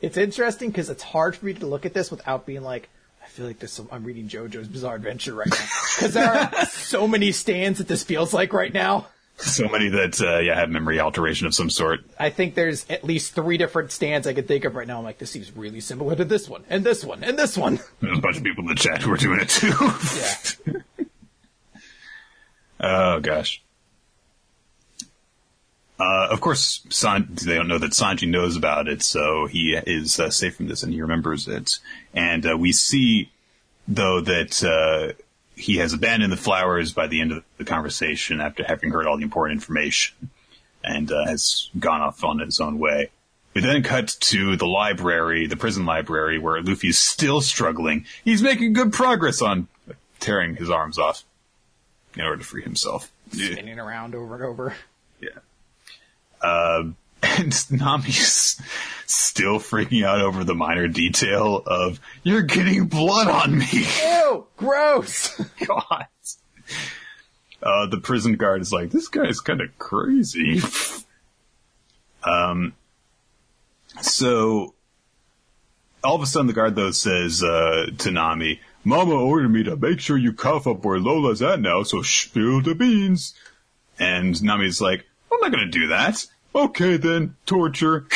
[0.00, 2.88] It's interesting because it's hard for me to look at this without being like, I
[3.32, 3.80] feel like this.
[3.90, 5.56] I'm reading JoJo's Bizarre Adventure right now
[5.96, 9.06] because there are so many stands that this feels like right now.
[9.38, 12.00] So many that uh, yeah have memory alteration of some sort.
[12.20, 14.98] I think there's at least three different stands I could think of right now.
[14.98, 17.80] I'm like, this seems really similar to this one, and this one, and this one.
[18.00, 19.72] There's a bunch of people in the chat who are doing it too.
[20.66, 21.06] Yeah.
[22.80, 23.62] oh gosh.
[26.02, 30.18] Uh, of course, San- they don't know that Sanji knows about it, so he is
[30.18, 31.78] uh, safe from this and he remembers it.
[32.12, 33.30] And uh, we see,
[33.86, 35.12] though, that uh,
[35.54, 39.16] he has abandoned the flowers by the end of the conversation after having heard all
[39.16, 40.30] the important information
[40.82, 43.10] and uh, has gone off on his own way.
[43.54, 48.06] We then cut to the library, the prison library, where Luffy is still struggling.
[48.24, 49.68] He's making good progress on
[50.18, 51.22] tearing his arms off
[52.16, 53.12] in order to free himself.
[53.30, 54.74] Spinning around over and over.
[55.20, 55.38] Yeah.
[56.42, 56.84] Uh,
[57.22, 58.60] and Nami's
[59.06, 63.86] still freaking out over the minor detail of, you're getting blood on me.
[64.02, 65.36] Ew, gross.
[65.66, 66.06] God.
[67.62, 70.60] Uh, the prison guard is like, this guy's kind of crazy.
[72.24, 72.74] Um,
[74.00, 74.74] so
[76.04, 79.76] all of a sudden the guard though says uh, to Nami, Mama ordered me to
[79.76, 83.34] make sure you cough up where Lola's at now, so spill the beans.
[83.98, 86.26] And Nami's like, I'm not gonna do that.
[86.54, 88.06] Okay then, torture.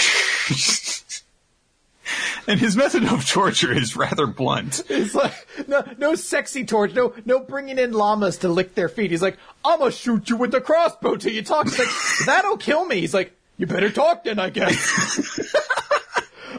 [2.47, 4.83] and his method of torture is rather blunt.
[4.89, 5.35] It's like
[5.67, 9.11] no, no sexy torture, no, no bringing in llamas to lick their feet.
[9.11, 11.67] He's like, I'm gonna shoot you with the crossbow till you talk.
[11.67, 11.89] He's like,
[12.27, 13.01] that'll kill me.
[13.01, 15.55] He's like, you better talk then, I guess.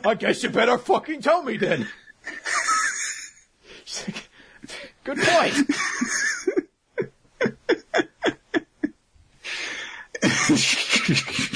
[0.05, 1.87] I guess you better fucking tell me then.
[4.05, 4.29] Like,
[5.03, 5.53] Good point.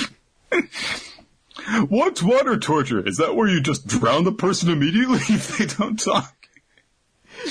[1.88, 3.06] What's water torture?
[3.06, 6.36] Is that where you just drown the person immediately if they don't talk?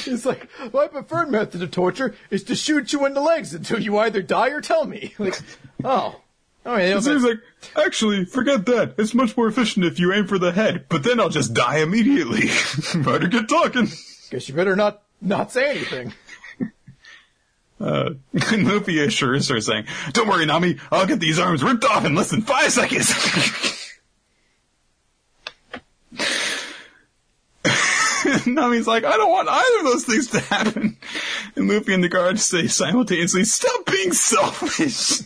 [0.04, 3.80] He's like, my preferred method of torture is to shoot you in the legs until
[3.80, 5.14] you either die or tell me.
[5.18, 5.40] Like,
[5.84, 6.20] oh.
[6.66, 7.38] Oh, yeah, It seems like,
[7.74, 8.94] actually, forget that.
[8.98, 11.78] It's much more efficient if you aim for the head, but then I'll just die
[11.78, 12.50] immediately.
[13.02, 13.88] Better get talking.
[14.30, 16.12] guess you better not, not say anything.
[17.80, 18.10] Uh,
[18.52, 22.30] Luffy assures her saying, don't worry, Nami, I'll get these arms ripped off in less
[22.30, 23.10] than five seconds.
[28.46, 30.98] Nami's like, I don't want either of those things to happen.
[31.56, 35.20] And Luffy and the guard say simultaneously, stop being selfish.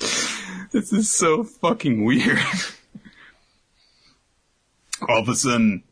[0.72, 2.40] this is so fucking weird.
[5.08, 5.84] All of a sudden,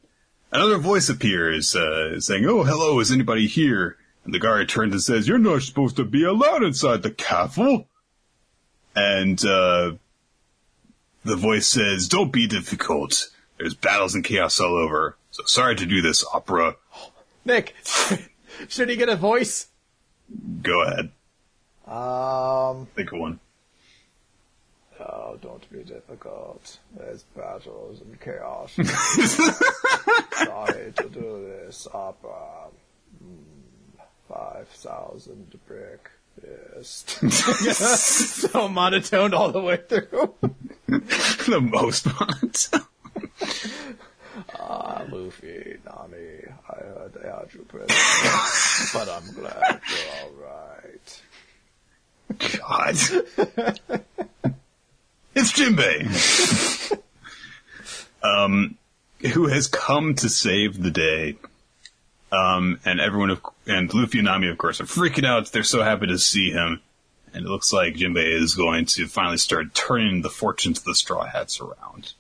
[0.53, 3.97] another voice appears, uh, saying, Oh, hello, is anybody here?
[4.25, 7.89] And the guard turns and says, You're not supposed to be allowed inside the castle.
[8.95, 9.93] And, uh,
[11.25, 13.31] the voice says, Don't be difficult.
[13.59, 15.17] There's battles and chaos all over.
[15.31, 16.77] So sorry to do this, opera.
[17.45, 17.75] Nick,
[18.69, 19.69] should he get a voice?
[20.63, 21.11] Go ahead.
[21.87, 23.41] Um, Think of one.
[25.13, 26.79] Oh, don't be difficult.
[26.97, 28.73] There's battles and chaos.
[30.45, 32.69] Sorry to do this, opera.
[33.23, 33.45] Mm,
[34.29, 36.11] Five thousand brick.
[36.43, 37.05] Yes.
[38.51, 40.35] so monotone all the way through.
[40.87, 42.69] the most part.
[44.59, 47.89] Ah, Luffy, Nami, I heard they had you prison,
[48.95, 51.23] but I'm glad you're alright.
[52.59, 54.57] God.
[55.35, 57.01] it's Jinbei.
[58.23, 58.77] um,
[59.33, 61.37] who has come to save the day.
[62.31, 65.53] Um, and everyone of, and Luffy and Nami, of course, are freaking out.
[65.53, 66.81] They're so happy to see him.
[67.35, 70.95] And it looks like Jinbei is going to finally start turning the fortunes of the
[70.95, 72.13] Straw Hats around.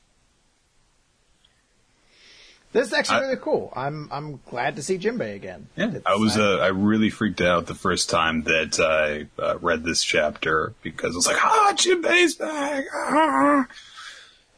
[2.72, 3.72] This is actually I- really cool.
[3.76, 5.68] I'm I'm glad to see Jinbei again.
[5.76, 9.84] It's- I was, uh, I really freaked out the first time that I uh, read
[9.84, 12.84] this chapter because I was like, ah, Jinbei's back!
[12.94, 13.66] Ah.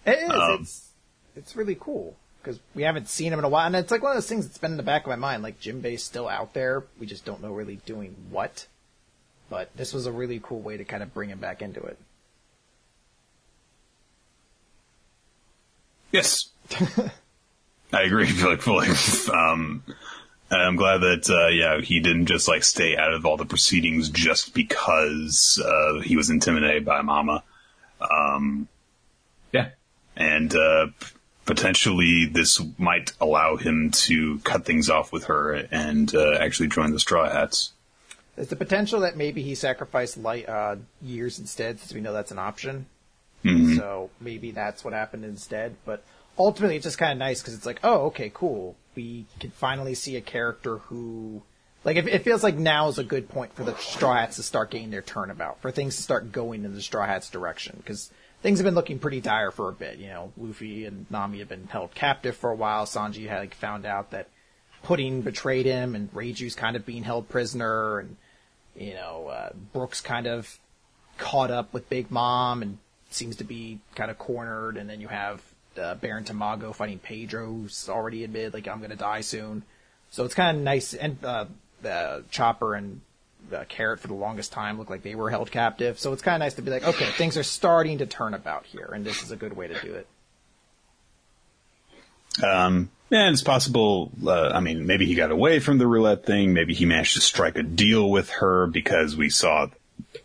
[0.07, 0.31] It is.
[0.31, 0.89] Um, it's
[1.35, 4.13] it's really cool because we haven't seen him in a while, and it's like one
[4.13, 5.43] of those things that's been in the back of my mind.
[5.43, 8.67] Like Jinbei's still out there, we just don't know really doing what.
[9.51, 11.99] But this was a really cool way to kind of bring him back into it.
[16.13, 16.51] Yes.
[17.95, 18.89] I agree, like fully.
[19.33, 19.83] Um,
[20.51, 23.47] and I'm glad that, uh, yeah, he didn't just like stay out of all the
[23.47, 27.43] proceedings just because, uh, he was intimidated by Mama.
[28.01, 28.69] Um,
[29.53, 29.71] yeah.
[30.17, 30.89] And, uh,
[31.47, 36.93] potentially this might allow him to cut things off with her and, uh, actually join
[36.93, 37.73] the Straw Hats.
[38.37, 42.33] There's the potential that maybe he sacrificed light uh, years instead, since we know that's
[42.33, 42.87] an option.
[43.45, 43.77] Mhm.
[43.77, 45.77] So maybe that's what happened instead.
[45.85, 46.03] But
[46.39, 48.77] ultimately, it's just kind of nice because it's like, oh, okay, cool.
[48.95, 51.43] We can finally see a character who,
[51.85, 54.43] like, it, it feels like now is a good point for the Straw Hats to
[54.43, 58.11] start getting their turnabout, for things to start going in the Straw Hats direction, because
[58.43, 59.99] things have been looking pretty dire for a bit.
[59.99, 62.87] You know, Luffy and Nami have been held captive for a while.
[62.87, 64.29] Sanji had like, found out that
[64.83, 68.17] Pudding betrayed him, and Reiju's kind of being held prisoner, and
[68.77, 70.59] you know, uh, Brooks kind of
[71.17, 72.79] caught up with Big Mom and
[73.09, 74.77] seems to be kind of cornered.
[74.77, 75.41] And then you have
[75.79, 79.63] uh, Baron Tamago fighting Pedro, who's already admitted, like, I'm to die soon.
[80.11, 80.95] So it's kind of nice.
[80.95, 81.47] And uh,
[81.85, 83.01] uh, Chopper and
[83.53, 85.99] uh, Carrot, for the longest time, looked like they were held captive.
[85.99, 88.67] So it's kind of nice to be like, okay, things are starting to turn about
[88.67, 90.07] here, and this is a good way to do it.
[92.43, 94.11] Um, yeah, it's possible.
[94.25, 96.53] Uh, I mean, maybe he got away from the roulette thing.
[96.53, 99.69] Maybe he managed to strike a deal with her because we saw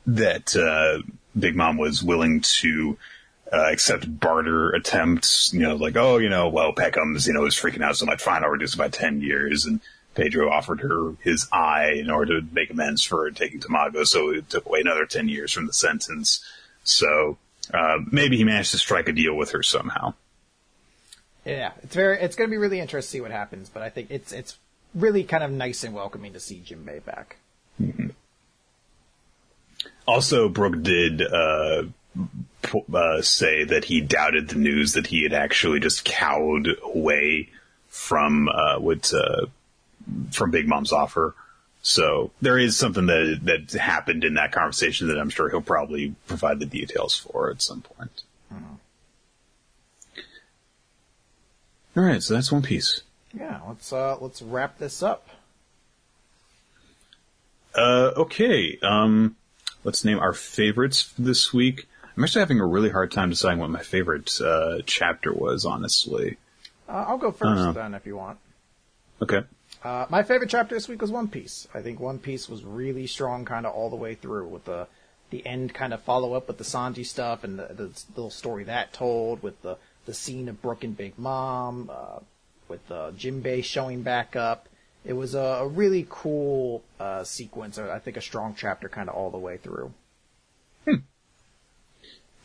[0.07, 1.03] that uh,
[1.37, 2.97] Big Mom was willing to
[3.51, 5.53] uh, accept barter attempts.
[5.53, 8.21] You know, like, oh, you know, well, Pekoms, you know, is freaking out so much.
[8.21, 9.65] Fine, I'll reduce it by ten years.
[9.65, 9.81] And
[10.15, 14.49] Pedro offered her his eye in order to make amends for taking Tamago, so it
[14.49, 16.43] took away another 10 years from the sentence.
[16.83, 17.37] So,
[17.73, 20.15] uh, maybe he managed to strike a deal with her somehow.
[21.45, 22.19] Yeah, it's very.
[22.19, 23.69] It's going to be really interesting to see what happens.
[23.69, 24.57] But I think it's it's
[24.93, 27.37] really kind of nice and welcoming to see Jim Jinbei back.
[30.05, 31.83] Also, Brooke did uh,
[32.93, 37.49] uh, say that he doubted the news that he had actually just cowed away
[37.87, 39.45] from uh, what uh,
[40.31, 41.35] from Big Mom's offer.
[41.81, 46.15] So there is something that that happened in that conversation that I'm sure he'll probably
[46.27, 48.23] provide the details for at some point.
[51.97, 53.01] All right, so that's One Piece.
[53.37, 55.27] Yeah, let's uh let's wrap this up.
[57.75, 58.77] Uh, okay.
[58.81, 59.35] Um,
[59.83, 61.87] let's name our favorites for this week.
[62.19, 65.63] I'm actually having a really hard time deciding what my favorite uh, chapter was.
[65.63, 66.35] Honestly.
[66.89, 68.39] Uh, I'll go first then if you want.
[69.21, 69.43] Okay.
[69.85, 71.65] Uh, my favorite chapter this week was One Piece.
[71.73, 74.87] I think One Piece was really strong, kind of all the way through, with the
[75.29, 78.65] the end kind of follow up with the Sanji stuff and the, the little story
[78.65, 82.19] that told, with the the scene of Brooke and Big Mom, uh,
[82.67, 84.67] with uh, Jinbei showing back up.
[85.05, 87.77] It was a, a really cool uh, sequence.
[87.77, 89.93] I think a strong chapter, kind of all the way through.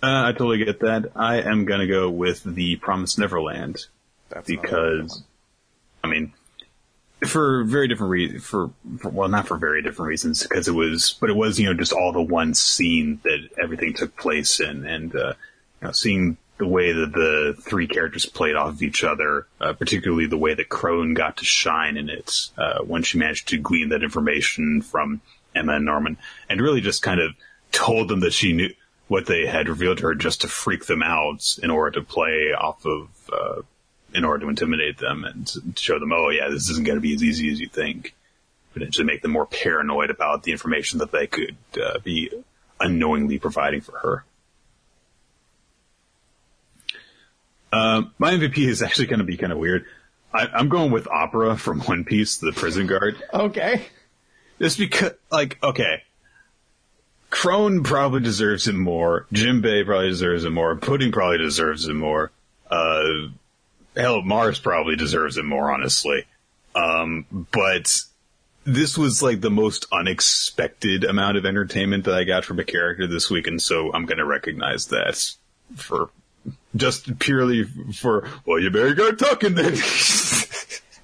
[0.04, 1.12] Uh, I totally get that.
[1.16, 3.86] I am gonna go with the Promised Neverland
[4.28, 5.22] That's because.
[6.02, 6.34] I mean,
[7.26, 8.44] for very different reasons.
[8.44, 11.64] for, for well, not for very different reasons, because it was, but it was you
[11.64, 15.32] know just all the one scene that everything took place in, and uh,
[15.80, 19.72] you know seeing the way that the three characters played off of each other, uh,
[19.72, 23.56] particularly the way that Krone got to shine in it uh, when she managed to
[23.56, 25.22] glean that information from
[25.54, 26.18] Emma and Norman,
[26.50, 27.32] and really just kind of
[27.72, 28.68] told them that she knew
[29.08, 32.52] what they had revealed to her just to freak them out in order to play
[32.58, 33.62] off of, uh,
[34.14, 37.14] in order to intimidate them and show them, oh yeah, this isn't going to be
[37.14, 38.14] as easy as you think.
[38.72, 42.30] Potentially make them more paranoid about the information that they could uh, be
[42.80, 44.24] unknowingly providing for her.
[47.72, 49.84] Um, my MVP is actually going to be kind of weird.
[50.32, 53.16] I, I'm going with Opera from One Piece, the prison guard.
[53.32, 53.86] Okay.
[54.60, 56.02] Just because, like, okay.
[57.34, 59.26] Krone probably deserves it more.
[59.32, 60.76] Jinbei probably deserves it more.
[60.76, 62.30] Pudding probably deserves it more.
[62.70, 63.02] Uh,
[63.96, 66.26] hell, Mors probably deserves it more, honestly.
[66.76, 67.92] Um, but
[68.64, 73.08] this was like the most unexpected amount of entertainment that I got from a character
[73.08, 75.34] this week, and so I'm gonna recognize that
[75.74, 76.10] for
[76.76, 79.76] just purely for, well, you better go talking then.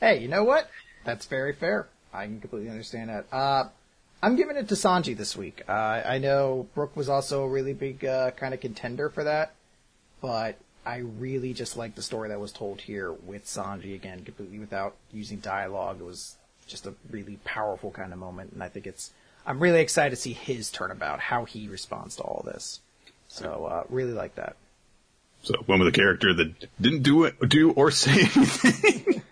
[0.00, 0.70] Hey, you know what?
[1.04, 1.86] That's very fair.
[2.10, 3.26] I can completely understand that.
[3.30, 3.68] Uh,
[4.22, 5.62] I'm giving it to Sanji this week.
[5.66, 9.54] Uh, I know Brooke was also a really big uh, kind of contender for that,
[10.20, 14.58] but I really just like the story that was told here with Sanji again, completely
[14.58, 16.00] without using dialogue.
[16.00, 16.36] It was
[16.66, 19.12] just a really powerful kind of moment, and I think it's.
[19.46, 22.80] I'm really excited to see his turnabout, how he responds to all this.
[23.28, 24.56] So, uh, really like that.
[25.42, 29.22] So one with a character that didn't do it, do or say anything.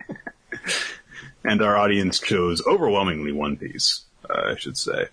[1.45, 5.09] and our audience chose overwhelmingly One Piece, uh, I should say.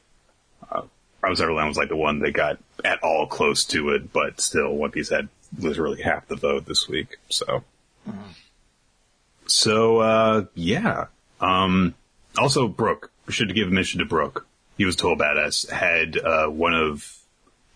[0.72, 0.84] Uh,
[1.22, 4.76] Promise Neverland was like the one that got at all close to it, but still
[4.76, 7.18] One Piece had literally half the vote this week.
[7.30, 7.64] So,
[9.48, 11.06] so, uh, yeah.
[11.42, 11.96] Um,
[12.38, 14.46] also Brooke, should give a mention to Brooke.
[14.78, 17.18] He was told badass had, uh, one of,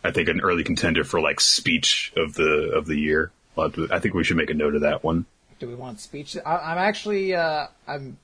[0.03, 3.31] I think an early contender for like speech of the, of the year.
[3.57, 5.25] I think we should make a note of that one.
[5.59, 6.37] Do we want speech?
[6.45, 8.17] I, I'm actually uh, I'm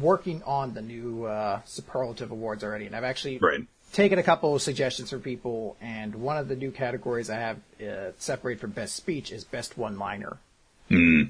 [0.00, 3.66] working on the new uh, superlative awards already, and I've actually Right.
[3.92, 5.76] taken a couple of suggestions from people.
[5.80, 9.76] And one of the new categories I have uh, separated from best speech is best
[9.78, 10.38] one liner.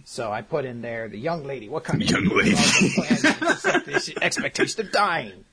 [0.05, 1.71] So I put in there the young lady.
[1.71, 2.51] What kind of Young lady.
[2.55, 5.45] the expectation of dying.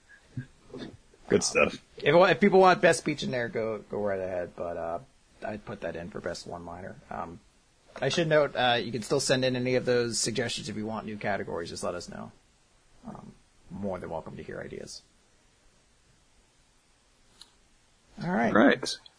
[1.30, 1.78] Good stuff.
[1.98, 4.52] If, if people want best speech in there, go go right ahead.
[4.58, 5.00] But uh,
[5.46, 6.96] I'd put that in for best one liner.
[7.10, 7.40] Um,
[8.02, 10.86] I should note uh, you can still send in any of those suggestions if you
[10.86, 11.70] want new categories.
[11.70, 12.32] Just let us know.
[13.08, 13.34] Um,
[13.70, 15.02] more than welcome to hear ideas.
[18.24, 18.54] All right.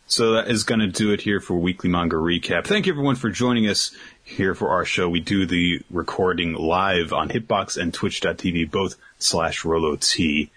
[0.07, 2.67] So that is going to do it here for weekly manga recap.
[2.67, 3.93] Thank you everyone for joining us
[4.23, 5.09] here for our show.
[5.09, 10.51] We do the recording live on Hitbox and Twitch.tv, both slash Rolo T.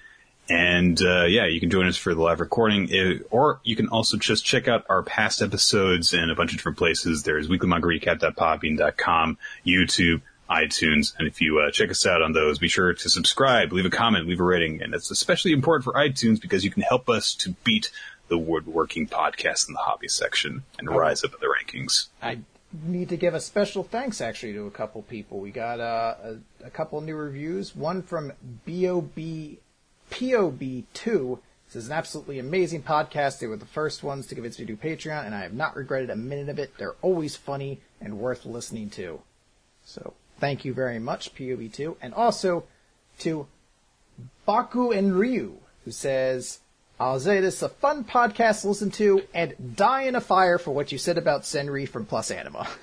[0.50, 3.88] And uh, yeah, you can join us for the live recording, eh, or you can
[3.88, 7.24] also just check out our past episodes in a bunch of different places.
[7.24, 12.94] There's weeklymangarecap.podbean.com, YouTube, iTunes, and if you uh, check us out on those, be sure
[12.94, 16.64] to subscribe, leave a comment, leave a rating, and it's especially important for iTunes because
[16.64, 17.92] you can help us to beat
[18.28, 22.08] the woodworking podcast in the hobby section and rise up in the rankings.
[22.22, 22.40] I
[22.84, 25.40] need to give a special thanks actually to a couple people.
[25.40, 27.76] We got uh, a, a couple new reviews.
[27.76, 28.34] One from
[28.66, 29.16] Bob
[30.12, 33.40] POB2 this is an absolutely amazing podcast.
[33.40, 35.76] They were the first ones to convince me to do Patreon, and I have not
[35.76, 36.78] regretted a minute of it.
[36.78, 39.22] They're always funny and worth listening to.
[39.84, 41.98] So thank you very much, POB2.
[42.02, 42.66] And also
[43.20, 43.48] to
[44.46, 46.60] Baku and Ryu, who says,
[47.00, 50.58] I'll say this is a fun podcast to listen to and die in a fire
[50.58, 52.68] for what you said about Senri from Plus Anima.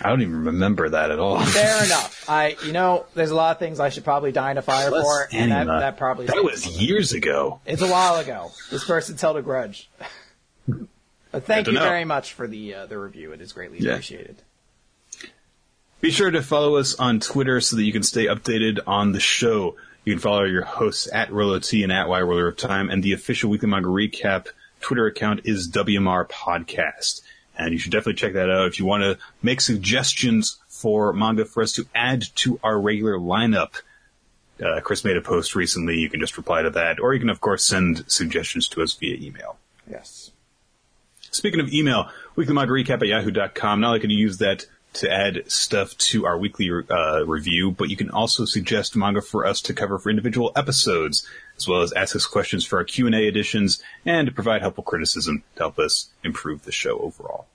[0.00, 1.40] I don't even remember that at all.
[1.44, 2.24] Fair enough.
[2.28, 4.88] I, you know, there's a lot of things I should probably die in a fire
[4.88, 7.60] Plus for, and that, that probably That was years ago.
[7.64, 8.50] It's a while ago.
[8.72, 9.88] This person's held a grudge.
[11.30, 11.80] but thank you know.
[11.80, 13.30] very much for the uh, the review.
[13.32, 13.92] It is greatly Yeah.
[13.92, 14.42] appreciated.
[16.04, 19.20] Be sure to follow us on Twitter so that you can stay updated on the
[19.20, 19.76] show.
[20.04, 23.02] You can follow your hosts at Rolo T and at Y Roller of Time, and
[23.02, 24.48] the official Weekly Manga Recap
[24.82, 27.22] Twitter account is WMR Podcast.
[27.56, 31.46] And you should definitely check that out if you want to make suggestions for manga
[31.46, 33.80] for us to add to our regular lineup.
[34.62, 35.96] Uh, Chris made a post recently.
[35.96, 38.92] You can just reply to that, or you can, of course, send suggestions to us
[38.92, 39.56] via email.
[39.90, 40.32] Yes.
[41.30, 43.80] Speaking of email, weeklymanga recap at yahoo.com.
[43.80, 47.90] Not only can you use that to add stuff to our weekly uh, review, but
[47.90, 51.26] you can also suggest manga for us to cover for individual episodes,
[51.56, 55.42] as well as ask us questions for our Q&A editions, and to provide helpful criticism
[55.56, 57.46] to help us improve the show overall.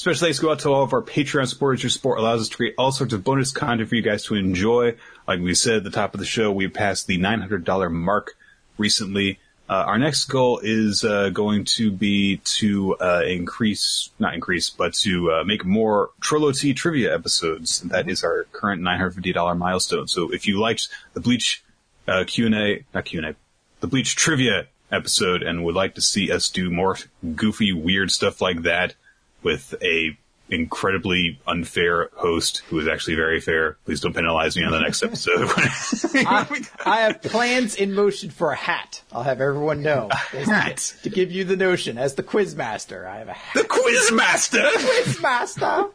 [0.00, 1.82] Special thanks go out to all of our Patreon supporters.
[1.82, 4.34] Your support allows us to create all sorts of bonus content for you guys to
[4.34, 4.94] enjoy.
[5.28, 8.34] Like we said at the top of the show, we passed the $900 mark
[8.78, 9.38] recently.
[9.70, 14.92] Uh, our next goal is uh, going to be to uh, increase, not increase, but
[14.92, 17.78] to uh, make more Trollo T trivia episodes.
[17.82, 20.08] That is our current $950 milestone.
[20.08, 21.62] So if you liked the Bleach
[22.08, 23.36] uh, Q&A, not Q&A,
[23.78, 26.96] the Bleach trivia episode and would like to see us do more
[27.36, 28.96] goofy, weird stuff like that
[29.44, 30.18] with a
[30.50, 35.02] incredibly unfair host who is actually very fair, please don't penalize me on the next
[35.02, 35.48] episode.
[35.56, 39.02] I, I have plans in motion for a hat.
[39.12, 40.08] I'll have everyone know.
[40.10, 40.94] hat?
[41.02, 43.54] To give you the notion, as the quiz master, I have a hat.
[43.54, 44.68] the Quiz Master!
[44.72, 45.86] Quiz master!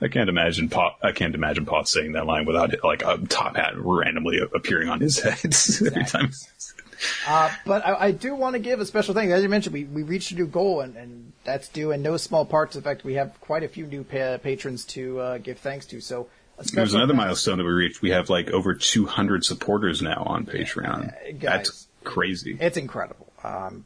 [0.00, 0.96] I can't imagine Paul.
[1.02, 5.00] I can't imagine Paul saying that line without like a top hat randomly appearing on
[5.00, 5.54] his head
[5.86, 6.30] every time.
[7.26, 9.32] Uh, but I, I do want to give a special thanks.
[9.32, 12.16] As you mentioned, we, we reached a new goal, and, and that's due in no
[12.16, 15.38] small part to the fact we have quite a few new pa- patrons to uh,
[15.38, 16.00] give thanks to.
[16.00, 16.28] So
[16.72, 18.02] There's another thanks- milestone that we reached.
[18.02, 21.08] We have like over 200 supporters now on Patreon.
[21.12, 22.56] Uh, guys, That's crazy.
[22.60, 23.32] It's incredible.
[23.42, 23.84] Um,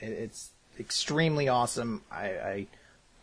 [0.00, 2.02] it, it's extremely awesome.
[2.10, 2.66] I, I,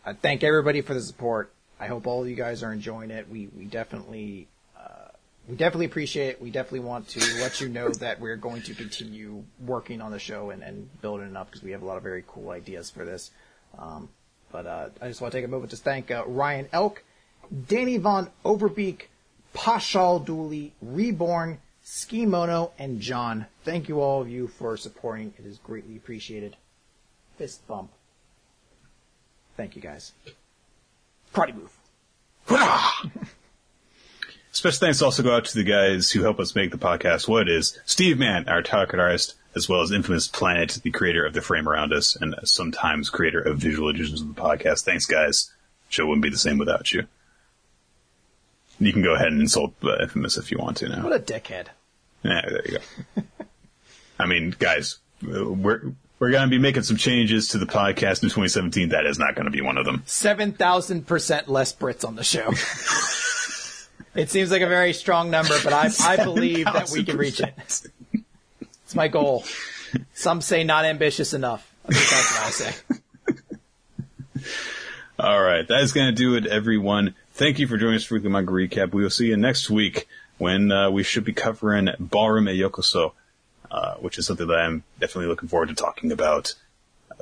[0.04, 1.52] I thank everybody for the support.
[1.78, 3.28] I hope all of you guys are enjoying it.
[3.30, 4.48] We we definitely
[4.78, 5.08] uh,
[5.48, 6.42] we definitely appreciate it.
[6.42, 10.18] We definitely want to let you know that we're going to continue working on the
[10.18, 12.90] show and, and building it up because we have a lot of very cool ideas
[12.90, 13.30] for this.
[13.78, 14.08] Um,
[14.52, 17.02] but uh, I just want to take a moment to thank uh, Ryan Elk,
[17.68, 19.02] Danny Von Overbeek,
[19.54, 23.46] Pashal Dooley, Reborn, Ski Mono, and John.
[23.64, 25.34] Thank you all of you for supporting.
[25.38, 26.56] It is greatly appreciated.
[27.36, 27.90] Fist bump.
[29.56, 30.12] Thank you guys.
[31.32, 31.76] Party move.
[34.52, 37.42] Special thanks also go out to the guys who help us make the podcast what
[37.42, 37.78] it is.
[37.84, 41.68] Steve Mann, our target artist, as well as Infamous Planet, the creator of The Frame
[41.68, 44.84] Around Us, and sometimes creator of visual editions of the podcast.
[44.84, 45.52] Thanks, guys.
[45.88, 47.06] Show wouldn't be the same without you.
[48.78, 51.02] You can go ahead and insult uh, Infamous if you want to now.
[51.02, 51.66] What a dickhead.
[52.22, 52.78] Yeah, there you
[53.16, 53.22] go.
[54.18, 58.28] I mean, guys, we're we're going to be making some changes to the podcast in
[58.28, 58.90] 2017.
[58.90, 60.02] That is not going to be one of them.
[60.06, 62.50] 7,000% less Brits on the show.
[64.14, 67.40] it seems like a very strong number, but I, I believe that we can reach
[67.40, 67.54] it.
[68.90, 69.44] It's my goal.
[70.14, 71.72] Some say not ambitious enough.
[71.88, 74.42] I think that's what I say.
[75.20, 77.14] All right, that is going to do it, everyone.
[77.34, 78.92] Thank you for joining us for Weekly Manga Recap.
[78.92, 80.08] We will see you next week
[80.38, 83.12] when uh, we should be covering Ballroom at Yokoso,
[83.70, 86.56] uh, which is something that I'm definitely looking forward to talking about.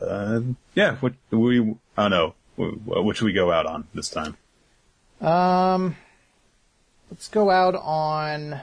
[0.01, 0.41] Uh,
[0.75, 2.35] yeah, what we I don't know.
[2.57, 4.39] What should we go out on this time?
[5.21, 5.97] Um,
[7.11, 8.59] let's go out on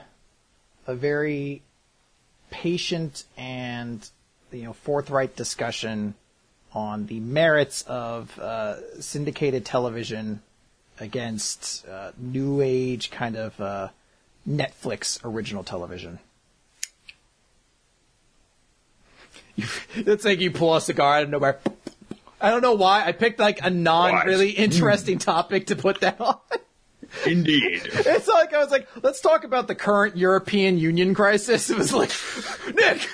[0.88, 1.62] a very
[2.56, 4.10] patient and
[4.52, 6.16] you know forthright discussion
[6.72, 10.42] on the merits of uh, syndicated television
[11.00, 13.90] against uh, new age kind of uh,
[14.48, 16.20] Netflix original television.
[19.96, 21.60] It's like you pull a cigar out of nowhere.
[22.42, 23.06] I don't know why.
[23.06, 26.40] I picked like a non really interesting topic to put that on.
[27.26, 27.82] Indeed.
[27.94, 31.70] It's like I was like, let's talk about the current European Union crisis.
[31.76, 32.12] It was like,
[32.74, 33.08] Nick,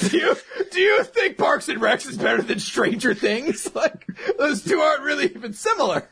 [0.00, 0.36] do you
[0.70, 3.68] do you think Parks and Recs is better than Stranger Things?
[3.74, 4.06] Like,
[4.38, 6.08] Those two aren't really even similar.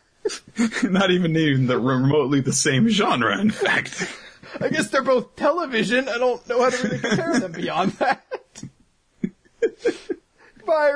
[0.82, 3.38] Not even even the remotely the same genre.
[3.40, 4.06] In fact,
[4.60, 6.09] I guess they're both television.
[6.09, 8.22] I don't know how to really compare them beyond that.
[10.66, 10.92] Bye.